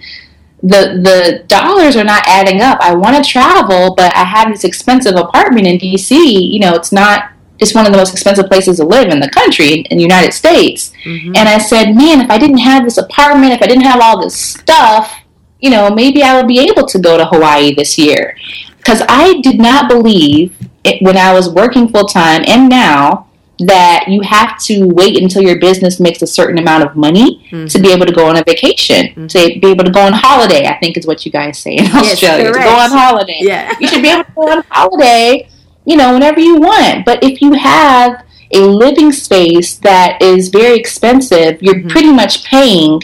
the 0.64 1.02
the 1.02 1.44
dollars 1.48 1.96
are 1.96 2.04
not 2.04 2.24
adding 2.28 2.62
up. 2.62 2.78
I 2.82 2.94
want 2.94 3.24
to 3.24 3.30
travel, 3.30 3.96
but 3.96 4.16
I 4.16 4.24
have 4.24 4.52
this 4.52 4.64
expensive 4.64 5.16
apartment 5.16 5.68
in 5.68 5.78
DC. 5.78 6.12
You 6.12 6.60
know, 6.60 6.76
it's 6.76 6.92
not. 6.92 7.32
It's 7.60 7.76
one 7.76 7.86
of 7.86 7.92
the 7.92 7.98
most 7.98 8.12
expensive 8.12 8.48
places 8.48 8.78
to 8.78 8.86
live 8.86 9.10
in 9.10 9.20
the 9.20 9.30
country, 9.30 9.82
in 9.92 9.98
the 9.98 10.04
United 10.04 10.34
States. 10.34 10.92
Mm-hmm. 11.06 11.36
And 11.36 11.48
I 11.48 11.60
said, 11.60 11.94
man, 11.94 12.20
if 12.20 12.32
I 12.32 12.40
didn't 12.40 12.58
have 12.58 12.84
this 12.84 12.98
apartment, 12.98 13.54
if 13.54 13.62
I 13.62 13.68
didn't 13.68 13.84
have 13.84 14.02
all 14.02 14.20
this 14.20 14.36
stuff, 14.36 15.14
you 15.60 15.70
know, 15.70 15.92
maybe 15.92 16.24
I 16.24 16.36
would 16.36 16.48
be 16.48 16.60
able 16.60 16.88
to 16.88 16.98
go 16.98 17.18
to 17.18 17.26
Hawaii 17.26 17.76
this 17.76 18.00
year. 18.00 18.36
Because 18.78 19.04
I 19.08 19.42
did 19.42 19.60
not 19.60 19.88
believe 19.88 20.58
it, 20.84 21.04
when 21.04 21.18
I 21.18 21.34
was 21.34 21.50
working 21.50 21.88
full 21.88 22.06
time 22.06 22.44
and 22.48 22.68
now 22.68 23.28
that 23.66 24.06
you 24.08 24.22
have 24.22 24.58
to 24.60 24.88
wait 24.88 25.22
until 25.22 25.42
your 25.42 25.60
business 25.60 26.00
makes 26.00 26.22
a 26.22 26.28
certain 26.28 26.58
amount 26.58 26.84
of 26.84 26.96
money 26.96 27.48
mm-hmm. 27.52 27.66
to 27.68 27.80
be 27.80 27.92
able 27.92 28.06
to 28.06 28.12
go 28.12 28.28
on 28.28 28.38
a 28.38 28.44
vacation, 28.44 29.08
mm-hmm. 29.08 29.28
to 29.28 29.60
be 29.60 29.68
able 29.68 29.84
to 29.84 29.92
go 29.92 30.02
on 30.02 30.14
holiday. 30.14 30.68
I 30.68 30.78
think 30.78 30.98
is 30.98 31.06
what 31.06 31.26
you 31.26 31.32
guys 31.32 31.58
say 31.60 31.76
in 31.76 31.86
yes, 31.86 32.14
Australia. 32.14 32.52
Correct. 32.52 32.68
To 32.68 32.74
go 32.74 32.80
on 32.80 32.92
holiday. 32.92 33.38
Yeah. 33.42 33.74
you 33.80 33.88
should 33.88 34.02
be 34.02 34.10
able 34.10 34.24
to 34.24 34.32
go 34.32 34.52
on 34.52 34.64
holiday, 34.70 35.50
you 35.86 35.98
know, 35.98 36.14
whenever 36.14 36.40
you 36.40 36.60
want. 36.60 37.06
But 37.06 37.24
if 37.24 37.42
you 37.42 37.54
have 37.54 38.26
a 38.54 38.60
living 38.60 39.12
space 39.12 39.78
that 39.78 40.22
is 40.22 40.50
very 40.50 40.78
expensive, 40.78 41.62
you're 41.62 41.76
mm-hmm. 41.76 41.88
pretty 41.88 42.12
much 42.12 42.44
paying, 42.44 43.02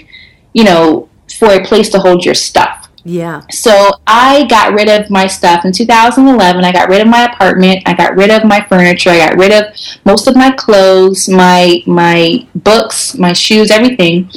you 0.53 0.64
know, 0.64 1.10
for 1.38 1.53
a 1.53 1.64
place 1.64 1.89
to 1.89 1.99
hold 1.99 2.26
your 2.26 2.36
stuff. 2.36 2.86
Yeah. 3.10 3.43
So 3.51 3.91
I 4.05 4.45
got 4.47 4.74
rid 4.74 4.89
of 4.89 5.10
my 5.10 5.28
stuff 5.28 5.64
in 5.64 5.72
2011. 5.72 6.66
I 6.66 6.74
got 6.74 6.89
rid 6.89 6.99
of 6.99 7.08
my 7.08 7.24
apartment. 7.24 7.84
I 7.86 7.93
got 7.93 8.18
rid 8.18 8.30
of 8.30 8.43
my 8.43 8.60
furniture. 8.68 9.12
I 9.12 9.30
got 9.30 9.38
rid 9.38 9.53
of 9.53 9.74
most 10.03 10.28
of 10.28 10.36
my 10.36 10.51
clothes, 10.51 11.30
my 11.30 11.82
my 11.86 12.45
books, 12.53 13.18
my 13.18 13.32
shoes, 13.32 13.72
everything. 13.72 14.30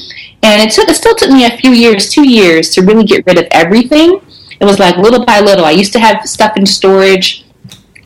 And 0.45 0.62
it 0.62 0.73
took 0.73 0.89
it 0.89 0.95
still 0.95 1.16
took 1.16 1.31
me 1.31 1.47
a 1.47 1.57
few 1.57 1.73
years, 1.73 2.11
two 2.11 2.29
years, 2.29 2.71
to 2.71 2.83
really 2.83 3.03
get 3.03 3.27
rid 3.27 3.39
of 3.39 3.47
everything. 3.51 4.21
It 4.61 4.64
was 4.64 4.79
like 4.79 4.97
little 4.99 5.25
by 5.25 5.41
little. 5.41 5.64
I 5.64 5.73
used 5.73 5.93
to 5.95 6.01
have 6.01 6.25
stuff 6.29 6.57
in 6.57 6.64
storage 6.64 7.45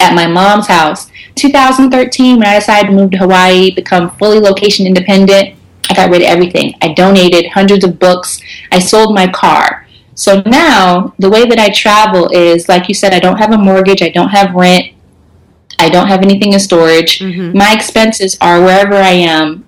at 0.00 0.14
my 0.14 0.26
mom's 0.26 0.68
house. 0.68 1.10
2013, 1.34 2.38
when 2.38 2.46
I 2.46 2.58
decided 2.58 2.88
to 2.88 2.94
move 2.94 3.10
to 3.10 3.18
Hawaii, 3.18 3.74
become 3.74 4.16
fully 4.16 4.40
location 4.40 4.86
independent, 4.86 5.58
I 5.90 5.94
got 5.94 6.10
rid 6.10 6.22
of 6.22 6.28
everything. 6.28 6.74
I 6.80 6.94
donated 6.94 7.50
hundreds 7.50 7.84
of 7.84 7.98
books. 7.98 8.40
I 8.72 8.78
sold 8.78 9.14
my 9.14 9.26
car. 9.26 9.83
So 10.14 10.42
now 10.46 11.14
the 11.18 11.28
way 11.28 11.44
that 11.46 11.58
I 11.58 11.70
travel 11.70 12.28
is 12.30 12.68
like 12.68 12.88
you 12.88 12.94
said, 12.94 13.12
I 13.12 13.20
don't 13.20 13.38
have 13.38 13.52
a 13.52 13.58
mortgage, 13.58 14.02
I 14.02 14.08
don't 14.08 14.28
have 14.28 14.54
rent, 14.54 14.94
I 15.78 15.88
don't 15.88 16.06
have 16.06 16.22
anything 16.22 16.52
in 16.52 16.60
storage. 16.60 17.18
Mm-hmm. 17.18 17.56
My 17.56 17.72
expenses 17.72 18.36
are 18.40 18.60
wherever 18.60 18.94
I 18.94 19.10
am. 19.10 19.64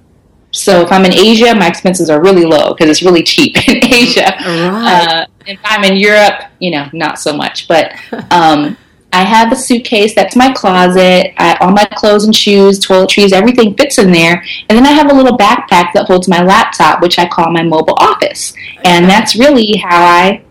So 0.52 0.80
if 0.80 0.90
I'm 0.90 1.04
in 1.04 1.12
Asia, 1.12 1.54
my 1.54 1.66
expenses 1.66 2.08
are 2.08 2.22
really 2.22 2.44
low 2.44 2.72
because 2.72 2.88
it's 2.88 3.02
really 3.02 3.22
cheap 3.22 3.56
in 3.68 3.84
Asia. 3.84 4.34
Right. 4.38 5.08
Uh, 5.08 5.26
if 5.46 5.60
I'm 5.64 5.84
in 5.84 5.96
Europe, 5.96 6.44
you 6.58 6.70
know, 6.70 6.88
not 6.92 7.18
so 7.18 7.36
much. 7.36 7.68
But 7.68 7.92
um, 8.30 8.76
I 9.16 9.24
have 9.24 9.50
a 9.50 9.56
suitcase 9.56 10.14
that's 10.14 10.36
my 10.36 10.52
closet. 10.52 11.32
I, 11.40 11.56
all 11.62 11.72
my 11.72 11.86
clothes 11.86 12.24
and 12.24 12.36
shoes, 12.36 12.78
toiletries, 12.78 13.32
everything 13.32 13.74
fits 13.74 13.96
in 13.96 14.12
there. 14.12 14.44
And 14.68 14.76
then 14.76 14.84
I 14.84 14.90
have 14.90 15.10
a 15.10 15.14
little 15.14 15.38
backpack 15.38 15.94
that 15.94 16.04
holds 16.06 16.28
my 16.28 16.42
laptop, 16.42 17.00
which 17.00 17.18
I 17.18 17.26
call 17.26 17.50
my 17.50 17.62
mobile 17.62 17.96
office. 17.96 18.52
And 18.84 19.08
that's 19.08 19.34
really 19.34 19.78
how 19.78 20.04
I 20.04 20.44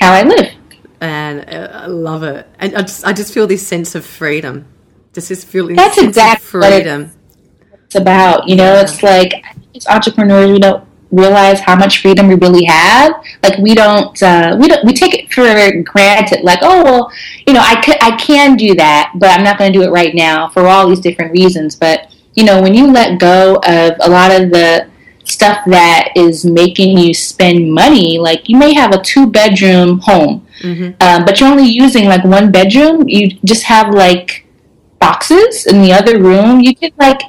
how 0.00 0.14
I 0.14 0.22
live. 0.22 0.50
And 1.02 1.40
uh, 1.46 1.68
I 1.74 1.86
love 1.88 2.22
it. 2.22 2.48
And 2.58 2.74
I 2.74 2.80
just 2.80 3.04
I 3.04 3.12
just 3.12 3.34
feel 3.34 3.46
this 3.46 3.66
sense 3.66 3.94
of 3.94 4.06
freedom. 4.06 4.66
Just 5.12 5.28
this 5.28 5.44
feeling 5.44 5.76
that's 5.76 5.98
exactly 5.98 6.62
freedom. 6.62 7.10
it's 7.84 7.96
about. 7.96 8.48
You 8.48 8.56
know, 8.56 8.76
yeah. 8.76 8.80
it's 8.80 9.02
like 9.02 9.44
as 9.74 9.86
entrepreneurs, 9.88 10.50
we 10.50 10.58
don't 10.58 10.88
realize 11.10 11.60
how 11.60 11.76
much 11.76 12.00
freedom 12.02 12.28
we 12.28 12.34
really 12.34 12.64
have. 12.64 13.12
Like 13.42 13.58
we 13.58 13.74
don't, 13.74 14.20
uh, 14.22 14.56
we 14.58 14.68
don't, 14.68 14.84
we 14.84 14.92
take 14.92 15.14
it 15.14 15.32
for 15.32 15.44
granted. 15.82 16.42
Like, 16.42 16.60
oh 16.62 16.84
well, 16.84 17.12
you 17.46 17.54
know, 17.54 17.62
I 17.62 17.80
could, 17.80 17.96
I 18.02 18.16
can 18.16 18.56
do 18.56 18.74
that, 18.74 19.12
but 19.16 19.30
I'm 19.30 19.44
not 19.44 19.58
going 19.58 19.72
to 19.72 19.78
do 19.78 19.84
it 19.84 19.90
right 19.90 20.14
now 20.14 20.48
for 20.48 20.66
all 20.66 20.88
these 20.88 21.00
different 21.00 21.32
reasons. 21.32 21.76
But 21.76 22.12
you 22.34 22.44
know, 22.44 22.60
when 22.60 22.74
you 22.74 22.90
let 22.90 23.18
go 23.18 23.56
of 23.56 23.94
a 24.00 24.10
lot 24.10 24.30
of 24.30 24.50
the 24.50 24.88
stuff 25.24 25.64
that 25.66 26.12
is 26.14 26.44
making 26.44 26.98
you 26.98 27.14
spend 27.14 27.72
money, 27.72 28.18
like 28.18 28.48
you 28.48 28.56
may 28.56 28.74
have 28.74 28.92
a 28.92 29.02
two 29.02 29.26
bedroom 29.26 30.00
home, 30.00 30.46
mm-hmm. 30.60 30.94
um, 31.00 31.24
but 31.24 31.40
you're 31.40 31.48
only 31.48 31.68
using 31.68 32.06
like 32.06 32.24
one 32.24 32.52
bedroom. 32.52 33.08
You 33.08 33.30
just 33.44 33.64
have 33.64 33.94
like 33.94 34.46
boxes 34.98 35.66
in 35.66 35.82
the 35.82 35.92
other 35.92 36.20
room. 36.20 36.60
You 36.60 36.74
could 36.74 36.92
like 36.98 37.20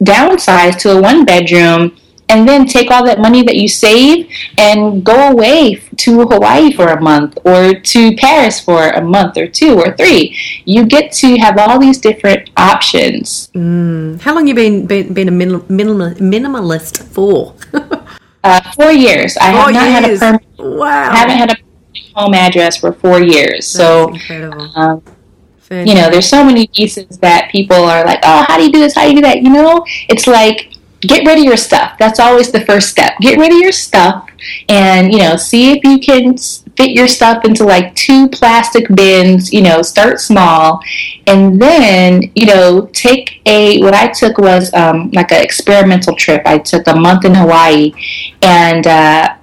downsize 0.00 0.78
to 0.80 0.96
a 0.96 1.00
one 1.00 1.24
bedroom 1.24 1.96
and 2.32 2.48
then 2.48 2.64
take 2.66 2.90
all 2.90 3.04
that 3.04 3.20
money 3.20 3.42
that 3.42 3.56
you 3.56 3.68
save 3.68 4.28
and 4.56 5.04
go 5.04 5.30
away 5.30 5.82
to 5.98 6.26
Hawaii 6.26 6.72
for 6.72 6.88
a 6.88 7.00
month 7.00 7.36
or 7.44 7.74
to 7.74 8.16
Paris 8.16 8.58
for 8.58 8.88
a 8.88 9.02
month 9.02 9.36
or 9.36 9.46
two 9.46 9.78
or 9.78 9.94
three. 9.94 10.34
You 10.64 10.86
get 10.86 11.12
to 11.20 11.36
have 11.36 11.58
all 11.58 11.78
these 11.78 11.98
different 11.98 12.48
options. 12.56 13.50
Mm. 13.54 14.20
How 14.22 14.34
long 14.34 14.46
you 14.46 14.54
been 14.54 14.86
been, 14.86 15.12
been 15.12 15.28
a 15.28 15.30
minimal, 15.30 15.60
minimalist 16.32 17.04
for? 17.14 17.54
uh, 18.44 18.60
four 18.72 18.92
years. 18.92 19.36
I 19.36 19.50
have 19.52 19.72
not 19.74 19.84
years. 19.84 19.92
had 19.92 20.04
a 20.04 20.18
permit. 20.18 20.78
Wow. 20.80 21.10
I 21.12 21.16
haven't 21.16 21.36
had 21.36 21.50
a 21.52 21.56
home 22.14 22.34
address 22.34 22.78
for 22.78 22.94
four 22.94 23.20
years. 23.20 23.70
That's 23.72 23.72
so 23.72 24.08
incredible. 24.08 24.72
Um, 24.74 25.02
you 25.70 25.94
know, 25.94 26.10
there's 26.10 26.28
so 26.28 26.44
many 26.44 26.66
pieces 26.66 27.18
that 27.18 27.50
people 27.50 27.76
are 27.76 28.04
like, 28.04 28.20
oh, 28.24 28.44
how 28.46 28.58
do 28.58 28.64
you 28.64 28.72
do 28.72 28.78
this? 28.78 28.94
How 28.94 29.04
do 29.04 29.08
you 29.10 29.16
do 29.16 29.22
that? 29.22 29.42
You 29.42 29.50
know, 29.50 29.84
it's 30.08 30.26
like 30.26 30.71
get 31.02 31.26
rid 31.26 31.38
of 31.38 31.44
your 31.44 31.56
stuff. 31.56 31.98
That's 31.98 32.20
always 32.20 32.50
the 32.50 32.64
first 32.64 32.88
step. 32.88 33.18
Get 33.20 33.38
rid 33.38 33.52
of 33.52 33.58
your 33.58 33.72
stuff 33.72 34.28
and, 34.68 35.12
you 35.12 35.18
know, 35.18 35.36
see 35.36 35.72
if 35.72 35.84
you 35.84 35.98
can 35.98 36.36
fit 36.76 36.92
your 36.92 37.08
stuff 37.08 37.44
into 37.44 37.64
like 37.64 37.94
two 37.94 38.28
plastic 38.28 38.88
bins, 38.94 39.52
you 39.52 39.62
know, 39.62 39.82
start 39.82 40.20
small. 40.20 40.80
And 41.26 41.60
then, 41.60 42.30
you 42.34 42.46
know, 42.46 42.88
take 42.92 43.42
a, 43.46 43.80
what 43.80 43.94
I 43.94 44.08
took 44.08 44.38
was 44.38 44.72
um, 44.74 45.10
like 45.12 45.32
an 45.32 45.42
experimental 45.42 46.14
trip. 46.14 46.42
I 46.46 46.58
took 46.58 46.86
a 46.86 46.94
month 46.94 47.24
in 47.24 47.34
Hawaii 47.34 47.92
and, 48.40 48.86
uh, 48.86 49.36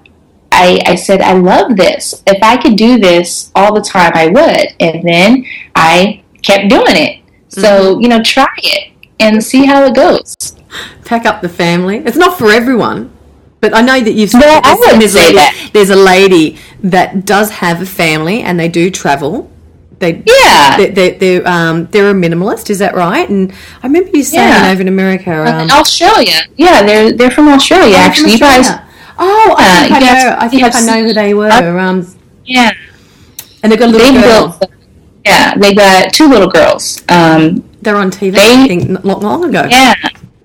I, 0.51 0.81
I 0.85 0.95
said, 0.95 1.21
I 1.21 1.33
love 1.33 1.77
this. 1.77 2.23
If 2.25 2.41
I 2.41 2.57
could 2.57 2.75
do 2.75 2.97
this 2.97 3.51
all 3.53 3.73
the 3.73 3.81
time, 3.81 4.11
I 4.15 4.27
would. 4.27 4.75
And 4.79 5.07
then 5.07 5.45
I 5.75 6.23
kept 6.41 6.69
doing 6.69 6.95
it. 6.95 7.21
So, 7.49 7.93
mm-hmm. 7.93 8.01
you 8.01 8.07
know, 8.09 8.23
try 8.23 8.47
it 8.57 8.88
and 9.19 9.43
see 9.43 9.65
how 9.65 9.83
it 9.85 9.95
goes 9.95 10.35
pack 11.05 11.25
up 11.25 11.41
the 11.41 11.49
family. 11.49 11.97
It's 11.97 12.17
not 12.17 12.37
for 12.37 12.51
everyone, 12.51 13.11
but 13.61 13.75
I 13.75 13.81
know 13.81 13.99
that 13.99 14.13
you've. 14.13 14.33
No, 14.33 14.39
I 14.41 14.75
wouldn't 14.79 14.99
there's, 14.99 15.13
say 15.13 15.33
that. 15.33 15.71
there's 15.73 15.89
a 15.89 15.95
lady 15.95 16.57
that 16.83 17.25
does 17.25 17.49
have 17.51 17.81
a 17.81 17.85
family 17.85 18.41
and 18.41 18.59
they 18.59 18.69
do 18.69 18.89
travel. 18.91 19.51
They 19.97 20.23
yeah 20.25 20.77
they, 20.77 20.91
they, 20.91 21.09
they're 21.17 21.47
um, 21.47 21.87
they're 21.87 22.11
a 22.11 22.13
minimalist. 22.13 22.69
Is 22.69 22.79
that 22.79 22.95
right? 22.95 23.27
And 23.27 23.51
I 23.83 23.87
remember 23.87 24.11
you 24.15 24.23
saying 24.23 24.47
yeah. 24.47 24.71
over 24.71 24.81
in 24.81 24.87
America, 24.87 25.31
um, 25.31 25.69
Australia. 25.71 26.43
Yeah, 26.55 26.83
they're 26.83 27.11
they're 27.11 27.31
from 27.31 27.49
Australia. 27.49 27.95
Oh, 27.97 27.99
actually, 27.99 28.37
from 28.37 28.47
Australia. 28.47 28.57
you 28.57 28.63
guys. 28.63 28.85
Oh, 29.21 29.55
I 29.57 29.87
think 29.87 29.91
uh, 29.91 29.95
I 29.95 29.99
know. 29.99 30.35
I 30.39 30.47
think 30.47 30.75
I 30.75 30.81
know 30.85 31.03
who 31.07 31.13
they 31.13 31.33
were. 31.33 31.79
Um, 31.79 32.07
yeah, 32.45 32.71
and 33.61 33.71
they've 33.71 33.79
got 33.79 33.89
a 33.89 33.91
little 33.91 34.13
they 34.13 34.21
girl. 34.21 34.57
Built, 34.57 34.71
yeah, 35.25 35.55
they 35.57 35.73
got 35.73 36.13
two 36.13 36.29
little 36.29 36.49
girls. 36.49 37.03
Um, 37.09 37.68
They're 37.81 37.95
on 37.95 38.11
TV, 38.11 38.31
They- 38.35 38.63
I 38.63 38.67
think, 38.67 39.03
not 39.05 39.21
long, 39.23 39.45
ago. 39.45 39.63
Yeah, 39.69 39.93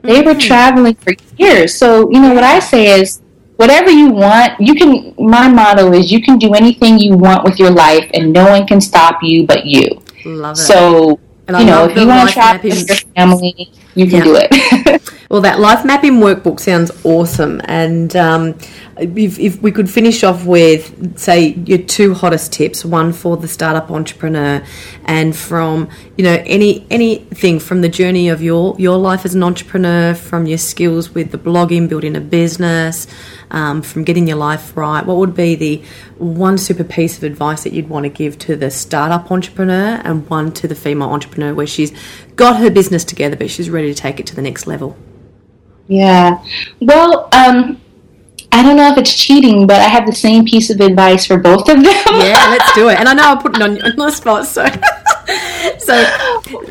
they 0.02 0.22
were 0.22 0.34
mm. 0.34 0.40
traveling 0.40 0.94
for 0.94 1.12
years. 1.36 1.74
So 1.74 2.10
you 2.10 2.20
know 2.20 2.32
what 2.34 2.44
I 2.44 2.58
say 2.60 3.00
is, 3.00 3.20
whatever 3.56 3.90
you 3.90 4.10
want, 4.10 4.52
you 4.60 4.74
can. 4.74 5.14
My 5.18 5.48
motto 5.48 5.92
is, 5.92 6.10
you 6.12 6.20
can 6.22 6.38
do 6.38 6.54
anything 6.54 6.98
you 6.98 7.16
want 7.16 7.44
with 7.44 7.58
your 7.58 7.70
life, 7.70 8.08
and 8.14 8.32
no 8.32 8.48
one 8.48 8.66
can 8.66 8.80
stop 8.80 9.18
you 9.22 9.46
but 9.46 9.66
you. 9.66 10.00
Love 10.24 10.56
it. 10.56 10.60
So 10.60 11.18
And 11.46 11.56
I 11.56 11.60
you 11.60 11.66
know, 11.66 11.84
if 11.88 11.96
you 11.96 12.06
want 12.06 12.28
to 12.28 12.32
travel 12.34 12.54
mapping- 12.54 12.70
with 12.70 12.88
your 12.88 12.98
family, 13.16 13.70
you 13.94 14.06
can 14.06 14.18
Yeah. 14.18 14.24
do 14.24 14.36
it. 14.40 15.00
Well, 15.30 15.40
that 15.40 15.58
life 15.58 15.84
mapping 15.84 16.20
workbook 16.20 16.60
sounds 16.60 16.92
awesome, 17.02 17.60
and 17.64 18.14
um, 18.14 18.54
if, 18.98 19.38
if 19.40 19.60
we 19.60 19.72
could 19.72 19.90
finish 19.90 20.22
off 20.22 20.44
with, 20.44 21.18
say, 21.18 21.54
your 21.66 21.78
two 21.78 22.14
hottest 22.14 22.52
tips, 22.52 22.84
one 22.84 23.12
for 23.12 23.36
the 23.36 23.48
startup 23.48 23.90
entrepreneur, 23.90 24.62
and 25.06 25.34
from 25.34 25.88
you 26.16 26.22
know 26.24 26.40
any 26.46 26.86
anything 26.90 27.58
from 27.58 27.80
the 27.80 27.88
journey 27.88 28.28
of 28.28 28.42
your 28.42 28.76
your 28.78 28.96
life 28.98 29.24
as 29.24 29.34
an 29.34 29.42
entrepreneur, 29.42 30.14
from 30.14 30.46
your 30.46 30.58
skills 30.58 31.10
with 31.14 31.32
the 31.32 31.38
blogging, 31.38 31.88
building 31.88 32.14
a 32.14 32.20
business, 32.20 33.08
um, 33.50 33.82
from 33.82 34.04
getting 34.04 34.28
your 34.28 34.36
life 34.36 34.76
right. 34.76 35.04
What 35.04 35.16
would 35.16 35.34
be 35.34 35.56
the 35.56 35.82
one 36.18 36.58
super 36.58 36.84
piece 36.84 37.16
of 37.16 37.24
advice 37.24 37.64
that 37.64 37.72
you'd 37.72 37.88
want 37.88 38.04
to 38.04 38.10
give 38.10 38.38
to 38.40 38.56
the 38.56 38.70
startup 38.70 39.32
entrepreneur, 39.32 40.00
and 40.04 40.28
one 40.28 40.52
to 40.52 40.68
the 40.68 40.76
female 40.76 41.08
entrepreneur 41.08 41.54
where 41.54 41.66
she's 41.66 41.92
got 42.36 42.58
her 42.60 42.70
business 42.70 43.03
together, 43.04 43.36
but 43.36 43.50
she's 43.50 43.70
ready 43.70 43.92
to 43.92 43.94
take 43.94 44.20
it 44.20 44.26
to 44.28 44.36
the 44.36 44.42
next 44.42 44.66
level? 44.66 44.96
Yeah. 45.88 46.42
Well, 46.80 47.28
um, 47.32 47.80
I 48.52 48.62
don't 48.62 48.76
know 48.76 48.90
if 48.92 48.98
it's 48.98 49.14
cheating, 49.14 49.66
but 49.66 49.80
I 49.80 49.88
have 49.88 50.06
the 50.06 50.14
same 50.14 50.44
piece 50.44 50.70
of 50.70 50.80
advice 50.80 51.26
for 51.26 51.38
both 51.38 51.68
of 51.68 51.76
them. 51.76 51.84
Yeah, 51.84 52.46
let's 52.56 52.72
do 52.74 52.88
it. 52.88 52.98
And 52.98 53.08
I 53.08 53.14
know 53.14 53.32
I'm 53.32 53.38
putting 53.38 53.62
on 53.62 53.82
on 53.82 53.96
the 53.96 54.10
spot, 54.10 54.46
so 54.46 54.64
so 55.78 56.04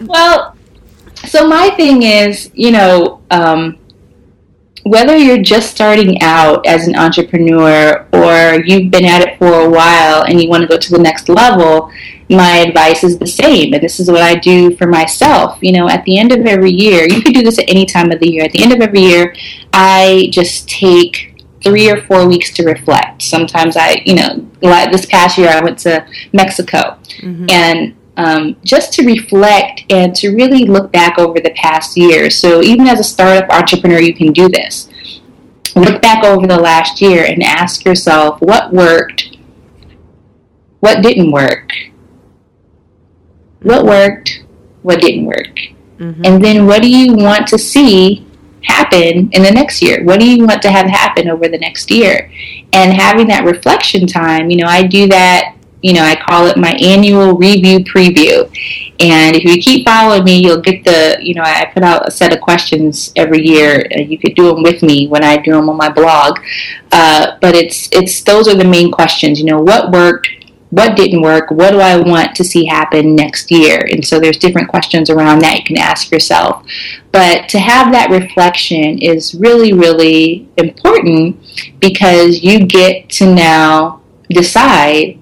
well, 0.03 0.55
so 1.25 1.47
my 1.47 1.69
thing 1.71 2.03
is, 2.03 2.49
you 2.53 2.71
know, 2.71 3.21
um, 3.31 3.77
whether 4.84 5.15
you're 5.15 5.41
just 5.41 5.71
starting 5.71 6.21
out 6.21 6.65
as 6.65 6.88
an 6.88 6.95
entrepreneur 6.95 8.05
or 8.11 8.61
you've 8.65 8.91
been 8.91 9.05
at 9.05 9.21
it 9.21 9.38
for 9.38 9.61
a 9.61 9.69
while 9.69 10.23
and 10.23 10.41
you 10.41 10.49
want 10.49 10.61
to 10.61 10.67
go 10.67 10.77
to 10.77 10.91
the 10.91 10.99
next 10.99 11.29
level, 11.29 11.89
my 12.29 12.57
advice 12.57 13.03
is 13.03 13.17
the 13.17 13.27
same. 13.27 13.73
And 13.73 13.81
this 13.81 13.99
is 13.99 14.11
what 14.11 14.21
I 14.21 14.36
do 14.36 14.75
for 14.75 14.88
myself. 14.88 15.57
You 15.61 15.71
know, 15.71 15.89
at 15.89 16.03
the 16.03 16.17
end 16.17 16.34
of 16.34 16.45
every 16.45 16.71
year, 16.71 17.07
you 17.07 17.21
could 17.21 17.34
do 17.34 17.43
this 17.43 17.59
at 17.59 17.69
any 17.69 17.86
time 17.86 18.11
of 18.11 18.19
the 18.19 18.29
year. 18.29 18.43
At 18.43 18.51
the 18.51 18.61
end 18.61 18.73
of 18.73 18.81
every 18.81 19.01
year, 19.01 19.36
I 19.71 20.27
just 20.31 20.67
take 20.67 21.34
three 21.63 21.89
or 21.89 22.01
four 22.01 22.27
weeks 22.27 22.53
to 22.55 22.63
reflect. 22.63 23.21
Sometimes 23.21 23.77
I, 23.77 24.01
you 24.05 24.15
know, 24.15 24.45
like 24.61 24.91
this 24.91 25.05
past 25.05 25.38
year, 25.38 25.49
I 25.49 25.63
went 25.63 25.79
to 25.79 26.05
Mexico 26.34 26.97
mm-hmm. 27.21 27.45
and 27.49 27.95
um, 28.18 28.55
just 28.64 28.93
to 28.93 29.05
reflect 29.05 29.84
and 29.89 30.16
to 30.16 30.36
really 30.36 30.66
look 30.66 30.91
back 30.91 31.18
over 31.18 31.39
the 31.39 31.53
past 31.55 31.97
year. 31.97 32.30
So 32.30 32.61
even 32.61 32.88
as 32.88 32.99
a 32.99 33.03
startup 33.03 33.49
entrepreneur, 33.49 33.99
you 33.99 34.14
can 34.14 34.32
do 34.32 34.47
this. 34.49 34.89
Look 35.76 36.01
back 36.01 36.24
over 36.24 36.45
the 36.45 36.59
last 36.59 37.01
year 37.01 37.26
and 37.26 37.41
ask 37.41 37.84
yourself 37.86 38.39
what 38.41 38.72
worked, 38.72 39.38
what 40.82 41.01
didn't 41.01 41.32
work, 41.32 41.72
what 43.64 43.84
worked, 43.86 44.43
what 44.84 45.01
didn't 45.01 45.26
work, 45.26 45.57
and 46.26 46.43
then 46.43 46.68
what 46.68 46.82
do 46.84 46.89
you 46.89 47.14
want 47.14 47.47
to 47.47 47.57
see 47.57 48.28
happen 48.64 49.30
in 49.32 49.43
the 49.43 49.51
next 49.51 49.82
year? 49.82 50.03
What 50.03 50.20
do 50.20 50.30
you 50.30 50.45
want 50.45 50.61
to 50.61 50.72
have 50.72 50.86
happen 50.86 51.30
over 51.30 51.47
the 51.47 51.57
next 51.57 51.89
year? 51.89 52.32
And 52.72 52.93
having 52.93 53.28
that 53.28 53.45
reflection 53.45 54.05
time, 54.05 54.49
you 54.51 54.57
know, 54.57 54.68
I 54.68 54.84
do 54.84 55.07
that 55.07 55.55
you 55.84 55.93
know, 55.93 56.01
I 56.01 56.15
call 56.15 56.47
it 56.47 56.57
my 56.57 56.71
annual 56.81 57.38
review 57.38 57.79
preview. 57.79 58.47
And 58.99 59.36
if 59.36 59.43
you 59.43 59.61
keep 59.61 59.86
following 59.86 60.23
me, 60.23 60.41
you'll 60.41 60.61
get 60.61 60.86
the, 60.86 61.17
you 61.21 61.36
know, 61.36 61.43
I 61.43 61.69
put 61.73 61.84
out 61.84 62.07
a 62.07 62.11
set 62.11 62.34
of 62.34 62.39
questions 62.39 63.11
every 63.17 63.45
year. 63.45 63.86
Uh, 63.93 63.99
you 63.99 64.17
could 64.17 64.34
do 64.34 64.47
them 64.47 64.63
with 64.63 64.81
me 64.81 65.07
when 65.07 65.25
I 65.25 65.38
do 65.38 65.51
them 65.51 65.69
on 65.69 65.75
my 65.75 65.89
blog. 65.89 66.39
Uh, 66.91 67.38
but 67.41 67.53
it's, 67.53 67.89
it's, 67.91 68.23
those 68.23 68.47
are 68.47 68.55
the 68.55 68.63
main 68.63 68.91
questions, 68.91 69.39
you 69.39 69.45
know, 69.45 69.61
what 69.61 69.91
worked, 69.91 70.29
what 70.69 70.95
didn't 70.95 71.21
work, 71.21 71.51
what 71.51 71.71
do 71.71 71.81
I 71.81 71.97
want 71.97 72.34
to 72.36 72.45
see 72.45 72.65
happen 72.65 73.13
next 73.13 73.51
year? 73.51 73.86
And 73.91 74.05
so 74.05 74.21
there's 74.21 74.38
different 74.38 74.69
questions 74.69 75.09
around 75.09 75.39
that 75.39 75.57
you 75.57 75.63
can 75.65 75.77
ask 75.77 76.11
yourself. 76.11 76.65
But 77.11 77.49
to 77.49 77.59
have 77.59 77.91
that 77.91 78.09
reflection 78.09 78.99
is 78.99 79.36
really, 79.36 79.73
really 79.73 80.47
important 80.55 81.38
because 81.79 82.41
you 82.41 82.65
get 82.65 83.09
to 83.09 83.36
now 83.36 84.01
decide 84.29 85.19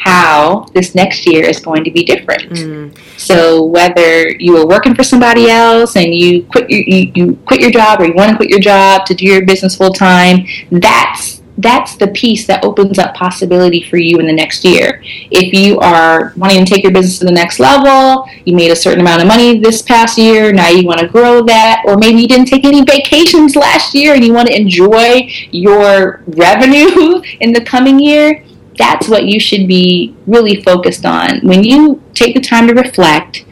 how 0.00 0.66
this 0.72 0.94
next 0.94 1.26
year 1.26 1.44
is 1.44 1.60
going 1.60 1.84
to 1.84 1.90
be 1.90 2.02
different. 2.04 2.50
Mm. 2.50 3.18
So 3.18 3.64
whether 3.64 4.30
you 4.30 4.54
were 4.54 4.66
working 4.66 4.94
for 4.94 5.04
somebody 5.04 5.50
else 5.50 5.96
and 5.96 6.14
you 6.14 6.44
quit 6.44 6.70
your, 6.70 6.80
you, 6.80 7.12
you 7.14 7.36
quit 7.46 7.60
your 7.60 7.70
job 7.70 8.00
or 8.00 8.06
you 8.06 8.14
want 8.14 8.30
to 8.30 8.36
quit 8.36 8.48
your 8.48 8.60
job 8.60 9.04
to 9.06 9.14
do 9.14 9.26
your 9.26 9.44
business 9.44 9.76
full 9.76 9.92
time, 9.92 10.46
that's 10.70 11.40
that's 11.58 11.96
the 11.96 12.08
piece 12.08 12.46
that 12.46 12.64
opens 12.64 12.98
up 12.98 13.14
possibility 13.14 13.82
for 13.82 13.98
you 13.98 14.18
in 14.18 14.26
the 14.26 14.32
next 14.32 14.64
year. 14.64 15.02
If 15.30 15.52
you 15.52 15.78
are 15.80 16.32
wanting 16.36 16.64
to 16.64 16.74
take 16.74 16.82
your 16.82 16.92
business 16.92 17.18
to 17.18 17.26
the 17.26 17.32
next 17.32 17.60
level, 17.60 18.26
you 18.46 18.56
made 18.56 18.70
a 18.70 18.76
certain 18.76 19.00
amount 19.00 19.20
of 19.20 19.28
money 19.28 19.58
this 19.58 19.82
past 19.82 20.16
year, 20.16 20.52
now 20.52 20.68
you 20.68 20.86
want 20.86 21.00
to 21.00 21.08
grow 21.08 21.42
that, 21.42 21.82
or 21.86 21.98
maybe 21.98 22.22
you 22.22 22.28
didn't 22.28 22.46
take 22.46 22.64
any 22.64 22.82
vacations 22.82 23.56
last 23.66 23.94
year 23.94 24.14
and 24.14 24.24
you 24.24 24.32
want 24.32 24.48
to 24.48 24.56
enjoy 24.56 25.28
your 25.50 26.22
revenue 26.28 27.20
in 27.40 27.52
the 27.52 27.60
coming 27.60 27.98
year, 27.98 28.42
that's 28.80 29.08
what 29.08 29.26
you 29.26 29.38
should 29.38 29.68
be 29.68 30.16
really 30.26 30.62
focused 30.62 31.04
on. 31.04 31.40
When 31.40 31.62
you 31.62 32.02
take 32.14 32.34
the 32.34 32.40
time 32.40 32.66
to 32.68 32.74
reflect 32.74 33.44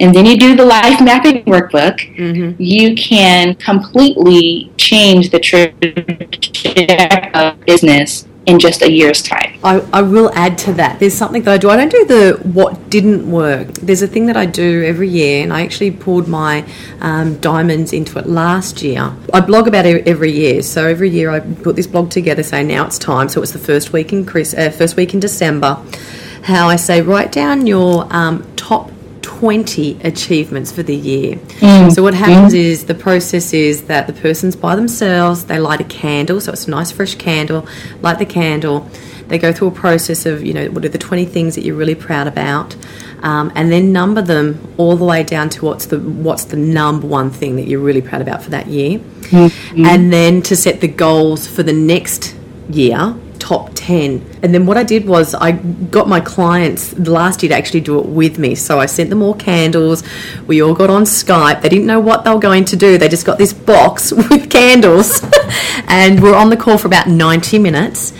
and 0.00 0.12
then 0.12 0.26
you 0.26 0.36
do 0.36 0.56
the 0.56 0.64
life 0.64 1.00
mapping 1.00 1.44
workbook, 1.44 1.96
mm-hmm. 2.16 2.60
you 2.60 2.96
can 2.96 3.54
completely 3.54 4.72
change 4.76 5.30
the 5.30 5.38
trajectory 5.38 7.30
of 7.34 7.60
business 7.60 8.26
in 8.46 8.58
just 8.58 8.82
a 8.82 8.90
year's 8.90 9.22
time. 9.22 9.58
I, 9.62 9.80
I 9.92 10.02
will 10.02 10.30
add 10.34 10.58
to 10.58 10.72
that. 10.74 10.98
There's 10.98 11.14
something 11.14 11.42
that 11.42 11.52
I 11.52 11.58
do. 11.58 11.70
I 11.70 11.76
don't 11.76 11.90
do 11.90 12.04
the 12.04 12.40
what 12.42 12.90
didn't 12.90 13.30
work. 13.30 13.68
There's 13.74 14.02
a 14.02 14.08
thing 14.08 14.26
that 14.26 14.36
I 14.36 14.46
do 14.46 14.82
every 14.84 15.08
year, 15.08 15.42
and 15.42 15.52
I 15.52 15.62
actually 15.62 15.92
poured 15.92 16.26
my 16.26 16.66
um, 17.00 17.38
diamonds 17.38 17.92
into 17.92 18.18
it 18.18 18.26
last 18.26 18.82
year. 18.82 19.12
I 19.32 19.40
blog 19.40 19.68
about 19.68 19.86
it 19.86 20.06
every 20.06 20.32
year, 20.32 20.62
so 20.62 20.86
every 20.86 21.10
year 21.10 21.30
I 21.30 21.40
put 21.40 21.76
this 21.76 21.86
blog 21.86 22.10
together, 22.10 22.42
saying 22.42 22.68
now 22.68 22.84
it's 22.86 22.98
time. 22.98 23.28
So 23.28 23.42
it's 23.42 23.52
the 23.52 23.58
first 23.58 23.92
week 23.92 24.12
in 24.12 24.24
Chris, 24.24 24.54
uh, 24.54 24.70
first 24.70 24.96
week 24.96 25.14
in 25.14 25.20
December. 25.20 25.82
How 26.42 26.68
I 26.68 26.74
say 26.76 27.02
write 27.02 27.30
down 27.30 27.68
your 27.68 28.12
um, 28.12 28.44
top 28.56 28.91
20 29.42 29.98
achievements 30.04 30.70
for 30.70 30.84
the 30.84 30.94
year. 30.94 31.34
Mm. 31.34 31.90
So 31.90 32.00
what 32.00 32.14
happens 32.14 32.54
mm. 32.54 32.58
is 32.58 32.84
the 32.84 32.94
process 32.94 33.52
is 33.52 33.86
that 33.86 34.06
the 34.06 34.12
person's 34.12 34.54
by 34.54 34.76
themselves, 34.76 35.46
they 35.46 35.58
light 35.58 35.80
a 35.80 35.84
candle, 35.84 36.40
so 36.40 36.52
it's 36.52 36.68
a 36.68 36.70
nice 36.70 36.92
fresh 36.92 37.16
candle, 37.16 37.66
light 38.02 38.20
the 38.20 38.24
candle, 38.24 38.88
they 39.26 39.38
go 39.38 39.52
through 39.52 39.66
a 39.66 39.72
process 39.72 40.26
of, 40.26 40.46
you 40.46 40.54
know, 40.54 40.70
what 40.70 40.84
are 40.84 40.88
the 40.88 40.96
20 40.96 41.24
things 41.24 41.56
that 41.56 41.64
you're 41.64 41.74
really 41.74 41.96
proud 41.96 42.28
about, 42.28 42.76
um, 43.24 43.50
and 43.56 43.72
then 43.72 43.90
number 43.90 44.22
them 44.22 44.60
all 44.76 44.94
the 44.94 45.04
way 45.04 45.24
down 45.24 45.48
to 45.50 45.64
what's 45.64 45.86
the 45.86 45.98
what's 45.98 46.44
the 46.44 46.56
number 46.56 47.08
one 47.08 47.30
thing 47.30 47.56
that 47.56 47.66
you're 47.66 47.80
really 47.80 48.02
proud 48.02 48.22
about 48.22 48.44
for 48.44 48.50
that 48.50 48.68
year. 48.68 49.00
Mm-hmm. 49.00 49.86
And 49.86 50.12
then 50.12 50.42
to 50.42 50.54
set 50.54 50.80
the 50.80 50.86
goals 50.86 51.48
for 51.48 51.64
the 51.64 51.72
next 51.72 52.36
year, 52.70 53.16
top 53.52 53.70
10. 53.74 54.38
And 54.42 54.54
then 54.54 54.64
what 54.64 54.78
I 54.78 54.82
did 54.82 55.06
was 55.06 55.34
I 55.34 55.52
got 55.52 56.08
my 56.08 56.20
clients 56.20 56.98
last 56.98 57.42
year 57.42 57.50
to 57.50 57.54
actually 57.54 57.82
do 57.82 57.98
it 57.98 58.06
with 58.06 58.38
me. 58.38 58.54
So 58.54 58.80
I 58.80 58.86
sent 58.86 59.10
them 59.10 59.20
all 59.20 59.34
candles. 59.34 60.02
We 60.46 60.62
all 60.62 60.74
got 60.74 60.88
on 60.88 61.02
Skype. 61.02 61.60
They 61.60 61.68
didn't 61.68 61.86
know 61.86 62.00
what 62.00 62.24
they 62.24 62.30
were 62.30 62.40
going 62.40 62.64
to 62.66 62.76
do. 62.76 62.96
They 62.96 63.08
just 63.08 63.26
got 63.26 63.36
this 63.36 63.52
box 63.52 64.10
with 64.30 64.48
candles. 64.48 65.22
and 65.86 66.22
we're 66.22 66.34
on 66.34 66.48
the 66.48 66.56
call 66.56 66.78
for 66.78 66.86
about 66.86 67.08
90 67.08 67.58
minutes. 67.58 68.14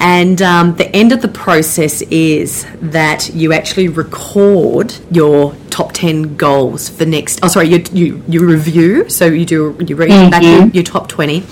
And 0.00 0.42
um, 0.42 0.76
the 0.76 0.94
end 0.94 1.12
of 1.12 1.22
the 1.22 1.28
process 1.28 2.02
is 2.02 2.66
that 2.82 3.30
you 3.32 3.54
actually 3.54 3.88
record 3.88 4.94
your 5.10 5.54
top 5.70 5.92
10 5.92 6.36
goals 6.36 6.88
for 6.88 7.04
next 7.04 7.40
oh 7.42 7.48
sorry 7.48 7.66
you, 7.66 7.82
you, 7.92 8.22
you 8.28 8.46
review 8.46 9.08
so 9.08 9.24
you 9.24 9.44
do 9.44 9.76
you 9.84 9.96
read 9.96 10.30
back 10.30 10.40
your, 10.40 10.66
your 10.68 10.84
top 10.84 11.08
20 11.08 11.42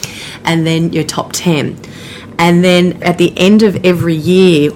and 0.45 0.65
then 0.65 0.93
your 0.93 1.03
top 1.03 1.33
10 1.33 1.77
and 2.39 2.63
then 2.65 3.03
at 3.03 3.19
the 3.19 3.33
end 3.37 3.63
of 3.63 3.85
every 3.85 4.15
year 4.15 4.71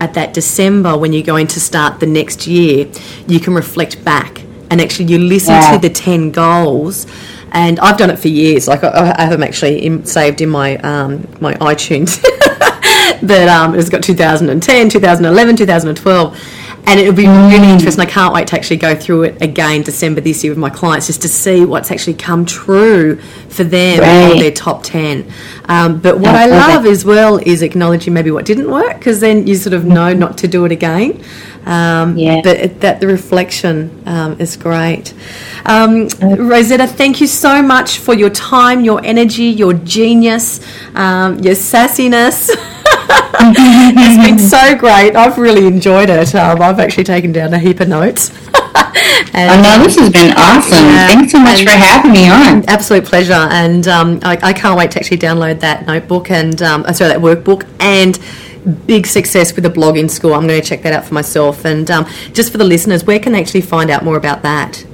at 0.00 0.14
that 0.14 0.32
december 0.34 0.96
when 0.96 1.12
you're 1.12 1.22
going 1.22 1.46
to 1.46 1.60
start 1.60 1.98
the 2.00 2.06
next 2.06 2.46
year 2.46 2.86
you 3.26 3.40
can 3.40 3.54
reflect 3.54 4.02
back 4.04 4.42
and 4.70 4.80
actually 4.80 5.06
you 5.06 5.18
listen 5.18 5.54
Yeah. 5.54 5.72
to 5.72 5.78
the 5.78 5.90
10 5.90 6.30
goals 6.30 7.06
and 7.50 7.80
I've 7.80 7.96
done 7.96 8.10
it 8.10 8.18
for 8.18 8.28
years. 8.28 8.68
Like 8.68 8.84
I, 8.84 9.14
I 9.16 9.22
have 9.22 9.30
them 9.30 9.42
actually 9.42 9.82
in, 9.86 10.04
saved 10.04 10.42
in 10.42 10.50
my 10.50 10.76
um, 10.78 11.26
my 11.40 11.54
iTunes. 11.54 12.20
that 13.22 13.48
um, 13.48 13.74
it's 13.74 13.88
got 13.88 14.02
2010, 14.02 14.90
2011, 14.90 15.56
2012, 15.56 16.38
and 16.88 16.98
it'll 16.98 17.12
be 17.14 17.26
really 17.26 17.70
interesting. 17.70 18.00
I 18.02 18.06
can't 18.06 18.32
wait 18.32 18.48
to 18.48 18.56
actually 18.56 18.78
go 18.78 18.94
through 18.94 19.24
it 19.24 19.42
again 19.42 19.82
December 19.82 20.20
this 20.22 20.42
year 20.42 20.50
with 20.52 20.58
my 20.58 20.70
clients 20.70 21.06
just 21.06 21.20
to 21.22 21.28
see 21.28 21.64
what's 21.64 21.90
actually 21.90 22.14
come 22.14 22.46
true 22.46 23.16
for 23.48 23.62
them 23.64 24.00
Right. 24.00 24.36
or 24.36 24.40
their 24.40 24.50
top 24.50 24.82
10. 24.82 25.30
Um, 25.66 26.00
but 26.00 26.18
what 26.18 26.34
I 26.34 26.46
love 26.46 26.82
perfect. 26.82 26.92
as 26.92 27.04
well 27.04 27.36
is 27.38 27.60
acknowledging 27.62 28.14
maybe 28.14 28.30
what 28.30 28.44
didn't 28.46 28.70
work 28.70 28.98
because 28.98 29.20
then 29.20 29.46
you 29.46 29.54
sort 29.56 29.74
of 29.74 29.84
know 29.84 30.12
not 30.14 30.38
to 30.38 30.48
do 30.48 30.64
it 30.64 30.72
again. 30.72 31.22
Um, 31.66 32.16
Yeah. 32.16 32.40
But 32.42 32.56
it, 32.56 32.80
that 32.80 33.00
the 33.00 33.06
reflection 33.06 34.02
um, 34.06 34.40
is 34.40 34.56
great. 34.56 35.12
Um, 35.66 36.08
Rosetta, 36.22 36.86
thank 36.86 37.20
you 37.20 37.26
so 37.26 37.60
much 37.62 37.98
for 37.98 38.14
your 38.14 38.30
time, 38.30 38.80
your 38.82 39.04
energy, 39.04 39.44
your 39.44 39.74
genius, 39.74 40.60
um, 40.94 41.38
your 41.40 41.54
sassiness. 41.54 42.48
it's 43.10 44.28
been 44.28 44.38
so 44.38 44.76
great. 44.76 45.16
I've 45.16 45.38
really 45.38 45.66
enjoyed 45.66 46.10
it. 46.10 46.34
Um, 46.34 46.60
I've 46.60 46.80
actually 46.80 47.04
taken 47.04 47.32
down 47.32 47.54
a 47.54 47.58
heap 47.58 47.80
of 47.80 47.88
notes. 47.88 48.30
and, 49.34 49.50
Oh 49.50 49.62
no, 49.62 49.84
this 49.84 49.96
has 49.98 50.10
been 50.10 50.32
awesome. 50.36 50.84
Yeah. 50.84 51.06
Thanks 51.08 51.32
so 51.32 51.38
much 51.38 51.62
for 51.62 51.70
having 51.70 52.12
me 52.12 52.28
on. 52.28 52.64
Absolute 52.68 53.04
pleasure, 53.04 53.32
and 53.32 53.86
um, 53.88 54.20
I, 54.22 54.38
I 54.42 54.52
can't 54.52 54.78
wait 54.78 54.90
to 54.92 54.98
actually 54.98 55.18
download 55.18 55.60
that 55.60 55.86
notebook 55.86 56.30
and 56.30 56.60
um, 56.62 56.84
uh, 56.84 56.92
sorry 56.92 57.10
that 57.10 57.20
workbook 57.20 57.66
and 57.80 58.18
big 58.86 59.06
success 59.06 59.54
with 59.54 59.64
the 59.64 59.70
blogging 59.70 60.10
school. 60.10 60.34
I'm 60.34 60.46
going 60.46 60.60
to 60.60 60.66
check 60.66 60.82
that 60.82 60.92
out 60.92 61.04
for 61.04 61.14
myself, 61.14 61.64
and 61.64 61.90
um, 61.90 62.06
just 62.32 62.52
for 62.52 62.58
the 62.58 62.64
listeners, 62.64 63.04
where 63.04 63.18
can 63.18 63.32
they 63.32 63.40
actually 63.40 63.62
find 63.62 63.90
out 63.90 64.04
more 64.04 64.16
about 64.16 64.42
that? 64.42 64.84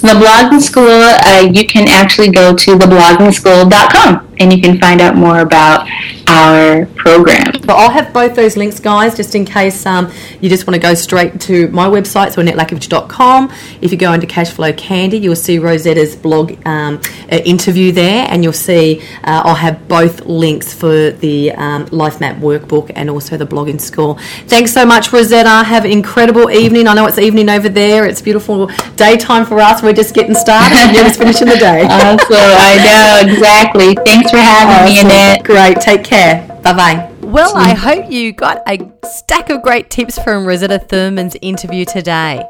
The 0.00 0.14
blogging 0.14 0.62
school, 0.62 0.88
uh, 0.88 1.50
you 1.52 1.66
can 1.66 1.88
actually 1.88 2.30
go 2.30 2.54
to 2.54 2.70
thebloggingschool.com 2.76 4.33
and 4.38 4.52
you 4.52 4.60
can 4.60 4.78
find 4.80 5.00
out 5.00 5.16
more 5.16 5.40
about 5.40 5.88
our 6.28 6.86
program. 6.86 7.52
But 7.60 7.76
I'll 7.76 7.90
have 7.90 8.12
both 8.12 8.34
those 8.34 8.56
links, 8.56 8.80
guys, 8.80 9.16
just 9.16 9.34
in 9.34 9.44
case 9.44 9.84
um, 9.86 10.12
you 10.40 10.48
just 10.48 10.66
want 10.66 10.74
to 10.74 10.80
go 10.80 10.94
straight 10.94 11.40
to 11.42 11.68
my 11.68 11.86
website, 11.86 12.32
so 12.32 12.42
netlakovich.com. 12.42 13.52
If 13.80 13.92
you 13.92 13.98
go 13.98 14.12
into 14.12 14.26
Cashflow 14.26 14.76
Candy, 14.76 15.18
you'll 15.18 15.36
see 15.36 15.58
Rosetta's 15.58 16.16
blog 16.16 16.54
um, 16.66 17.00
uh, 17.30 17.36
interview 17.36 17.92
there, 17.92 18.26
and 18.28 18.42
you'll 18.42 18.52
see 18.52 19.02
uh, 19.24 19.42
I'll 19.44 19.54
have 19.54 19.86
both 19.88 20.24
links 20.26 20.72
for 20.72 21.10
the 21.10 21.52
um, 21.52 21.86
Life 21.86 22.20
Map 22.20 22.36
workbook 22.36 22.90
and 22.94 23.10
also 23.10 23.36
the 23.36 23.46
blogging 23.46 23.80
school. 23.80 24.18
Thanks 24.46 24.72
so 24.72 24.84
much, 24.84 25.12
Rosetta. 25.12 25.64
Have 25.64 25.84
an 25.84 25.90
incredible 25.90 26.50
evening. 26.50 26.88
I 26.88 26.94
know 26.94 27.06
it's 27.06 27.18
evening 27.18 27.48
over 27.48 27.68
there. 27.68 28.06
It's 28.06 28.22
beautiful 28.22 28.70
daytime 28.96 29.46
for 29.46 29.60
us. 29.60 29.82
We're 29.82 29.92
just 29.92 30.14
getting 30.14 30.34
started, 30.34 30.76
and 30.76 30.94
you're 30.94 31.04
just 31.04 31.18
finishing 31.18 31.48
the 31.48 31.56
day. 31.56 31.88
Awesome, 32.04 32.36
I 32.36 33.24
know, 33.24 33.32
exactly. 33.32 33.94
Thanks 34.04 34.23
for 34.30 34.36
having 34.38 34.92
me, 34.92 34.98
Awesome. 34.98 35.06
Annette. 35.10 35.44
Great. 35.44 35.80
Take 35.80 36.04
care. 36.04 36.46
Bye 36.62 36.72
bye. 36.72 37.10
Well, 37.22 37.56
I 37.56 37.74
hope 37.74 38.10
you 38.10 38.32
got 38.32 38.62
a 38.68 38.78
stack 39.06 39.50
of 39.50 39.62
great 39.62 39.90
tips 39.90 40.18
from 40.18 40.46
Rosetta 40.46 40.78
Thurman's 40.78 41.36
interview 41.42 41.84
today. 41.84 42.44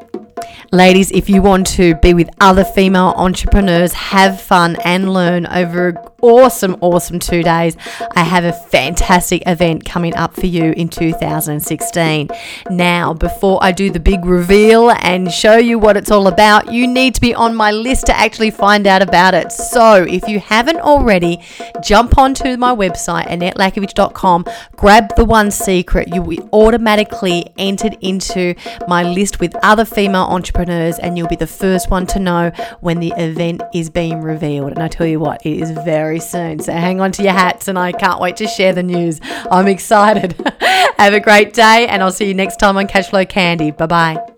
Ladies, 0.71 1.11
if 1.11 1.29
you 1.29 1.41
want 1.41 1.67
to 1.67 1.95
be 1.95 2.13
with 2.13 2.29
other 2.41 2.63
female 2.65 3.13
entrepreneurs, 3.15 3.93
have 3.93 4.41
fun 4.41 4.75
and 4.83 5.13
learn 5.13 5.45
over 5.47 5.93
awesome, 6.25 6.75
awesome 6.81 7.19
two 7.19 7.43
days, 7.43 7.77
I 8.15 8.23
have 8.23 8.43
a 8.45 8.51
fantastic 8.51 9.43
event 9.45 9.85
coming 9.85 10.15
up 10.15 10.33
for 10.33 10.47
you 10.47 10.71
in 10.71 10.89
2016. 10.89 12.29
Now, 12.71 13.13
before 13.13 13.59
I 13.61 13.71
do 13.71 13.91
the 13.91 13.99
big 13.99 14.25
reveal 14.25 14.89
and 14.89 15.31
show 15.31 15.57
you 15.57 15.77
what 15.77 15.97
it's 15.97 16.09
all 16.09 16.27
about, 16.27 16.73
you 16.73 16.87
need 16.87 17.13
to 17.15 17.21
be 17.21 17.35
on 17.35 17.53
my 17.53 17.71
list 17.71 18.07
to 18.07 18.17
actually 18.17 18.49
find 18.49 18.87
out 18.87 19.03
about 19.03 19.35
it. 19.35 19.51
So, 19.51 20.03
if 20.03 20.27
you 20.27 20.39
haven't 20.39 20.79
already, 20.79 21.43
jump 21.83 22.17
onto 22.17 22.57
my 22.57 22.75
website, 22.75 23.27
annettellakovich.com, 23.27 24.45
grab 24.75 25.15
the 25.15 25.25
one 25.25 25.51
secret. 25.51 26.07
You'll 26.07 26.27
be 26.27 26.41
automatically 26.51 27.53
entered 27.57 27.97
into 28.01 28.55
my 28.87 29.03
list 29.03 29.39
with 29.39 29.55
other 29.63 29.85
female 29.85 30.23
entrepreneurs, 30.23 30.97
and 30.97 31.17
you'll 31.17 31.27
be 31.27 31.35
the 31.35 31.45
first 31.45 31.91
one 31.91 32.07
to 32.07 32.19
know 32.19 32.51
when 32.79 32.99
the 32.99 33.13
event 33.15 33.61
is 33.75 33.91
being 33.91 34.21
revealed. 34.21 34.71
And 34.71 34.79
I 34.79 34.87
tell 34.87 35.05
you 35.05 35.19
what, 35.19 35.45
it 35.45 35.61
is 35.61 35.69
very 36.15 36.19
soon. 36.19 36.59
So 36.59 36.71
hang 36.71 37.01
on 37.01 37.11
to 37.13 37.23
your 37.23 37.33
hats, 37.33 37.67
and 37.67 37.77
I 37.77 37.91
can't 37.91 38.19
wait 38.19 38.37
to 38.37 38.47
share 38.47 38.73
the 38.73 38.83
news. 38.83 39.19
I'm 39.51 39.67
excited. 39.67 40.33
Have 40.97 41.13
a 41.13 41.19
great 41.19 41.53
day, 41.53 41.87
and 41.87 42.01
I'll 42.01 42.11
see 42.11 42.27
you 42.27 42.33
next 42.33 42.57
time 42.57 42.77
on 42.77 42.87
Cashflow 42.87 43.27
Candy. 43.27 43.71
Bye 43.71 43.85
bye. 43.87 44.34